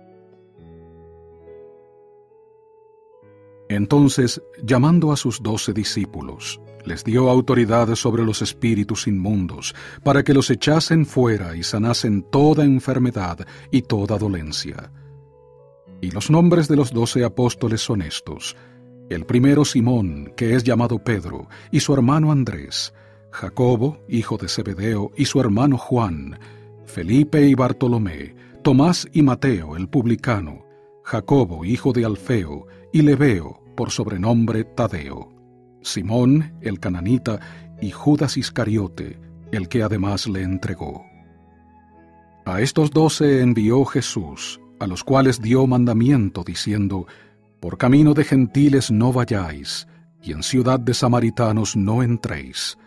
Entonces, 3.69 4.41
llamando 4.61 5.13
a 5.13 5.15
sus 5.15 5.41
doce 5.41 5.71
discípulos, 5.71 6.59
les 6.83 7.05
dio 7.05 7.29
autoridad 7.29 7.95
sobre 7.95 8.25
los 8.25 8.41
espíritus 8.41 9.07
inmundos, 9.07 9.73
para 10.03 10.23
que 10.23 10.33
los 10.33 10.49
echasen 10.49 11.05
fuera 11.05 11.55
y 11.55 11.63
sanasen 11.63 12.23
toda 12.23 12.65
enfermedad 12.65 13.47
y 13.71 13.83
toda 13.83 14.17
dolencia. 14.17 14.91
Y 16.01 16.11
los 16.11 16.31
nombres 16.31 16.67
de 16.67 16.75
los 16.75 16.91
doce 16.91 17.23
apóstoles 17.23 17.81
son 17.81 18.01
estos. 18.01 18.57
El 19.09 19.25
primero 19.25 19.65
Simón, 19.65 20.33
que 20.35 20.55
es 20.55 20.63
llamado 20.63 21.03
Pedro, 21.03 21.47
y 21.69 21.79
su 21.79 21.93
hermano 21.93 22.31
Andrés, 22.31 22.93
Jacobo, 23.31 24.03
hijo 24.09 24.37
de 24.37 24.47
Zebedeo, 24.47 25.11
y 25.15 25.25
su 25.25 25.39
hermano 25.39 25.77
Juan, 25.77 26.39
Felipe 26.85 27.45
y 27.47 27.53
Bartolomé, 27.53 28.35
Tomás 28.63 29.07
y 29.13 29.21
Mateo, 29.21 29.75
el 29.75 29.89
publicano, 29.89 30.65
Jacobo, 31.03 31.65
hijo 31.65 31.93
de 31.93 32.05
Alfeo, 32.05 32.67
y 32.93 33.01
Lebeo, 33.01 33.61
por 33.75 33.91
sobrenombre 33.91 34.63
Tadeo, 34.63 35.29
Simón 35.81 36.53
el 36.61 36.79
cananita 36.79 37.39
y 37.81 37.91
Judas 37.91 38.37
Iscariote, 38.37 39.19
el 39.51 39.67
que 39.67 39.83
además 39.83 40.27
le 40.27 40.43
entregó. 40.43 41.03
A 42.45 42.61
estos 42.61 42.91
doce 42.91 43.41
envió 43.41 43.83
Jesús, 43.85 44.60
a 44.81 44.87
los 44.87 45.03
cuales 45.03 45.39
dio 45.39 45.67
mandamiento 45.67 46.43
diciendo, 46.43 47.05
Por 47.59 47.77
camino 47.77 48.15
de 48.15 48.23
gentiles 48.23 48.89
no 48.89 49.13
vayáis, 49.13 49.87
y 50.23 50.31
en 50.31 50.41
ciudad 50.41 50.79
de 50.79 50.95
samaritanos 50.95 51.75
no 51.75 52.01
entréis, 52.01 52.79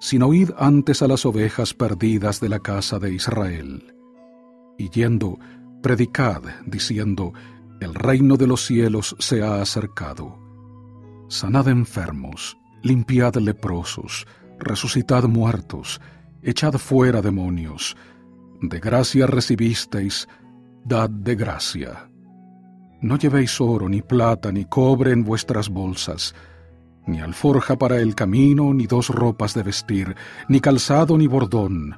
sino 0.00 0.32
id 0.32 0.52
antes 0.56 1.02
a 1.02 1.06
las 1.06 1.26
ovejas 1.26 1.74
perdidas 1.74 2.40
de 2.40 2.48
la 2.48 2.60
casa 2.60 2.98
de 2.98 3.12
Israel. 3.12 3.94
Y 4.78 4.88
yendo, 4.88 5.38
predicad, 5.82 6.40
diciendo, 6.64 7.34
el 7.80 7.94
reino 7.94 8.38
de 8.38 8.46
los 8.46 8.64
cielos 8.64 9.14
se 9.18 9.42
ha 9.42 9.60
acercado. 9.60 10.38
Sanad 11.28 11.68
enfermos, 11.68 12.56
limpiad 12.82 13.34
leprosos, 13.34 14.26
resucitad 14.58 15.24
muertos, 15.24 16.00
echad 16.42 16.72
fuera 16.78 17.20
demonios. 17.20 17.98
De 18.62 18.80
gracia 18.80 19.26
recibisteis, 19.26 20.26
dad 20.84 21.10
de 21.10 21.34
gracia. 21.34 22.10
No 23.00 23.16
llevéis 23.16 23.60
oro, 23.60 23.88
ni 23.88 24.02
plata, 24.02 24.50
ni 24.50 24.64
cobre 24.64 25.12
en 25.12 25.24
vuestras 25.24 25.68
bolsas, 25.68 26.34
ni 27.06 27.20
alforja 27.20 27.76
para 27.76 27.98
el 27.98 28.14
camino, 28.14 28.74
ni 28.74 28.86
dos 28.86 29.08
ropas 29.08 29.54
de 29.54 29.62
vestir, 29.62 30.16
ni 30.48 30.60
calzado, 30.60 31.16
ni 31.16 31.26
bordón, 31.26 31.96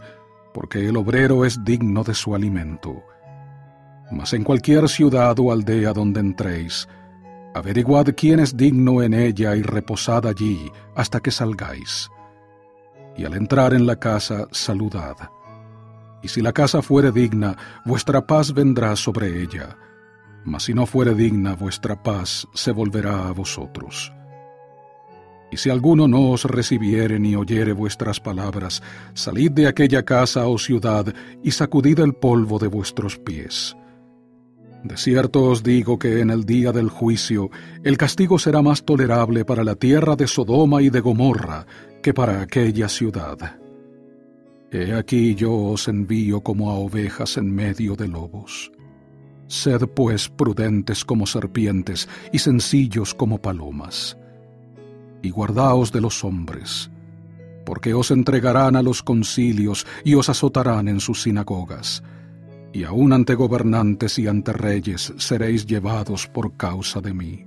porque 0.53 0.89
el 0.89 0.97
obrero 0.97 1.45
es 1.45 1.65
digno 1.65 2.05
de 2.05 2.15
su 2.15 2.35
alimento. 2.35 3.03
Mas 4.11 4.33
en 4.35 4.45
cualquier 4.45 4.89
ciudad 4.89 5.39
o 5.39 5.53
aldea 5.53 5.93
donde 5.93 6.21
entréis, 6.21 6.89
averiguad 7.55 8.07
quién 8.17 8.41
es 8.41 8.57
digno 8.57 9.03
en 9.03 9.15
ella 9.15 9.57
y 9.57 9.63
reposad 9.63 10.27
allí 10.27 10.71
hasta 10.95 11.21
que 11.21 11.31
salgáis. 11.31 12.11
Y 13.17 13.25
al 13.25 13.35
entrar 13.35 13.75
en 13.75 13.87
la 13.87 13.97
casa, 13.97 14.47
saludad. 14.51 15.17
Y 16.23 16.29
si 16.29 16.43
la 16.43 16.53
casa 16.53 16.83
fuere 16.83 17.13
digna, 17.13 17.57
vuestra 17.85 18.27
paz 18.27 18.53
vendrá 18.53 18.95
sobre 18.97 19.43
ella. 19.43 19.77
Mas 20.45 20.65
si 20.65 20.75
no 20.75 20.87
fuere 20.87 21.15
digna, 21.15 21.55
vuestra 21.55 22.03
paz 22.03 22.47
se 22.55 22.73
volverá 22.73 23.29
a 23.29 23.33
vosotros. 23.33 24.13
Y 25.51 25.57
si 25.57 25.69
alguno 25.69 26.07
no 26.07 26.31
os 26.31 26.45
recibiere 26.45 27.19
ni 27.19 27.35
oyere 27.35 27.73
vuestras 27.73 28.21
palabras, 28.21 28.83
salid 29.15 29.51
de 29.51 29.67
aquella 29.67 30.05
casa 30.05 30.47
o 30.47 30.59
ciudad 30.59 31.13
y 31.43 31.51
sacudid 31.51 31.99
el 31.99 32.15
polvo 32.15 32.59
de 32.59 32.69
vuestros 32.69 33.19
pies. 33.19 33.77
De 34.85 34.97
cierto 34.97 35.43
os 35.45 35.63
digo 35.63 35.99
que 35.99 36.21
en 36.21 36.31
el 36.31 36.45
día 36.45 36.73
del 36.73 36.89
juicio 36.89 37.51
el 37.85 37.99
castigo 37.99 38.39
será 38.39 38.63
más 38.63 38.85
tolerable 38.85 39.45
para 39.45 39.65
la 39.65 39.75
tierra 39.75 40.17
de 40.17 40.27
Sodoma 40.27 40.81
y 40.81 40.89
de 40.89 41.01
Gomorra 41.01 41.67
que 42.03 42.15
para 42.15 42.41
aquella 42.41 42.89
ciudad. 42.89 43.59
He 44.73 44.95
aquí 44.95 45.35
yo 45.35 45.53
os 45.53 45.89
envío 45.89 46.43
como 46.43 46.71
a 46.71 46.75
ovejas 46.75 47.37
en 47.37 47.53
medio 47.53 47.97
de 47.97 48.09
lobos. 48.09 48.71
Sed 49.49 49.83
pues 49.89 50.29
prudentes 50.29 51.05
como 51.05 51.27
serpientes 51.27 52.09
y 52.33 52.39
sencillos 52.39 53.15
como 53.15 53.43
palomas. 53.43 54.17
Y 55.23 55.31
guardaos 55.31 55.91
de 55.91 56.01
los 56.01 56.25
hombres, 56.25 56.91
porque 57.67 57.95
os 57.95 58.11
entregarán 58.11 58.77
a 58.77 58.83
los 58.83 59.03
concilios 59.03 59.87
y 60.05 60.15
os 60.15 60.29
azotarán 60.29 60.89
en 60.89 61.01
sus 61.01 61.23
sinagogas 61.23 62.03
y 62.73 62.85
aun 62.85 63.13
ante 63.13 63.35
gobernantes 63.35 64.19
y 64.19 64.29
ante 64.29 64.53
reyes 64.53 65.13
seréis 65.19 65.67
llevados 65.67 66.27
por 66.29 66.57
causa 66.57 67.01
de 67.01 67.13
mí, 67.13 67.45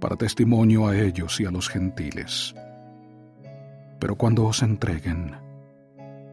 para 0.00 0.16
testimonio 0.16 0.88
a 0.88 0.96
ellos 0.96 1.40
y 1.40 1.46
a 1.46 1.50
los 1.50 1.68
gentiles. 1.68 2.54
Pero 4.00 4.16
cuando 4.16 4.44
os 4.44 4.62
entreguen, 4.62 5.36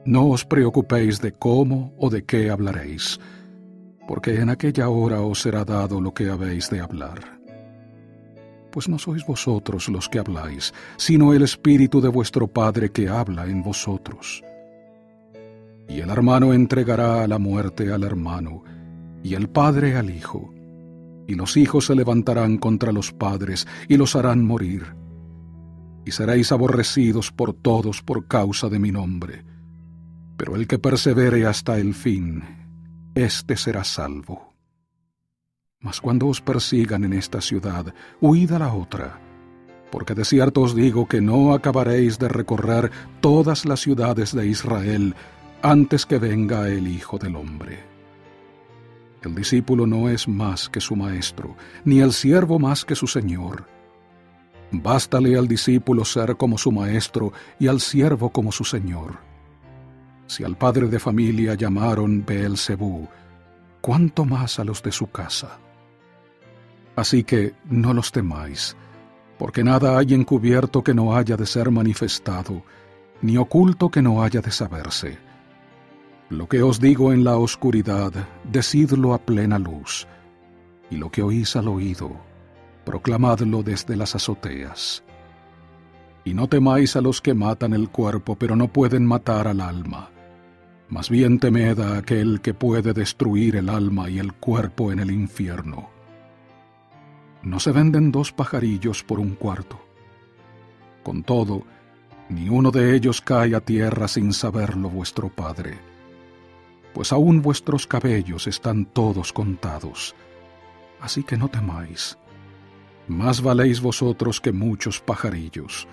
no 0.05 0.27
os 0.27 0.45
preocupéis 0.45 1.21
de 1.21 1.31
cómo 1.31 1.93
o 1.97 2.09
de 2.09 2.23
qué 2.23 2.49
hablaréis, 2.49 3.19
porque 4.07 4.35
en 4.39 4.49
aquella 4.49 4.89
hora 4.89 5.21
os 5.21 5.41
será 5.41 5.63
dado 5.63 6.01
lo 6.01 6.13
que 6.13 6.29
habéis 6.29 6.69
de 6.69 6.79
hablar. 6.79 7.39
Pues 8.71 8.87
no 8.87 8.97
sois 8.97 9.25
vosotros 9.25 9.89
los 9.89 10.07
que 10.07 10.19
habláis, 10.19 10.73
sino 10.97 11.33
el 11.33 11.43
Espíritu 11.43 11.99
de 12.01 12.09
vuestro 12.09 12.47
Padre 12.47 12.91
que 12.91 13.09
habla 13.09 13.45
en 13.45 13.61
vosotros 13.61 14.43
y 15.91 15.99
el 15.99 16.09
hermano 16.09 16.53
entregará 16.53 17.21
a 17.21 17.27
la 17.27 17.37
muerte 17.37 17.91
al 17.91 18.03
hermano, 18.03 18.63
y 19.23 19.33
el 19.33 19.49
padre 19.49 19.97
al 19.97 20.09
hijo, 20.09 20.53
y 21.27 21.35
los 21.35 21.57
hijos 21.57 21.87
se 21.87 21.95
levantarán 21.95 22.57
contra 22.57 22.93
los 22.93 23.11
padres 23.11 23.67
y 23.89 23.97
los 23.97 24.15
harán 24.15 24.45
morir. 24.45 24.95
Y 26.05 26.11
seréis 26.11 26.51
aborrecidos 26.53 27.31
por 27.31 27.53
todos 27.53 28.01
por 28.01 28.27
causa 28.27 28.69
de 28.69 28.79
mi 28.79 28.91
nombre. 28.91 29.43
Pero 30.41 30.55
el 30.55 30.65
que 30.65 30.79
persevere 30.79 31.45
hasta 31.45 31.77
el 31.77 31.93
fin, 31.93 32.41
éste 33.13 33.55
será 33.55 33.83
salvo. 33.83 34.55
Mas 35.79 36.01
cuando 36.01 36.25
os 36.25 36.41
persigan 36.41 37.03
en 37.03 37.13
esta 37.13 37.41
ciudad, 37.41 37.93
huid 38.21 38.51
a 38.51 38.57
la 38.57 38.73
otra, 38.73 39.19
porque 39.91 40.15
de 40.15 40.25
cierto 40.25 40.61
os 40.61 40.73
digo 40.73 41.07
que 41.07 41.21
no 41.21 41.53
acabaréis 41.53 42.17
de 42.17 42.27
recorrer 42.27 42.89
todas 43.19 43.65
las 43.65 43.81
ciudades 43.81 44.33
de 44.33 44.47
Israel 44.47 45.13
antes 45.61 46.07
que 46.07 46.17
venga 46.17 46.67
el 46.69 46.87
Hijo 46.87 47.19
del 47.19 47.35
Hombre. 47.35 47.77
El 49.21 49.35
discípulo 49.35 49.85
no 49.85 50.09
es 50.09 50.27
más 50.27 50.69
que 50.69 50.81
su 50.81 50.95
maestro, 50.95 51.55
ni 51.85 51.99
el 51.99 52.13
siervo 52.13 52.57
más 52.57 52.83
que 52.83 52.95
su 52.95 53.05
señor. 53.05 53.67
Bástale 54.71 55.37
al 55.37 55.47
discípulo 55.47 56.03
ser 56.03 56.35
como 56.35 56.57
su 56.57 56.71
maestro 56.71 57.31
y 57.59 57.67
al 57.67 57.79
siervo 57.79 58.31
como 58.31 58.51
su 58.51 58.63
señor. 58.63 59.30
Si 60.31 60.45
al 60.45 60.55
padre 60.55 60.87
de 60.87 60.97
familia 60.97 61.55
llamaron 61.55 62.23
Beelzebú, 62.25 63.05
¿cuánto 63.81 64.23
más 64.23 64.59
a 64.59 64.63
los 64.63 64.81
de 64.81 64.93
su 64.93 65.11
casa? 65.11 65.59
Así 66.95 67.25
que 67.25 67.53
no 67.65 67.93
los 67.93 68.13
temáis, 68.13 68.77
porque 69.37 69.61
nada 69.61 69.97
hay 69.97 70.13
encubierto 70.13 70.85
que 70.85 70.93
no 70.93 71.17
haya 71.17 71.35
de 71.35 71.45
ser 71.45 71.69
manifestado, 71.69 72.63
ni 73.21 73.35
oculto 73.35 73.89
que 73.89 74.01
no 74.01 74.23
haya 74.23 74.39
de 74.39 74.51
saberse 74.51 75.17
lo 76.29 76.47
que 76.47 76.63
os 76.63 76.79
digo 76.79 77.11
en 77.11 77.25
la 77.25 77.35
oscuridad, 77.35 78.13
decidlo 78.49 79.13
a 79.13 79.17
plena 79.17 79.59
luz, 79.59 80.07
y 80.89 80.95
lo 80.95 81.11
que 81.11 81.23
oís 81.23 81.57
al 81.57 81.67
oído, 81.67 82.09
proclamadlo 82.85 83.63
desde 83.63 83.97
las 83.97 84.15
azoteas. 84.15 85.03
Y 86.23 86.33
no 86.33 86.47
temáis 86.47 86.95
a 86.95 87.01
los 87.01 87.19
que 87.19 87.33
matan 87.33 87.73
el 87.73 87.89
cuerpo, 87.89 88.37
pero 88.37 88.55
no 88.55 88.69
pueden 88.69 89.05
matar 89.05 89.49
al 89.49 89.59
alma. 89.59 90.09
Más 90.91 91.09
bien 91.09 91.39
temed 91.39 91.79
a 91.79 91.97
aquel 91.97 92.39
que 92.41 92.53
puede 92.53 92.93
destruir 92.93 93.55
el 93.55 93.69
alma 93.69 94.07
y 94.07 94.19
el 94.19 94.33
cuerpo 94.33 94.91
en 94.91 94.99
el 94.99 95.09
infierno. 95.09 95.89
No 97.41 97.59
se 97.59 97.71
venden 97.71 98.11
dos 98.11 98.31
pajarillos 98.31 99.03
por 99.03 99.19
un 99.19 99.33
cuarto. 99.33 99.83
Con 101.01 101.23
todo, 101.23 101.63
ni 102.29 102.47
uno 102.47 102.69
de 102.69 102.95
ellos 102.95 103.19
cae 103.21 103.55
a 103.55 103.61
tierra 103.61 104.07
sin 104.07 104.31
saberlo 104.31 104.87
vuestro 104.87 105.29
Padre 105.29 105.91
pues 106.93 107.11
aún 107.11 107.41
vuestros 107.41 107.87
cabellos 107.87 108.47
están 108.47 108.85
todos 108.85 109.31
contados. 109.33 110.15
Así 110.99 111.23
que 111.23 111.37
no 111.37 111.49
temáis. 111.49 112.17
Más 113.07 113.41
valéis 113.41 113.81
vosotros 113.81 114.39
que 114.39 114.51
muchos 114.51 114.99
pajarillos. 114.99 115.87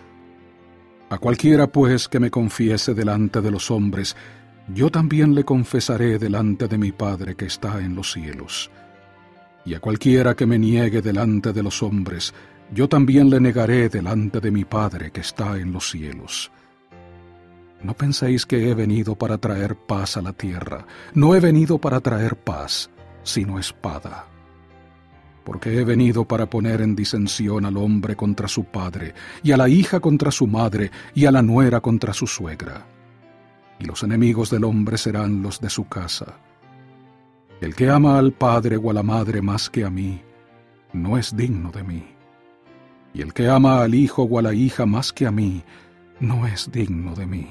A 1.10 1.18
cualquiera 1.18 1.66
pues 1.66 2.08
que 2.08 2.20
me 2.20 2.30
confiese 2.30 2.94
delante 2.94 3.40
de 3.40 3.50
los 3.50 3.70
hombres, 3.70 4.14
yo 4.74 4.90
también 4.90 5.34
le 5.34 5.44
confesaré 5.44 6.18
delante 6.18 6.68
de 6.68 6.76
mi 6.76 6.92
Padre 6.92 7.34
que 7.34 7.46
está 7.46 7.80
en 7.80 7.94
los 7.94 8.12
cielos. 8.12 8.70
Y 9.64 9.74
a 9.74 9.80
cualquiera 9.80 10.34
que 10.34 10.46
me 10.46 10.58
niegue 10.58 11.00
delante 11.00 11.52
de 11.52 11.62
los 11.62 11.82
hombres, 11.82 12.34
yo 12.72 12.88
también 12.88 13.30
le 13.30 13.40
negaré 13.40 13.88
delante 13.88 14.40
de 14.40 14.50
mi 14.50 14.64
Padre 14.64 15.10
que 15.10 15.20
está 15.20 15.56
en 15.56 15.72
los 15.72 15.90
cielos. 15.90 16.50
No 17.82 17.94
penséis 17.94 18.44
que 18.44 18.68
he 18.68 18.74
venido 18.74 19.14
para 19.14 19.38
traer 19.38 19.76
paz 19.76 20.16
a 20.16 20.22
la 20.22 20.32
tierra. 20.32 20.86
No 21.14 21.34
he 21.34 21.40
venido 21.40 21.78
para 21.78 22.00
traer 22.00 22.36
paz, 22.36 22.90
sino 23.22 23.58
espada. 23.58 24.26
Porque 25.44 25.78
he 25.78 25.84
venido 25.84 26.26
para 26.26 26.50
poner 26.50 26.82
en 26.82 26.94
disensión 26.94 27.64
al 27.64 27.76
hombre 27.78 28.16
contra 28.16 28.48
su 28.48 28.64
padre, 28.64 29.14
y 29.42 29.52
a 29.52 29.56
la 29.56 29.68
hija 29.68 30.00
contra 30.00 30.30
su 30.30 30.46
madre, 30.46 30.90
y 31.14 31.24
a 31.24 31.30
la 31.30 31.40
nuera 31.40 31.80
contra 31.80 32.12
su 32.12 32.26
suegra. 32.26 32.97
Y 33.78 33.84
los 33.84 34.02
enemigos 34.02 34.50
del 34.50 34.64
hombre 34.64 34.98
serán 34.98 35.42
los 35.42 35.60
de 35.60 35.70
su 35.70 35.88
casa. 35.88 36.38
El 37.60 37.74
que 37.74 37.90
ama 37.90 38.18
al 38.18 38.32
padre 38.32 38.76
o 38.76 38.90
a 38.90 38.94
la 38.94 39.02
madre 39.02 39.42
más 39.42 39.70
que 39.70 39.84
a 39.84 39.90
mí, 39.90 40.20
no 40.92 41.18
es 41.18 41.36
digno 41.36 41.70
de 41.70 41.82
mí. 41.82 42.04
Y 43.14 43.22
el 43.22 43.32
que 43.32 43.48
ama 43.48 43.82
al 43.82 43.94
hijo 43.94 44.22
o 44.22 44.38
a 44.38 44.42
la 44.42 44.54
hija 44.54 44.86
más 44.86 45.12
que 45.12 45.26
a 45.26 45.30
mí, 45.30 45.62
no 46.20 46.46
es 46.46 46.70
digno 46.70 47.14
de 47.14 47.26
mí 47.26 47.48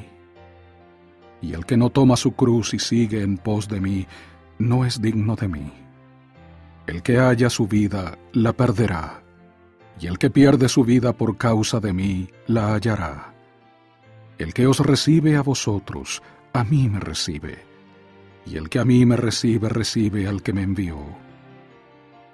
y 1.41 1.53
el 1.53 1.65
que 1.65 1.77
no 1.77 1.89
toma 1.89 2.15
su 2.15 2.33
cruz 2.33 2.73
y 2.73 2.79
sigue 2.79 3.21
en 3.21 3.37
pos 3.37 3.67
de 3.67 3.79
mí, 3.79 4.07
no 4.59 4.85
es 4.85 5.01
digno 5.01 5.35
de 5.35 5.47
mí. 5.47 5.71
El 6.87 7.01
que 7.01 7.19
haya 7.19 7.49
su 7.49 7.67
vida, 7.67 8.17
la 8.33 8.53
perderá, 8.53 9.21
y 9.99 10.07
el 10.07 10.17
que 10.17 10.29
pierde 10.29 10.69
su 10.69 10.83
vida 10.83 11.13
por 11.13 11.37
causa 11.37 11.79
de 11.79 11.93
mí, 11.93 12.29
la 12.47 12.73
hallará. 12.73 13.33
El 14.37 14.53
que 14.53 14.67
os 14.67 14.79
recibe 14.79 15.35
a 15.35 15.41
vosotros, 15.41 16.21
a 16.53 16.63
mí 16.63 16.87
me 16.89 16.99
recibe, 16.99 17.57
y 18.45 18.57
el 18.57 18.69
que 18.69 18.77
a 18.77 18.85
mí 18.85 19.03
me 19.03 19.15
recibe, 19.15 19.67
recibe 19.67 20.27
al 20.27 20.43
que 20.43 20.53
me 20.53 20.61
envió. 20.61 20.99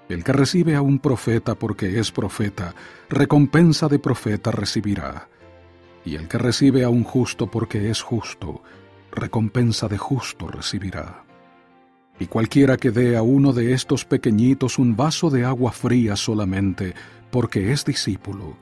El 0.10 0.24
que 0.26 0.34
recibe 0.34 0.76
a 0.76 0.82
un 0.82 1.00
profeta 1.00 1.56
porque 1.56 2.00
es 2.00 2.12
profeta, 2.12 2.76
recompensa 3.10 3.88
de 3.88 4.00
profeta 4.00 4.52
recibirá, 4.52 5.30
y 6.04 6.16
el 6.16 6.28
que 6.28 6.38
recibe 6.38 6.84
a 6.84 6.90
un 6.90 7.06
justo 7.06 7.50
porque 7.50 7.90
es 7.90 8.02
justo, 8.02 8.62
recompensa 9.10 9.88
de 9.88 9.98
justo 9.98 10.48
recibirá. 10.50 11.24
Y 12.20 12.28
cualquiera 12.28 12.76
que 12.76 12.92
dé 12.92 13.16
a 13.16 13.22
uno 13.22 13.54
de 13.54 13.72
estos 13.72 14.04
pequeñitos 14.04 14.78
un 14.78 14.98
vaso 14.98 15.30
de 15.30 15.46
agua 15.46 15.72
fría 15.72 16.18
solamente, 16.18 16.94
porque 17.32 17.72
es 17.72 17.86
discípulo, 17.86 18.58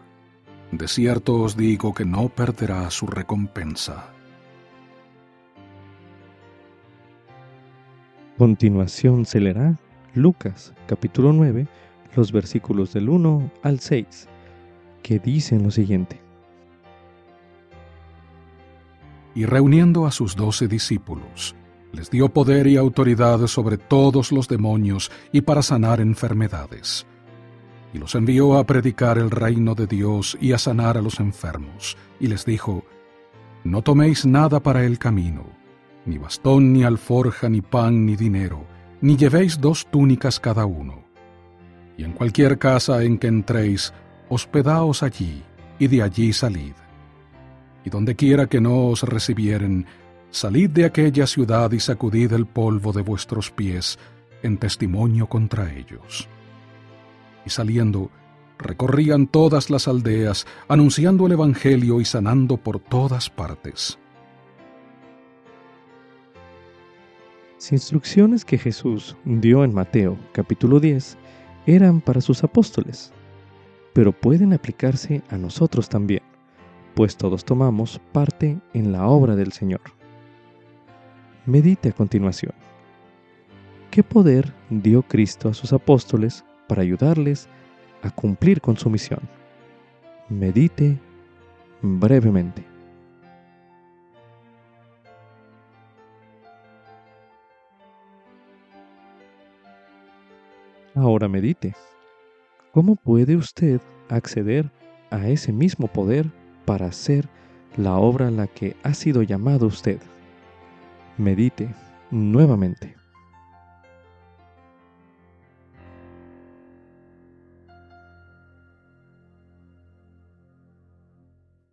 de 0.72 0.88
cierto 0.88 1.41
os 1.41 1.57
digo 1.57 1.93
que 1.93 2.05
no 2.05 2.30
perderá 2.30 2.89
su 2.89 3.07
recompensa. 3.07 4.13
Continuación 8.38 9.26
se 9.26 9.39
leerá 9.39 9.78
Lucas 10.13 10.74
capítulo 10.88 11.34
9, 11.34 11.67
los 12.15 12.32
versículos 12.32 12.93
del 12.93 13.09
1 13.09 13.51
al 13.63 13.80
6, 13.80 14.28
que 15.03 15.19
dicen 15.19 15.63
lo 15.63 15.72
siguiente. 15.72 16.22
y 19.34 19.45
reuniendo 19.45 20.05
a 20.05 20.11
sus 20.11 20.36
doce 20.36 20.67
discípulos, 20.67 21.55
les 21.93 22.09
dio 22.09 22.30
poder 22.30 22.67
y 22.67 22.78
autoridad 22.78 23.45
sobre 23.47 23.78
todos 23.78 24.32
los 24.32 24.47
demonios 24.47 25.11
y 25.32 25.41
para 25.41 25.61
sanar 25.61 25.99
enfermedades. 25.99 27.05
Y 27.94 27.98
los 27.98 28.16
envió 28.16 28.58
a 28.58 28.66
predicar 28.66 29.18
el 29.18 29.32
reino 29.32 29.76
de 29.76 29.88
Dios 29.88 30.38
y 30.39 30.54
a 30.54 30.58
sanar 30.58 30.98
a 30.98 31.02
los 31.02 31.20
enfermos, 31.20 31.98
y 32.20 32.28
les 32.28 32.46
dijo, 32.46 32.86
No 33.64 33.82
toméis 33.82 34.26
nada 34.26 34.62
para 34.62 34.86
el 34.86 34.98
camino, 34.98 35.46
ni 36.06 36.18
bastón, 36.18 36.74
ni 36.74 36.84
alforja, 36.84 37.50
ni 37.50 37.62
pan, 37.62 38.06
ni 38.06 38.16
dinero, 38.16 38.66
ni 39.02 39.18
llevéis 39.18 39.60
dos 39.60 39.86
túnicas 39.92 40.39
cada 40.39 40.66
uno. 40.66 41.04
Y 41.98 42.04
en 42.04 42.14
cualquier 42.14 42.58
casa 42.58 43.04
en 43.04 43.18
que 43.18 43.28
entréis, 43.28 43.94
hospedaos 44.30 45.04
allí, 45.04 45.44
y 45.80 45.88
de 45.88 46.02
allí 46.02 46.32
salid 46.32 46.74
y 47.84 47.89
donde 47.89 48.16
quiera 48.16 48.48
que 48.48 48.62
no 48.62 48.88
os 48.88 49.04
recibieren, 49.04 49.86
salid 50.30 50.70
de 50.70 50.86
aquella 50.86 51.28
ciudad 51.28 51.72
y 51.72 51.80
sacudid 51.80 52.32
el 52.34 52.46
polvo 52.46 52.94
de 52.94 53.02
vuestros 53.02 53.52
pies 53.52 53.98
en 54.44 54.58
testimonio 54.58 55.28
contra 55.28 55.74
ellos. 55.74 56.28
Y 57.46 57.50
saliendo, 57.50 58.10
recorrían 58.58 59.28
todas 59.28 59.70
las 59.70 59.88
aldeas, 59.88 60.46
anunciando 60.68 61.26
el 61.26 61.34
Evangelio 61.34 62.02
y 62.02 62.06
sanando 62.06 62.58
por 62.58 62.80
todas 62.80 63.30
partes. 63.30 63.98
Las 67.56 67.72
instrucciones 67.72 68.44
que 68.44 68.58
Jesús 68.58 69.16
dio 69.24 69.64
en 69.64 69.74
Mateo 69.74 70.18
capítulo 70.32 70.80
10 70.80 71.18
eran 71.68 72.02
para 72.02 72.22
sus 72.22 72.44
apóstoles, 72.44 73.14
pero 73.94 74.12
pueden 74.12 74.54
aplicarse 74.54 75.22
a 75.30 75.38
nosotros 75.38 75.88
también 75.88 76.24
pues 76.94 77.16
todos 77.16 77.46
tomamos 77.46 78.00
parte 78.12 78.60
en 78.74 78.92
la 78.92 79.08
obra 79.08 79.36
del 79.36 79.52
Señor. 79.52 79.82
Medite 81.46 81.89
a 81.89 81.94
continuación. 81.94 82.54
¿Qué 83.89 84.04
poder 84.04 84.54
dio 84.70 85.02
Cristo 85.04 85.50
a 85.50 85.54
sus 85.54 85.74
apóstoles 85.74 86.46
para 86.72 86.84
ayudarles 86.84 87.49
a 88.01 88.09
cumplir 88.11 88.61
con 88.61 88.78
su 88.78 88.89
misión? 88.89 89.19
Medite 90.30 90.97
brevemente. 91.82 92.63
Ahora 100.95 101.28
medite. 101.28 101.76
¿Cómo 102.72 102.95
puede 102.95 103.36
usted 103.36 103.82
acceder 104.07 104.72
a 105.09 105.28
ese 105.28 105.51
mismo 105.51 105.88
poder 105.88 106.32
para 106.63 106.86
hacer 106.86 107.28
la 107.76 107.97
obra 107.97 108.30
a 108.30 108.32
la 108.32 108.47
que 108.47 108.78
ha 108.84 108.93
sido 108.93 109.24
llamado 109.24 109.67
usted. 109.67 109.99
medite 111.17 111.67
nuevamente. 112.11 113.01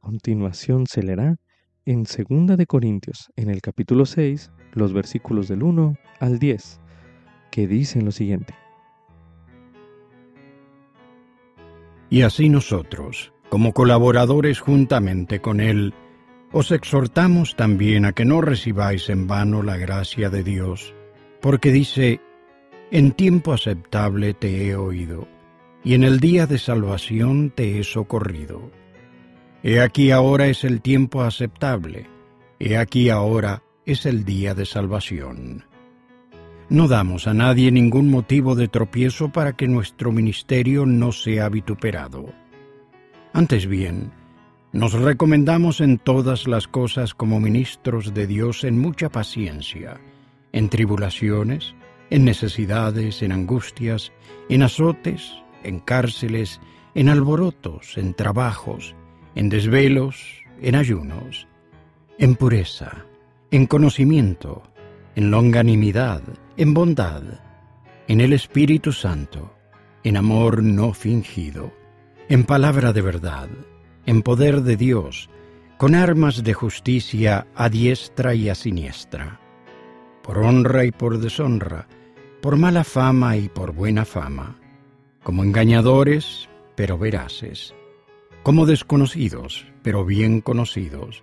Continuación 0.09 0.87
se 0.87 1.03
leerá 1.03 1.37
en 1.85 2.05
2 2.05 2.57
de 2.57 2.67
Corintios, 2.67 3.31
en 3.37 3.51
el 3.51 3.61
capítulo 3.61 4.07
6, 4.07 4.51
los 4.73 4.95
versículos 4.95 5.49
del 5.49 5.63
1 5.63 5.97
al 6.19 6.39
10, 6.39 6.81
que 7.51 7.67
dicen 7.67 8.07
lo 8.07 8.11
siguiente. 8.11 8.55
Y 12.09 12.23
así 12.23 12.49
nosotros, 12.49 13.35
como 13.51 13.75
colaboradores 13.75 14.61
juntamente 14.61 15.41
con 15.41 15.61
Él, 15.61 15.93
os 16.53 16.73
exhortamos 16.73 17.55
también 17.55 18.07
a 18.07 18.13
que 18.13 18.25
no 18.25 18.41
recibáis 18.41 19.11
en 19.11 19.27
vano 19.27 19.63
la 19.63 19.77
gracia 19.77 20.31
de 20.31 20.43
Dios, 20.43 20.95
porque 21.43 21.71
dice, 21.71 22.23
en 22.91 23.13
tiempo 23.13 23.53
aceptable 23.53 24.33
te 24.33 24.69
he 24.69 24.75
oído, 24.75 25.29
y 25.85 25.93
en 25.93 26.03
el 26.03 26.19
día 26.19 26.47
de 26.47 26.57
salvación 26.57 27.51
te 27.51 27.79
he 27.79 27.85
socorrido. 27.85 28.71
He 29.63 29.81
aquí 29.81 30.13
ahora 30.13 30.47
es 30.47 30.63
el 30.63 30.81
tiempo 30.81 31.23
aceptable, 31.23 32.07
he 32.61 32.77
aquí 32.77 33.11
ahora 33.11 33.65
es 33.85 34.07
el 34.07 34.25
día 34.25 34.55
de 34.55 34.65
salvación. 34.65 35.65
No 36.69 36.87
damos 36.87 37.27
a 37.27 37.35
nadie 37.35 37.73
ningún 37.73 38.11
motivo 38.11 38.55
de 38.55 38.69
tropiezo 38.69 39.31
para 39.31 39.55
que 39.55 39.67
nuestro 39.67 40.13
ministerio 40.13 40.87
no 40.87 41.11
sea 41.11 41.49
vituperado. 41.49 42.27
Antes 43.33 43.67
bien, 43.67 44.13
nos 44.73 44.93
recomendamos 44.93 45.81
en 45.81 45.99
todas 45.99 46.47
las 46.47 46.69
cosas 46.69 47.15
como 47.15 47.41
ministros 47.41 48.15
de 48.15 48.27
Dios 48.27 48.65
en 48.65 48.79
mucha 48.79 49.09
paciencia, 49.09 49.99
en 50.53 50.69
tribulaciones, 50.69 51.75
en 52.11 52.25
necesidades, 52.25 53.23
en 53.23 53.33
angustias, 53.33 54.13
en 54.49 54.63
azotes, 54.63 55.33
en 55.65 55.81
cárceles, 55.81 56.61
en 56.95 57.09
alborotos, 57.09 57.97
en 57.97 58.15
trabajos, 58.15 58.95
en 59.39 59.49
desvelos, 59.51 60.43
en 60.61 60.75
ayunos, 60.75 61.47
en 62.19 62.35
pureza, 62.35 63.07
en 63.53 63.67
conocimiento, 63.67 64.65
en 65.15 65.31
longanimidad, 65.31 66.23
en 66.57 66.75
bondad, 66.75 67.23
en 68.09 68.21
el 68.21 68.33
Espíritu 68.33 68.91
Santo, 68.91 69.55
en 70.03 70.17
amor 70.17 70.65
no 70.65 70.93
fingido, 70.93 71.73
en 72.29 72.43
palabra 72.43 72.93
de 72.93 73.01
verdad, 73.01 73.49
en 74.07 74.23
poder 74.23 74.63
de 74.63 74.77
Dios, 74.77 75.31
con 75.77 75.95
armas 75.95 76.43
de 76.43 76.55
justicia 76.55 77.47
a 77.55 77.69
diestra 77.69 78.35
y 78.35 78.49
a 78.49 78.57
siniestra, 78.57 79.39
por 80.25 80.39
honra 80.39 80.85
y 80.85 80.91
por 80.91 81.17
deshonra, 81.21 81.87
por 82.43 82.57
mala 82.57 82.83
fama 82.83 83.37
y 83.37 83.49
por 83.49 83.71
buena 83.71 84.05
fama, 84.05 84.57
como 85.23 85.45
engañadores, 85.45 86.49
pero 86.75 86.99
veraces 86.99 87.73
como 88.49 88.65
desconocidos, 88.65 89.67
pero 89.83 90.07
bien 90.07 90.41
conocidos, 90.41 91.23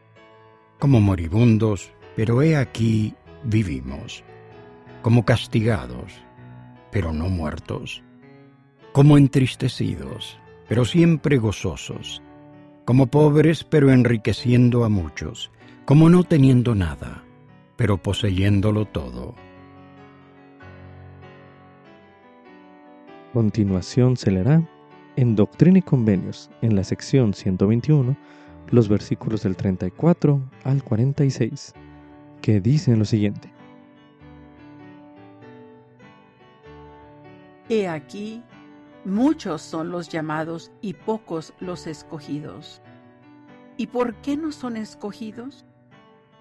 como 0.77 1.01
moribundos, 1.01 1.91
pero 2.15 2.43
he 2.43 2.55
aquí 2.55 3.15
vivimos, 3.43 4.23
como 5.01 5.25
castigados, 5.25 6.21
pero 6.91 7.13
no 7.13 7.27
muertos, 7.29 8.03
como 8.91 9.17
entristecidos, 9.17 10.37
pero 10.69 10.85
siempre 10.85 11.39
gozosos, 11.39 12.21
como 12.85 13.07
pobres, 13.07 13.63
pero 13.63 13.89
enriqueciendo 13.89 14.85
a 14.85 14.89
muchos, 14.89 15.49
como 15.85 16.11
no 16.11 16.25
teniendo 16.25 16.75
nada, 16.75 17.23
pero 17.75 17.97
poseyéndolo 17.97 18.85
todo. 18.85 19.33
Continuación 23.33 24.15
se 24.15 24.29
leerá 24.29 24.69
en 25.15 25.35
Doctrina 25.35 25.79
y 25.79 25.81
Convenios, 25.81 26.49
en 26.61 26.75
la 26.75 26.83
sección 26.83 27.33
121, 27.33 28.15
los 28.69 28.89
versículos 28.89 29.43
del 29.43 29.55
34 29.55 30.41
al 30.63 30.83
46, 30.83 31.73
que 32.41 32.59
dicen 32.59 32.99
lo 32.99 33.05
siguiente. 33.05 33.51
He 37.69 37.87
aquí, 37.87 38.43
muchos 39.05 39.61
son 39.61 39.89
los 39.89 40.09
llamados 40.09 40.71
y 40.81 40.93
pocos 40.93 41.53
los 41.59 41.87
escogidos. 41.87 42.81
¿Y 43.77 43.87
por 43.87 44.15
qué 44.15 44.37
no 44.37 44.51
son 44.51 44.77
escogidos? 44.77 45.65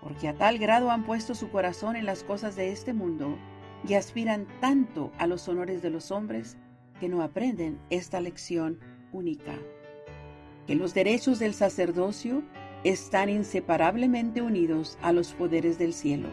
Porque 0.03 0.29
a 0.29 0.35
tal 0.35 0.59
grado 0.59 0.91
han 0.91 1.05
puesto 1.05 1.35
su 1.35 1.49
corazón 1.49 1.97
en 1.97 2.05
las 2.05 2.25
cosas 2.25 2.57
de 2.57 2.73
este 2.73 2.93
mundo 2.93 3.39
y 3.89 3.95
aspiran 3.95 4.47
tanto 4.61 5.13
a 5.19 5.27
los 5.27 5.49
honores 5.49 5.83
de 5.83 5.91
los 5.91 6.11
hombres 6.11 6.59
que 7.01 7.09
no 7.09 7.23
aprenden 7.23 7.79
esta 7.91 8.21
lección 8.21 8.79
única, 9.13 9.55
que 10.67 10.75
los 10.75 10.95
derechos 10.95 11.39
del 11.39 11.55
sacerdocio 11.55 12.43
están 12.85 13.29
inseparablemente 13.29 14.43
unidos 14.43 14.99
a 15.03 15.13
los 15.13 15.33
poderes 15.33 15.79
del 15.79 15.93
cielo, 15.93 16.29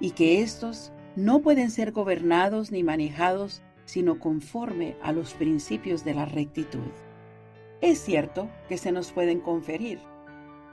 y 0.00 0.12
que 0.12 0.40
éstos 0.42 0.92
no 1.16 1.40
pueden 1.40 1.70
ser 1.70 1.92
gobernados 1.92 2.70
ni 2.72 2.82
manejados 2.82 3.62
sino 3.84 4.18
conforme 4.18 4.96
a 5.02 5.12
los 5.12 5.34
principios 5.34 6.04
de 6.04 6.14
la 6.14 6.24
rectitud. 6.24 6.90
Es 7.80 7.98
cierto 7.98 8.50
que 8.68 8.78
se 8.78 8.92
nos 8.92 9.12
pueden 9.12 9.40
conferir, 9.40 10.00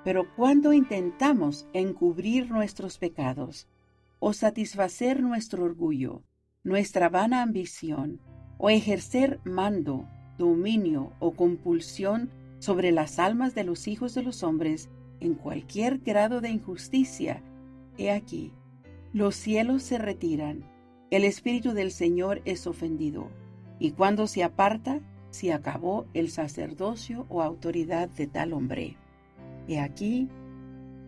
pero 0.03 0.33
cuando 0.35 0.73
intentamos 0.73 1.67
encubrir 1.73 2.49
nuestros 2.49 2.97
pecados 2.97 3.67
o 4.19 4.33
satisfacer 4.33 5.21
nuestro 5.21 5.63
orgullo, 5.63 6.23
nuestra 6.63 7.09
vana 7.09 7.41
ambición, 7.41 8.21
o 8.63 8.69
ejercer 8.69 9.39
mando, 9.43 10.07
dominio 10.37 11.13
o 11.17 11.31
compulsión 11.31 12.29
sobre 12.59 12.91
las 12.91 13.17
almas 13.17 13.55
de 13.55 13.63
los 13.63 13.87
hijos 13.87 14.13
de 14.13 14.21
los 14.21 14.43
hombres 14.43 14.87
en 15.19 15.33
cualquier 15.33 15.97
grado 15.97 16.41
de 16.41 16.51
injusticia, 16.51 17.41
he 17.97 18.11
aquí, 18.11 18.51
los 19.13 19.35
cielos 19.35 19.81
se 19.81 19.97
retiran, 19.97 20.63
el 21.09 21.23
Espíritu 21.23 21.73
del 21.73 21.89
Señor 21.91 22.43
es 22.45 22.67
ofendido, 22.67 23.29
y 23.79 23.91
cuando 23.91 24.27
se 24.27 24.43
aparta, 24.43 24.99
se 25.31 25.53
acabó 25.53 26.05
el 26.13 26.29
sacerdocio 26.29 27.25
o 27.29 27.41
autoridad 27.41 28.09
de 28.09 28.27
tal 28.27 28.53
hombre. 28.53 28.95
He 29.67 29.79
aquí, 29.79 30.29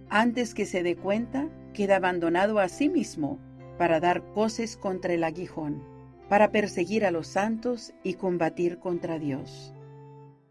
antes 0.09 0.55
que 0.55 0.65
se 0.65 0.81
dé 0.81 0.95
cuenta, 0.95 1.49
queda 1.75 1.97
abandonado 1.97 2.57
a 2.57 2.67
sí 2.67 2.89
mismo 2.89 3.37
para 3.77 3.99
dar 3.99 4.23
coces 4.33 4.75
contra 4.75 5.13
el 5.13 5.23
aguijón 5.23 5.92
para 6.33 6.49
perseguir 6.49 7.05
a 7.05 7.11
los 7.11 7.27
santos 7.27 7.93
y 8.01 8.15
combatir 8.15 8.79
contra 8.79 9.19
Dios. 9.19 9.71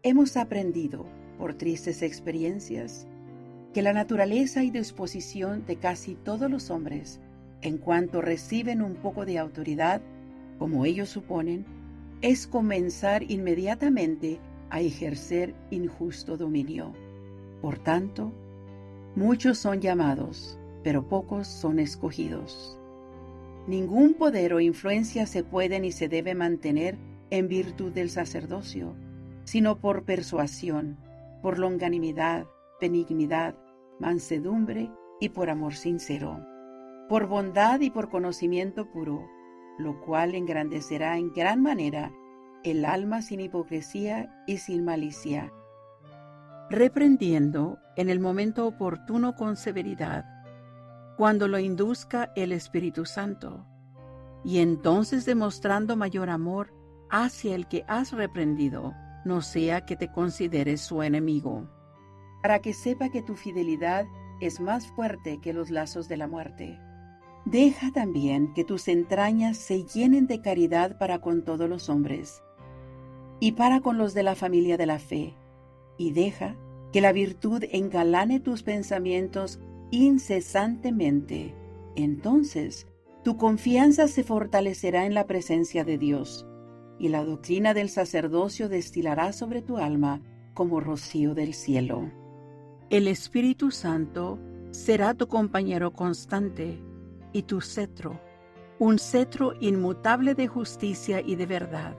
Hemos 0.01 0.37
aprendido, 0.37 1.05
por 1.37 1.55
tristes 1.55 2.03
experiencias, 2.03 3.05
que 3.73 3.81
la 3.81 3.91
naturaleza 3.91 4.63
y 4.63 4.71
disposición 4.71 5.65
de 5.65 5.75
casi 5.75 6.15
todos 6.15 6.49
los 6.49 6.69
hombres, 6.69 7.19
en 7.61 7.77
cuanto 7.77 8.21
reciben 8.21 8.81
un 8.81 8.95
poco 8.95 9.25
de 9.25 9.37
autoridad, 9.37 10.01
como 10.57 10.85
ellos 10.85 11.09
suponen, 11.09 11.65
es 12.21 12.47
comenzar 12.47 13.29
inmediatamente 13.29 14.39
a 14.69 14.79
ejercer 14.79 15.53
injusto 15.69 16.37
dominio. 16.37 16.93
Por 17.61 17.77
tanto, 17.77 18.31
muchos 19.17 19.57
son 19.57 19.81
llamados, 19.81 20.57
pero 20.81 21.09
pocos 21.09 21.45
son 21.45 21.77
escogidos. 21.79 22.79
Ningún 23.67 24.15
poder 24.15 24.53
o 24.53 24.59
influencia 24.59 25.25
se 25.25 25.43
puede 25.43 25.79
ni 25.79 25.91
se 25.91 26.09
debe 26.09 26.35
mantener 26.35 26.97
en 27.29 27.47
virtud 27.47 27.93
del 27.93 28.09
sacerdocio, 28.09 28.95
sino 29.45 29.79
por 29.79 30.03
persuasión, 30.03 30.97
por 31.41 31.59
longanimidad, 31.59 32.45
benignidad, 32.81 33.55
mansedumbre 33.99 34.91
y 35.21 35.29
por 35.29 35.49
amor 35.49 35.75
sincero, 35.75 36.45
por 37.07 37.27
bondad 37.27 37.79
y 37.79 37.89
por 37.89 38.09
conocimiento 38.09 38.91
puro, 38.91 39.25
lo 39.79 40.01
cual 40.01 40.35
engrandecerá 40.35 41.17
en 41.17 41.31
gran 41.31 41.61
manera 41.61 42.11
el 42.63 42.83
alma 42.83 43.21
sin 43.21 43.39
hipocresía 43.39 44.43
y 44.45 44.57
sin 44.57 44.83
malicia, 44.83 45.53
reprendiendo 46.69 47.77
en 47.95 48.09
el 48.09 48.19
momento 48.19 48.67
oportuno 48.67 49.35
con 49.35 49.55
severidad 49.55 50.25
cuando 51.17 51.47
lo 51.47 51.59
induzca 51.59 52.31
el 52.35 52.51
Espíritu 52.51 53.05
Santo, 53.05 53.65
y 54.43 54.59
entonces 54.59 55.25
demostrando 55.25 55.95
mayor 55.95 56.29
amor 56.29 56.73
hacia 57.09 57.55
el 57.55 57.67
que 57.67 57.85
has 57.87 58.11
reprendido, 58.11 58.93
no 59.25 59.41
sea 59.41 59.85
que 59.85 59.95
te 59.95 60.11
consideres 60.11 60.81
su 60.81 61.01
enemigo, 61.01 61.69
para 62.41 62.59
que 62.59 62.73
sepa 62.73 63.09
que 63.09 63.21
tu 63.21 63.35
fidelidad 63.35 64.05
es 64.41 64.59
más 64.59 64.87
fuerte 64.87 65.39
que 65.39 65.53
los 65.53 65.69
lazos 65.69 66.09
de 66.09 66.17
la 66.17 66.27
muerte. 66.27 66.79
Deja 67.45 67.91
también 67.91 68.53
que 68.53 68.63
tus 68.63 68.87
entrañas 68.87 69.57
se 69.57 69.83
llenen 69.83 70.27
de 70.27 70.41
caridad 70.41 70.97
para 70.97 71.19
con 71.19 71.43
todos 71.43 71.69
los 71.69 71.89
hombres 71.89 72.41
y 73.39 73.53
para 73.53 73.81
con 73.81 73.97
los 73.97 74.13
de 74.13 74.23
la 74.23 74.35
familia 74.35 74.77
de 74.77 74.85
la 74.85 74.99
fe, 74.99 75.35
y 75.97 76.11
deja 76.11 76.55
que 76.93 77.01
la 77.01 77.11
virtud 77.11 77.63
engalane 77.71 78.39
tus 78.39 78.63
pensamientos 78.63 79.59
incesantemente, 79.93 81.53
Entonces, 81.95 82.87
tu 83.23 83.37
confianza 83.37 84.07
se 84.07 84.23
fortalecerá 84.23 85.05
en 85.05 85.13
la 85.13 85.27
presencia 85.27 85.83
de 85.83 85.99
Dios, 85.99 86.47
y 86.97 87.09
la 87.09 87.23
doctrina 87.23 87.75
del 87.75 87.89
sacerdocio 87.89 88.69
destilará 88.69 89.31
sobre 89.33 89.61
tu 89.61 89.77
alma 89.77 90.19
como 90.55 90.79
rocío 90.79 91.35
del 91.35 91.53
cielo. 91.53 92.11
El 92.89 93.07
Espíritu 93.07 93.69
Santo 93.69 94.39
será 94.71 95.13
tu 95.13 95.27
compañero 95.27 95.93
constante 95.93 96.81
y 97.31 97.43
tu 97.43 97.61
cetro, 97.61 98.19
un 98.79 98.97
cetro 98.97 99.53
inmutable 99.61 100.33
de 100.33 100.47
justicia 100.47 101.21
y 101.21 101.35
de 101.35 101.45
verdad. 101.45 101.95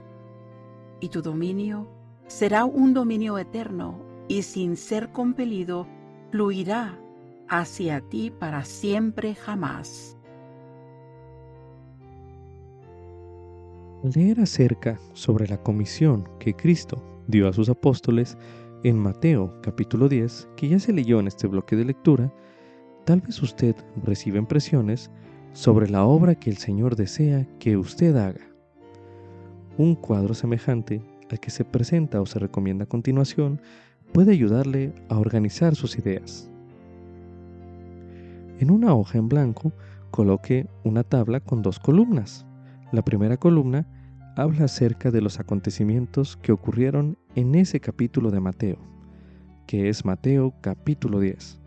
Y 0.99 1.07
tu 1.07 1.21
dominio 1.21 1.89
será 2.27 2.65
un 2.65 2.93
dominio 2.93 3.37
eterno 3.37 4.05
y 4.27 4.41
sin 4.41 4.75
ser 4.75 5.13
compelido 5.13 5.87
fluirá 6.31 6.99
hacia 7.47 8.01
ti 8.01 8.31
para 8.31 8.65
siempre 8.65 9.35
jamás. 9.35 10.15
leer 14.13 14.39
acerca 14.39 14.99
sobre 15.13 15.47
la 15.47 15.57
comisión 15.57 16.29
que 16.39 16.53
Cristo 16.53 17.01
dio 17.27 17.47
a 17.47 17.53
sus 17.53 17.69
apóstoles 17.69 18.37
en 18.83 18.99
Mateo 18.99 19.59
capítulo 19.61 20.09
10, 20.09 20.49
que 20.55 20.69
ya 20.69 20.79
se 20.79 20.93
leyó 20.93 21.19
en 21.19 21.27
este 21.27 21.47
bloque 21.47 21.75
de 21.75 21.85
lectura, 21.85 22.31
tal 23.05 23.21
vez 23.21 23.41
usted 23.41 23.75
reciba 24.03 24.37
impresiones 24.37 25.09
sobre 25.53 25.89
la 25.89 26.05
obra 26.05 26.35
que 26.35 26.49
el 26.49 26.57
Señor 26.57 26.95
desea 26.95 27.47
que 27.57 27.77
usted 27.77 28.15
haga. 28.15 28.41
Un 29.77 29.95
cuadro 29.95 30.33
semejante 30.33 31.01
al 31.31 31.39
que 31.39 31.49
se 31.49 31.65
presenta 31.65 32.21
o 32.21 32.25
se 32.25 32.37
recomienda 32.37 32.83
a 32.83 32.89
continuación 32.89 33.59
puede 34.13 34.31
ayudarle 34.31 34.93
a 35.09 35.17
organizar 35.17 35.75
sus 35.75 35.97
ideas. 35.97 36.51
En 38.57 38.71
una 38.71 38.95
hoja 38.95 39.17
en 39.17 39.27
blanco 39.27 39.73
coloque 40.11 40.69
una 40.85 41.03
tabla 41.03 41.41
con 41.41 41.61
dos 41.61 41.77
columnas. 41.77 42.45
La 42.93 43.03
primera 43.03 43.35
columna 43.35 43.85
habla 44.37 44.65
acerca 44.65 45.11
de 45.11 45.19
los 45.19 45.41
acontecimientos 45.41 46.37
que 46.37 46.53
ocurrieron 46.53 47.17
en 47.35 47.53
ese 47.55 47.81
capítulo 47.81 48.31
de 48.31 48.39
Mateo, 48.39 48.77
que 49.67 49.89
es 49.89 50.05
Mateo 50.05 50.53
capítulo 50.61 51.19
10. 51.19 51.59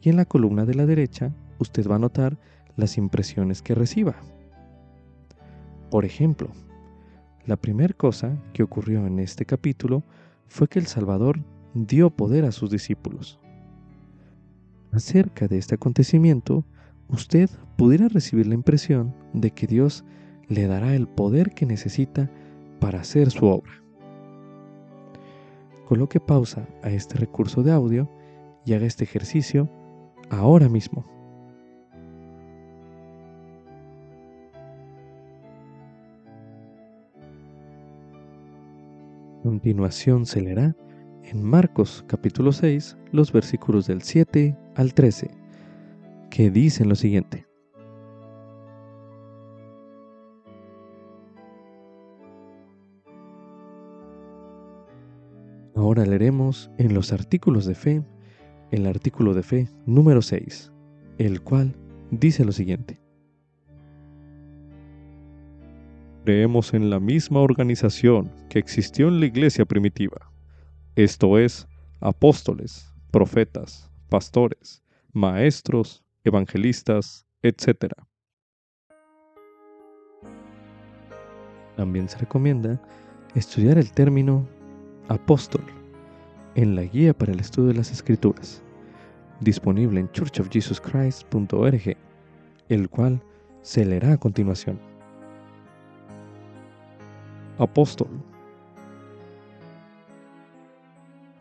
Y 0.00 0.08
en 0.08 0.16
la 0.16 0.24
columna 0.24 0.64
de 0.64 0.74
la 0.74 0.86
derecha 0.86 1.34
usted 1.58 1.86
va 1.86 1.96
a 1.96 2.00
notar 2.00 2.38
las 2.76 2.96
impresiones 2.96 3.60
que 3.60 3.74
reciba. 3.74 4.14
Por 5.90 6.06
ejemplo, 6.06 6.48
la 7.44 7.56
primera 7.56 7.92
cosa 7.92 8.34
que 8.54 8.62
ocurrió 8.62 9.06
en 9.06 9.18
este 9.18 9.44
capítulo 9.44 10.04
fue 10.46 10.68
que 10.68 10.78
el 10.78 10.86
Salvador 10.86 11.40
dio 11.74 12.08
poder 12.08 12.46
a 12.46 12.52
sus 12.52 12.70
discípulos. 12.70 13.38
Acerca 14.92 15.48
de 15.48 15.58
este 15.58 15.74
acontecimiento, 15.74 16.64
usted 17.08 17.50
pudiera 17.76 18.08
recibir 18.08 18.46
la 18.46 18.54
impresión 18.54 19.14
de 19.32 19.50
que 19.50 19.66
Dios 19.66 20.04
le 20.48 20.66
dará 20.66 20.94
el 20.94 21.06
poder 21.06 21.52
que 21.52 21.66
necesita 21.66 22.30
para 22.80 23.00
hacer 23.00 23.30
su 23.30 23.46
obra. 23.46 23.82
Coloque 25.86 26.20
pausa 26.20 26.66
a 26.82 26.90
este 26.90 27.18
recurso 27.18 27.62
de 27.62 27.72
audio 27.72 28.10
y 28.64 28.74
haga 28.74 28.86
este 28.86 29.04
ejercicio 29.04 29.70
ahora 30.30 30.68
mismo. 30.68 31.18
continuación 39.48 40.26
se 40.26 40.42
leerá 40.42 40.76
en 41.24 41.42
Marcos 41.42 42.04
capítulo 42.06 42.52
6 42.52 42.98
los 43.12 43.32
versículos 43.32 43.86
del 43.86 44.02
7 44.02 44.54
al 44.78 44.94
13, 44.94 45.28
que 46.30 46.50
dicen 46.52 46.88
lo 46.88 46.94
siguiente. 46.94 47.46
Ahora 55.74 56.06
leeremos 56.06 56.70
en 56.78 56.94
los 56.94 57.12
artículos 57.12 57.66
de 57.66 57.74
fe 57.74 58.04
el 58.70 58.86
artículo 58.86 59.34
de 59.34 59.42
fe 59.42 59.68
número 59.84 60.22
6, 60.22 60.70
el 61.18 61.42
cual 61.42 61.74
dice 62.12 62.44
lo 62.44 62.52
siguiente. 62.52 63.00
Creemos 66.24 66.72
en 66.72 66.88
la 66.88 67.00
misma 67.00 67.40
organización 67.40 68.30
que 68.48 68.60
existió 68.60 69.08
en 69.08 69.18
la 69.18 69.26
iglesia 69.26 69.64
primitiva, 69.64 70.30
esto 70.94 71.36
es, 71.36 71.66
apóstoles, 72.00 72.94
profetas, 73.10 73.90
pastores, 74.08 74.82
maestros, 75.12 76.04
evangelistas, 76.24 77.26
etc. 77.42 77.92
También 81.76 82.08
se 82.08 82.18
recomienda 82.18 82.80
estudiar 83.34 83.78
el 83.78 83.92
término 83.92 84.46
apóstol 85.08 85.64
en 86.54 86.74
la 86.74 86.82
guía 86.82 87.14
para 87.14 87.32
el 87.32 87.40
estudio 87.40 87.68
de 87.68 87.74
las 87.74 87.92
escrituras, 87.92 88.62
disponible 89.40 90.00
en 90.00 90.10
churchofjesuschrist.org, 90.10 91.96
el 92.68 92.90
cual 92.90 93.22
se 93.62 93.84
leerá 93.84 94.14
a 94.14 94.18
continuación. 94.18 94.80
Apóstol. 97.58 98.08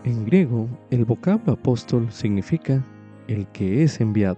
En 0.07 0.23
griego, 0.23 0.69
el 0.89 1.03
vocablo 1.03 1.51
apóstol 1.51 2.09
significa 2.13 2.81
el 3.27 3.45
que 3.47 3.83
es 3.83 3.99
enviado. 3.99 4.37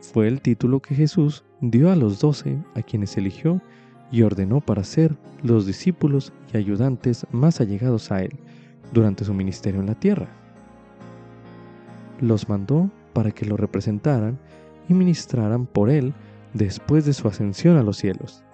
Fue 0.00 0.28
el 0.28 0.40
título 0.40 0.78
que 0.78 0.94
Jesús 0.94 1.42
dio 1.60 1.90
a 1.90 1.96
los 1.96 2.20
doce 2.20 2.56
a 2.76 2.82
quienes 2.82 3.16
eligió 3.16 3.60
y 4.12 4.22
ordenó 4.22 4.60
para 4.60 4.84
ser 4.84 5.16
los 5.42 5.66
discípulos 5.66 6.32
y 6.54 6.58
ayudantes 6.58 7.26
más 7.32 7.60
allegados 7.60 8.12
a 8.12 8.22
Él 8.22 8.38
durante 8.92 9.24
su 9.24 9.34
ministerio 9.34 9.80
en 9.80 9.86
la 9.88 9.96
tierra. 9.96 10.28
Los 12.20 12.48
mandó 12.48 12.88
para 13.14 13.32
que 13.32 13.46
lo 13.46 13.56
representaran 13.56 14.38
y 14.88 14.94
ministraran 14.94 15.66
por 15.66 15.90
Él 15.90 16.14
después 16.54 17.04
de 17.04 17.14
su 17.14 17.26
ascensión 17.26 17.78
a 17.78 17.82
los 17.82 17.96
cielos. 17.96 18.44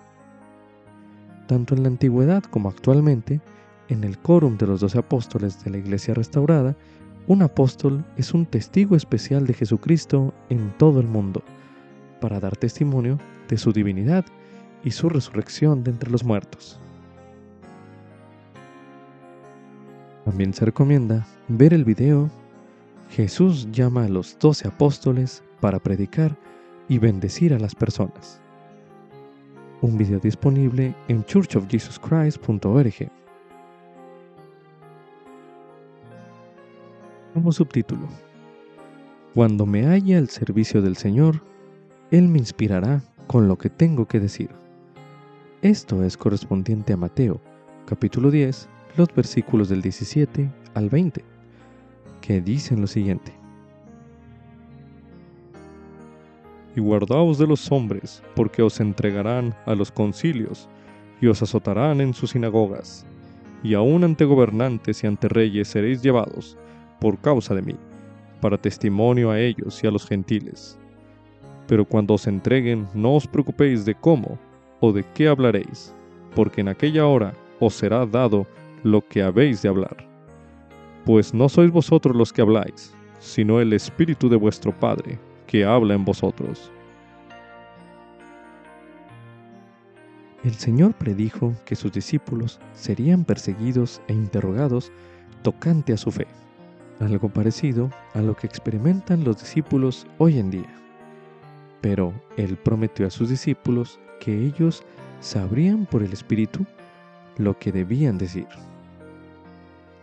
Tanto 1.48 1.74
en 1.74 1.82
la 1.82 1.90
antigüedad 1.90 2.42
como 2.44 2.70
actualmente, 2.70 3.42
en 3.88 4.04
el 4.04 4.18
quórum 4.18 4.56
de 4.56 4.66
los 4.66 4.80
doce 4.80 4.98
apóstoles 4.98 5.62
de 5.64 5.70
la 5.70 5.78
Iglesia 5.78 6.14
restaurada, 6.14 6.76
un 7.26 7.42
apóstol 7.42 8.04
es 8.16 8.34
un 8.34 8.46
testigo 8.46 8.96
especial 8.96 9.46
de 9.46 9.54
Jesucristo 9.54 10.34
en 10.50 10.72
todo 10.78 11.00
el 11.00 11.06
mundo, 11.06 11.42
para 12.20 12.40
dar 12.40 12.56
testimonio 12.56 13.18
de 13.48 13.58
su 13.58 13.72
divinidad 13.72 14.24
y 14.82 14.90
su 14.90 15.08
resurrección 15.08 15.84
de 15.84 15.90
entre 15.90 16.10
los 16.10 16.24
muertos. 16.24 16.80
También 20.24 20.54
se 20.54 20.64
recomienda 20.64 21.26
ver 21.48 21.74
el 21.74 21.84
video 21.84 22.30
Jesús 23.10 23.68
llama 23.70 24.04
a 24.04 24.08
los 24.08 24.38
doce 24.38 24.66
apóstoles 24.66 25.42
para 25.60 25.78
predicar 25.78 26.36
y 26.88 26.98
bendecir 26.98 27.54
a 27.54 27.58
las 27.58 27.74
personas. 27.74 28.40
Un 29.80 29.96
video 29.96 30.18
disponible 30.18 30.94
en 31.08 31.24
churchofjesuschrist.org. 31.24 33.23
Como 37.34 37.50
subtítulo, 37.50 38.06
Cuando 39.34 39.66
me 39.66 39.88
haya 39.88 40.18
al 40.18 40.28
servicio 40.28 40.80
del 40.80 40.96
Señor, 40.96 41.42
Él 42.12 42.28
me 42.28 42.38
inspirará 42.38 43.02
con 43.26 43.48
lo 43.48 43.58
que 43.58 43.68
tengo 43.68 44.06
que 44.06 44.20
decir. 44.20 44.50
Esto 45.60 46.04
es 46.04 46.16
correspondiente 46.16 46.92
a 46.92 46.96
Mateo, 46.96 47.40
capítulo 47.86 48.30
10, 48.30 48.68
los 48.96 49.12
versículos 49.12 49.68
del 49.68 49.82
17 49.82 50.48
al 50.74 50.88
20, 50.88 51.24
que 52.20 52.40
dicen 52.40 52.80
lo 52.80 52.86
siguiente. 52.86 53.32
Y 56.76 56.80
guardaos 56.80 57.36
de 57.36 57.48
los 57.48 57.72
hombres, 57.72 58.22
porque 58.36 58.62
os 58.62 58.78
entregarán 58.78 59.56
a 59.66 59.74
los 59.74 59.90
concilios, 59.90 60.68
y 61.20 61.26
os 61.26 61.42
azotarán 61.42 62.00
en 62.00 62.14
sus 62.14 62.30
sinagogas, 62.30 63.04
y 63.64 63.74
aun 63.74 64.04
ante 64.04 64.24
gobernantes 64.24 65.02
y 65.02 65.08
ante 65.08 65.28
reyes 65.28 65.66
seréis 65.66 66.00
llevados, 66.00 66.56
por 67.00 67.18
causa 67.18 67.54
de 67.54 67.62
mí, 67.62 67.76
para 68.40 68.58
testimonio 68.58 69.30
a 69.30 69.40
ellos 69.40 69.82
y 69.82 69.86
a 69.86 69.90
los 69.90 70.06
gentiles. 70.06 70.78
Pero 71.66 71.84
cuando 71.84 72.14
os 72.14 72.26
entreguen, 72.26 72.86
no 72.94 73.14
os 73.14 73.26
preocupéis 73.26 73.84
de 73.84 73.94
cómo 73.94 74.38
o 74.80 74.92
de 74.92 75.04
qué 75.14 75.28
hablaréis, 75.28 75.94
porque 76.34 76.60
en 76.60 76.68
aquella 76.68 77.06
hora 77.06 77.34
os 77.60 77.74
será 77.74 78.04
dado 78.06 78.46
lo 78.82 79.00
que 79.06 79.22
habéis 79.22 79.62
de 79.62 79.68
hablar. 79.68 79.96
Pues 81.04 81.32
no 81.32 81.48
sois 81.48 81.70
vosotros 81.70 82.16
los 82.16 82.32
que 82.32 82.42
habláis, 82.42 82.94
sino 83.18 83.60
el 83.60 83.72
Espíritu 83.72 84.28
de 84.28 84.36
vuestro 84.36 84.78
Padre, 84.78 85.18
que 85.46 85.64
habla 85.64 85.94
en 85.94 86.04
vosotros. 86.04 86.70
El 90.44 90.54
Señor 90.54 90.92
predijo 90.92 91.54
que 91.64 91.74
sus 91.74 91.90
discípulos 91.90 92.60
serían 92.74 93.24
perseguidos 93.24 94.02
e 94.08 94.12
interrogados 94.12 94.92
tocante 95.42 95.94
a 95.94 95.96
su 95.96 96.10
fe, 96.10 96.26
algo 97.04 97.28
parecido 97.28 97.90
a 98.14 98.20
lo 98.20 98.36
que 98.36 98.46
experimentan 98.46 99.24
los 99.24 99.38
discípulos 99.38 100.06
hoy 100.18 100.38
en 100.38 100.50
día. 100.50 100.80
pero 101.80 102.14
Él 102.38 102.56
prometió 102.56 103.06
a 103.06 103.10
sus 103.10 103.28
discípulos 103.28 104.00
que 104.18 104.46
ellos 104.46 104.82
sabrían 105.20 105.84
por 105.84 106.02
el 106.02 106.14
Espíritu 106.14 106.64
lo 107.36 107.58
que 107.58 107.72
debían 107.72 108.16
decir. 108.16 108.46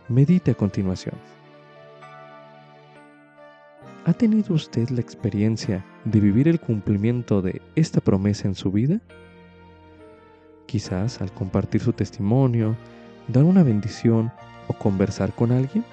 Medite 0.08 0.52
a 0.52 0.54
continuación. 0.54 1.16
¿Ha 4.06 4.14
tenido 4.14 4.54
usted 4.54 4.90
la 4.90 5.02
experiencia 5.02 5.84
de 6.06 6.20
vivir 6.20 6.48
el 6.48 6.60
cumplimiento 6.60 7.42
de 7.42 7.62
esta 7.76 8.00
promesa 8.00 8.48
en 8.48 8.56
su 8.56 8.72
vida? 8.72 9.00
Quizás 10.68 11.20
al 11.22 11.32
compartir 11.32 11.82
su 11.82 11.94
testimonio, 11.94 12.76
dar 13.28 13.44
una 13.44 13.64
bendición 13.64 14.32
o 14.68 14.74
conversar 14.74 15.34
con 15.34 15.52
alguien. 15.52 15.84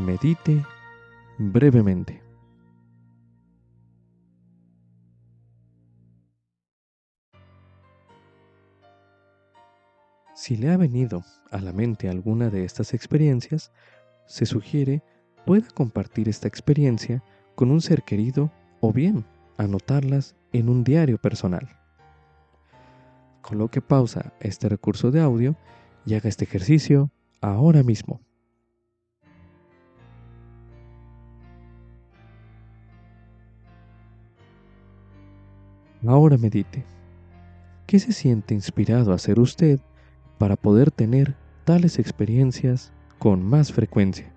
Medite 0.00 0.64
brevemente. 1.36 2.22
Si 10.34 10.56
le 10.56 10.70
ha 10.70 10.78
venido 10.78 11.22
a 11.50 11.58
la 11.60 11.74
mente 11.74 12.08
alguna 12.08 12.48
de 12.48 12.64
estas 12.64 12.94
experiencias, 12.94 13.72
se 14.24 14.46
sugiere 14.46 15.02
pueda 15.44 15.68
compartir 15.68 16.30
esta 16.30 16.48
experiencia 16.48 17.22
con 17.54 17.70
un 17.70 17.82
ser 17.82 18.02
querido 18.02 18.50
o 18.80 18.94
bien 18.94 19.26
anotarlas 19.58 20.34
en 20.54 20.70
un 20.70 20.82
diario 20.82 21.18
personal. 21.18 21.68
Coloque 23.42 23.82
pausa 23.82 24.32
este 24.40 24.70
recurso 24.70 25.10
de 25.10 25.20
audio 25.20 25.56
y 26.06 26.14
haga 26.14 26.30
este 26.30 26.46
ejercicio 26.46 27.10
ahora 27.42 27.82
mismo. 27.82 28.22
Ahora 36.06 36.38
medite. 36.38 36.82
¿Qué 37.86 37.98
se 37.98 38.12
siente 38.12 38.54
inspirado 38.54 39.12
a 39.12 39.16
hacer 39.16 39.38
usted 39.38 39.80
para 40.38 40.56
poder 40.56 40.90
tener 40.90 41.36
tales 41.64 41.98
experiencias 41.98 42.90
con 43.18 43.42
más 43.42 43.70
frecuencia? 43.70 44.32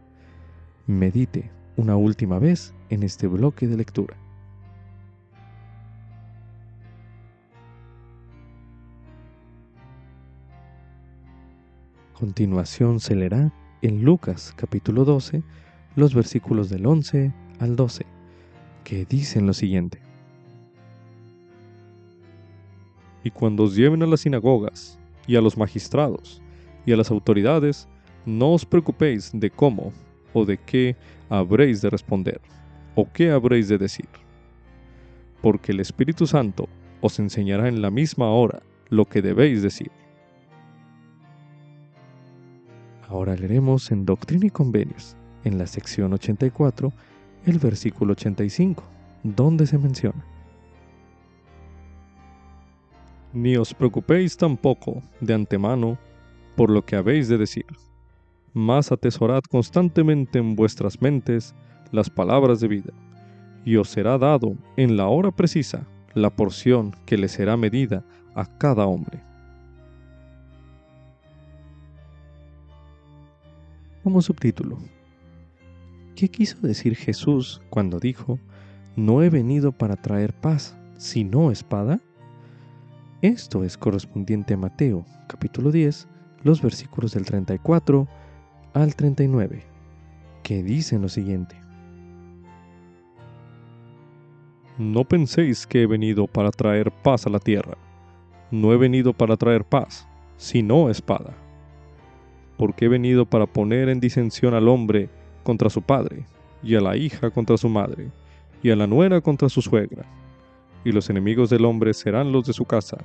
Medite 0.88 1.51
una 1.78 1.95
última 1.95 2.38
vez 2.38 2.74
en 2.89 3.03
este 3.03 3.28
bloque 3.28 3.68
de 3.68 3.78
lectura. 3.78 4.18
Continuación 12.20 12.99
se 12.99 13.16
leerá 13.16 13.53
en 13.82 14.03
Lucas 14.03 14.53
capítulo 14.57 15.05
12 15.05 15.43
los 15.95 16.14
versículos 16.14 16.70
del 16.70 16.86
11 16.86 17.32
al 17.59 17.78
12, 17.78 18.05
que 18.84 19.05
dicen 19.05 19.47
lo 19.47 19.53
siguiente. 19.53 20.12
Y 23.24 23.32
cuando 23.32 23.63
os 23.63 23.76
lleven 23.76 24.03
a 24.03 24.07
las 24.07 24.21
sinagogas 24.21 24.99
y 25.28 25.36
a 25.36 25.41
los 25.41 25.57
magistrados 25.57 26.41
y 26.86 26.91
a 26.91 26.97
las 26.97 27.11
autoridades, 27.11 27.88
no 28.26 28.53
os 28.53 28.65
preocupéis 28.65 29.32
de 29.34 29.49
cómo 29.49 29.93
o 30.34 30.45
de 30.45 30.57
qué 30.57 30.95
habréis 31.30 31.82
de 31.82 31.89
responder, 31.89 32.41
o 32.95 33.11
qué 33.11 33.32
habréis 33.32 33.67
de 33.69 33.78
decir. 33.78 34.09
Porque 35.41 35.71
el 35.71 35.80
Espíritu 35.80 36.28
Santo 36.28 36.67
os 37.01 37.19
enseñará 37.19 37.67
en 37.67 37.82
la 37.82 37.91
misma 37.91 38.30
hora 38.30 38.61
lo 38.89 39.05
que 39.05 39.21
debéis 39.21 39.61
decir. 39.61 39.91
Ahora 43.07 43.36
leeremos 43.36 43.91
en 43.91 44.05
Doctrina 44.05 44.47
y 44.47 44.49
Convenios, 44.49 45.15
en 45.43 45.57
la 45.57 45.67
sección 45.67 46.13
84, 46.13 46.91
el 47.45 47.59
versículo 47.59 48.13
85, 48.13 48.84
donde 49.24 49.67
se 49.67 49.78
menciona. 49.78 50.33
Ni 53.34 53.58
os 53.58 53.74
preocupéis 53.74 54.38
tampoco 54.38 55.02
de 55.20 55.34
antemano 55.34 55.98
por 56.56 56.70
lo 56.70 56.86
que 56.86 56.96
habéis 56.96 57.28
de 57.28 57.38
decir 57.38 57.66
más 58.54 58.92
atesorad 58.92 59.42
constantemente 59.50 60.40
en 60.40 60.56
vuestras 60.56 61.02
mentes 61.02 61.56
las 61.92 62.10
palabras 62.10 62.60
de 62.60 62.68
vida, 62.68 62.94
y 63.66 63.76
os 63.78 63.90
será 63.90 64.18
dado 64.18 64.56
en 64.78 64.96
la 64.96 65.08
hora 65.08 65.32
precisa 65.32 65.88
la 66.14 66.30
porción 66.30 66.96
que 67.06 67.18
le 67.18 67.28
será 67.28 67.58
medida 67.58 68.06
a 68.36 68.46
cada 68.58 68.86
hombre. 68.86 69.22
Como 74.04 74.22
subtítulo, 74.22 74.78
¿qué 76.16 76.30
quiso 76.30 76.58
decir 76.62 76.96
Jesús 76.96 77.62
cuando 77.70 78.00
dijo, 78.00 78.38
no 78.96 79.24
he 79.24 79.30
venido 79.30 79.72
para 79.72 79.96
traer 79.96 80.34
paz, 80.34 80.78
sino 80.98 81.52
espada? 81.52 82.00
Esto 83.24 83.63
es 83.63 83.78
correspondiente 83.78 84.53
a 84.53 84.57
Mateo, 84.57 85.05
capítulo 85.30 85.71
10, 85.71 86.09
los 86.43 86.61
versículos 86.61 87.13
del 87.13 87.24
34 87.24 88.05
al 88.74 88.95
39, 88.97 89.63
que 90.43 90.61
dicen 90.61 91.01
lo 91.01 91.07
siguiente. 91.07 91.55
No 94.78 95.05
penséis 95.05 95.65
que 95.65 95.84
he 95.84 95.88
venido 95.88 96.28
para 96.28 96.51
traer 96.51 96.91
paz 96.91 97.26
a 97.26 97.30
la 97.30 97.39
tierra. 97.39 97.78
No 98.51 98.74
he 98.74 98.78
venido 98.78 99.13
para 99.13 99.38
traer 99.38 99.63
paz, 99.63 100.05
sino 100.36 100.89
espada. 100.89 101.34
Porque 102.57 102.88
he 102.88 102.89
venido 102.89 103.26
para 103.26 103.45
poner 103.45 103.88
en 103.88 104.01
disensión 104.01 104.53
al 104.53 104.67
hombre 104.67 105.09
contra 105.43 105.69
su 105.69 105.82
padre, 105.82 106.26
y 106.61 106.76
a 106.76 106.82
la 106.82 106.97
hija 106.97 107.32
contra 107.32 107.55
su 107.55 107.69
madre, 107.69 108.11
y 108.61 108.69
a 108.69 108.76
la 108.76 108.86
nuera 108.86 109.21
contra 109.21 109.47
su 109.47 109.61
suegra. 109.61 110.05
Y 110.86 110.92
los 110.92 111.10
enemigos 111.10 111.50
del 111.50 111.66
hombre 111.66 111.94
serán 111.94 112.32
los 112.32 112.46
de 112.46 112.54
su 112.54 112.66
casa. 112.66 112.98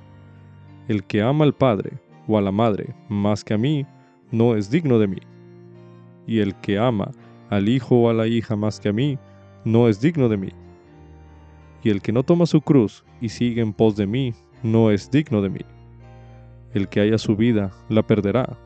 El 0.88 1.04
que 1.04 1.22
ama 1.22 1.44
al 1.44 1.54
padre 1.54 1.92
o 2.26 2.38
a 2.38 2.42
la 2.42 2.52
madre 2.52 2.94
más 3.08 3.44
que 3.44 3.54
a 3.54 3.58
mí, 3.58 3.86
no 4.30 4.56
es 4.56 4.70
digno 4.70 4.98
de 4.98 5.06
mí 5.06 5.18
y 6.28 6.40
el 6.40 6.54
que 6.56 6.78
ama 6.78 7.10
al 7.48 7.68
hijo 7.68 7.96
o 7.96 8.10
a 8.10 8.12
la 8.12 8.26
hija 8.28 8.54
más 8.54 8.78
que 8.78 8.90
a 8.90 8.92
mí, 8.92 9.18
no 9.64 9.88
es 9.88 10.00
digno 10.00 10.28
de 10.28 10.36
mí. 10.36 10.50
Y 11.82 11.88
el 11.88 12.02
que 12.02 12.12
no 12.12 12.22
toma 12.22 12.44
su 12.44 12.60
cruz 12.60 13.02
y 13.20 13.30
sigue 13.30 13.62
en 13.62 13.72
pos 13.72 13.96
de 13.96 14.06
mí, 14.06 14.34
no 14.62 14.90
es 14.90 15.10
digno 15.10 15.40
de 15.40 15.48
mí. 15.48 15.62
El 16.74 16.88
que 16.88 17.00
haya 17.00 17.16
su 17.16 17.34
vida, 17.34 17.72
la 17.88 18.06
perderá, 18.06 18.58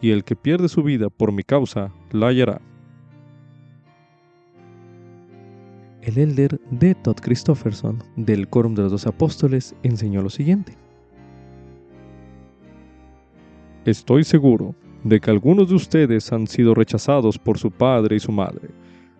y 0.00 0.10
el 0.10 0.24
que 0.24 0.34
pierde 0.34 0.70
su 0.70 0.82
vida 0.82 1.10
por 1.10 1.32
mi 1.32 1.42
causa, 1.42 1.92
la 2.12 2.28
hallará. 2.28 2.62
El 6.02 6.16
elder 6.16 6.58
de 6.70 6.94
Todd 6.94 7.16
Christofferson 7.20 8.02
del 8.16 8.48
Quórum 8.48 8.74
de 8.74 8.82
los 8.82 8.92
Dos 8.92 9.06
Apóstoles 9.06 9.74
enseñó 9.82 10.22
lo 10.22 10.30
siguiente. 10.30 10.72
Estoy 13.84 14.24
seguro 14.24 14.74
de 15.04 15.20
que 15.20 15.30
algunos 15.30 15.68
de 15.68 15.74
ustedes 15.74 16.32
han 16.32 16.46
sido 16.46 16.74
rechazados 16.74 17.38
por 17.38 17.58
su 17.58 17.70
padre 17.70 18.16
y 18.16 18.20
su 18.20 18.32
madre, 18.32 18.70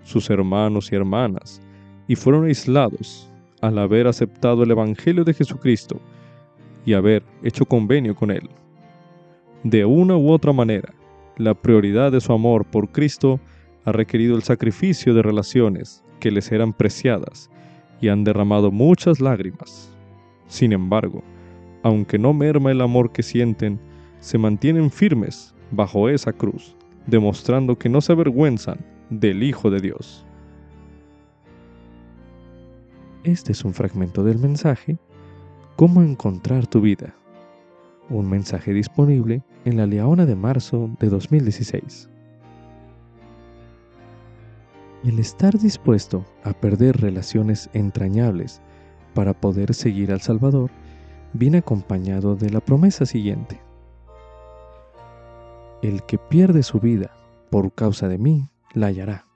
sus 0.05 0.31
hermanos 0.31 0.91
y 0.91 0.97
hermanas, 0.97 1.61
y 2.09 2.17
fueron 2.17 2.47
aislados 2.47 3.31
al 3.61 3.79
haber 3.79 4.07
aceptado 4.07 4.63
el 4.63 4.71
Evangelio 4.71 5.23
de 5.23 5.35
Jesucristo 5.35 6.01
y 6.87 6.95
haber 6.95 7.23
hecho 7.43 7.67
convenio 7.67 8.15
con 8.15 8.31
Él. 8.31 8.49
De 9.65 9.85
una 9.85 10.17
u 10.17 10.31
otra 10.31 10.55
manera, 10.55 10.95
la 11.37 11.53
prioridad 11.53 12.11
de 12.11 12.23
su 12.23 12.33
amor 12.33 12.65
por 12.65 12.91
Cristo 12.91 13.39
ha 13.85 13.93
requerido 13.93 14.35
el 14.35 14.43
sacrificio 14.43 15.13
de 15.13 15.21
relaciones 15.21 16.03
que 16.21 16.31
les 16.31 16.53
eran 16.53 16.73
preciadas 16.73 17.51
y 18.01 18.09
han 18.09 18.23
derramado 18.23 18.71
muchas 18.71 19.21
lágrimas. 19.21 19.91
Sin 20.47 20.73
embargo, 20.73 21.23
aunque 21.83 22.19
no 22.19 22.33
merma 22.33 22.71
el 22.71 22.81
amor 22.81 23.11
que 23.11 23.23
sienten, 23.23 23.81
se 24.21 24.39
mantienen 24.39 24.91
firmes 24.91 25.55
bajo 25.71 26.09
esa 26.09 26.33
cruz, 26.33 26.77
demostrando 27.07 27.77
que 27.77 27.89
no 27.89 28.01
se 28.01 28.13
avergüenzan 28.13 28.79
del 29.09 29.43
Hijo 29.43 29.71
de 29.71 29.81
Dios. 29.81 30.25
Este 33.25 33.53
es 33.53 33.65
un 33.65 33.75
fragmento 33.75 34.25
del 34.25 34.39
mensaje 34.39 34.99
Cómo 35.77 36.03
encontrar 36.03 36.67
tu 36.67 36.83
vida. 36.83 37.15
Un 38.11 38.29
mensaje 38.29 38.75
disponible 38.75 39.43
en 39.65 39.79
la 39.79 39.87
Leona 39.87 40.27
de 40.27 40.37
marzo 40.37 40.91
de 41.01 41.09
2016. 41.09 42.11
El 45.05 45.19
estar 45.19 45.59
dispuesto 45.59 46.25
a 46.45 46.53
perder 46.53 47.01
relaciones 47.01 47.71
entrañables 47.73 48.61
para 49.15 49.33
poder 49.33 49.75
seguir 49.75 50.13
al 50.13 50.21
Salvador 50.21 50.71
viene 51.33 51.59
acompañado 51.59 52.37
de 52.37 52.51
la 52.51 52.61
promesa 52.61 53.07
siguiente 53.07 53.61
el 55.83 56.03
que 56.05 56.19
pierde 56.19 56.63
su 56.63 56.79
vida 56.79 57.11
por 57.51 57.73
causa 57.73 58.09
de 58.09 58.19
mí, 58.19 58.49
la 58.75 58.89
hallará. 58.89 59.27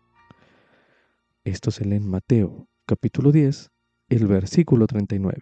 Esto 1.44 1.70
se 1.70 1.84
lee 1.84 1.96
en 1.96 2.08
Mateo 2.08 2.68
capítulo 2.86 3.32
10, 3.32 3.70
el 4.10 4.26
versículo 4.26 4.86
39. 4.86 5.40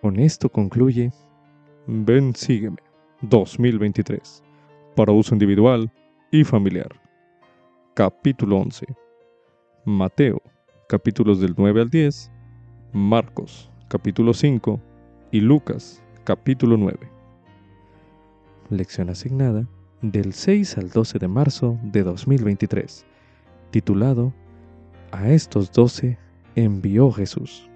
Con 0.00 0.18
esto 0.18 0.48
concluye 0.48 1.12
Ven, 1.86 2.34
sígueme 2.34 2.78
2023 3.22 4.49
para 5.00 5.12
uso 5.12 5.34
individual 5.34 5.90
y 6.30 6.44
familiar. 6.44 6.90
capítulo 7.94 8.58
11, 8.58 8.84
Mateo, 9.86 10.42
capítulos 10.90 11.40
del 11.40 11.54
9 11.56 11.80
al 11.80 11.88
10, 11.88 12.30
Marcos, 12.92 13.70
capítulo 13.88 14.34
5 14.34 14.78
y 15.30 15.40
Lucas, 15.40 16.04
capítulo 16.24 16.76
9. 16.76 16.98
Lección 18.68 19.08
asignada 19.08 19.66
del 20.02 20.34
6 20.34 20.76
al 20.76 20.90
12 20.90 21.18
de 21.18 21.28
marzo 21.28 21.78
de 21.82 22.02
2023, 22.02 23.06
titulado 23.70 24.34
A 25.12 25.30
estos 25.30 25.72
doce 25.72 26.18
envió 26.56 27.10
Jesús. 27.10 27.69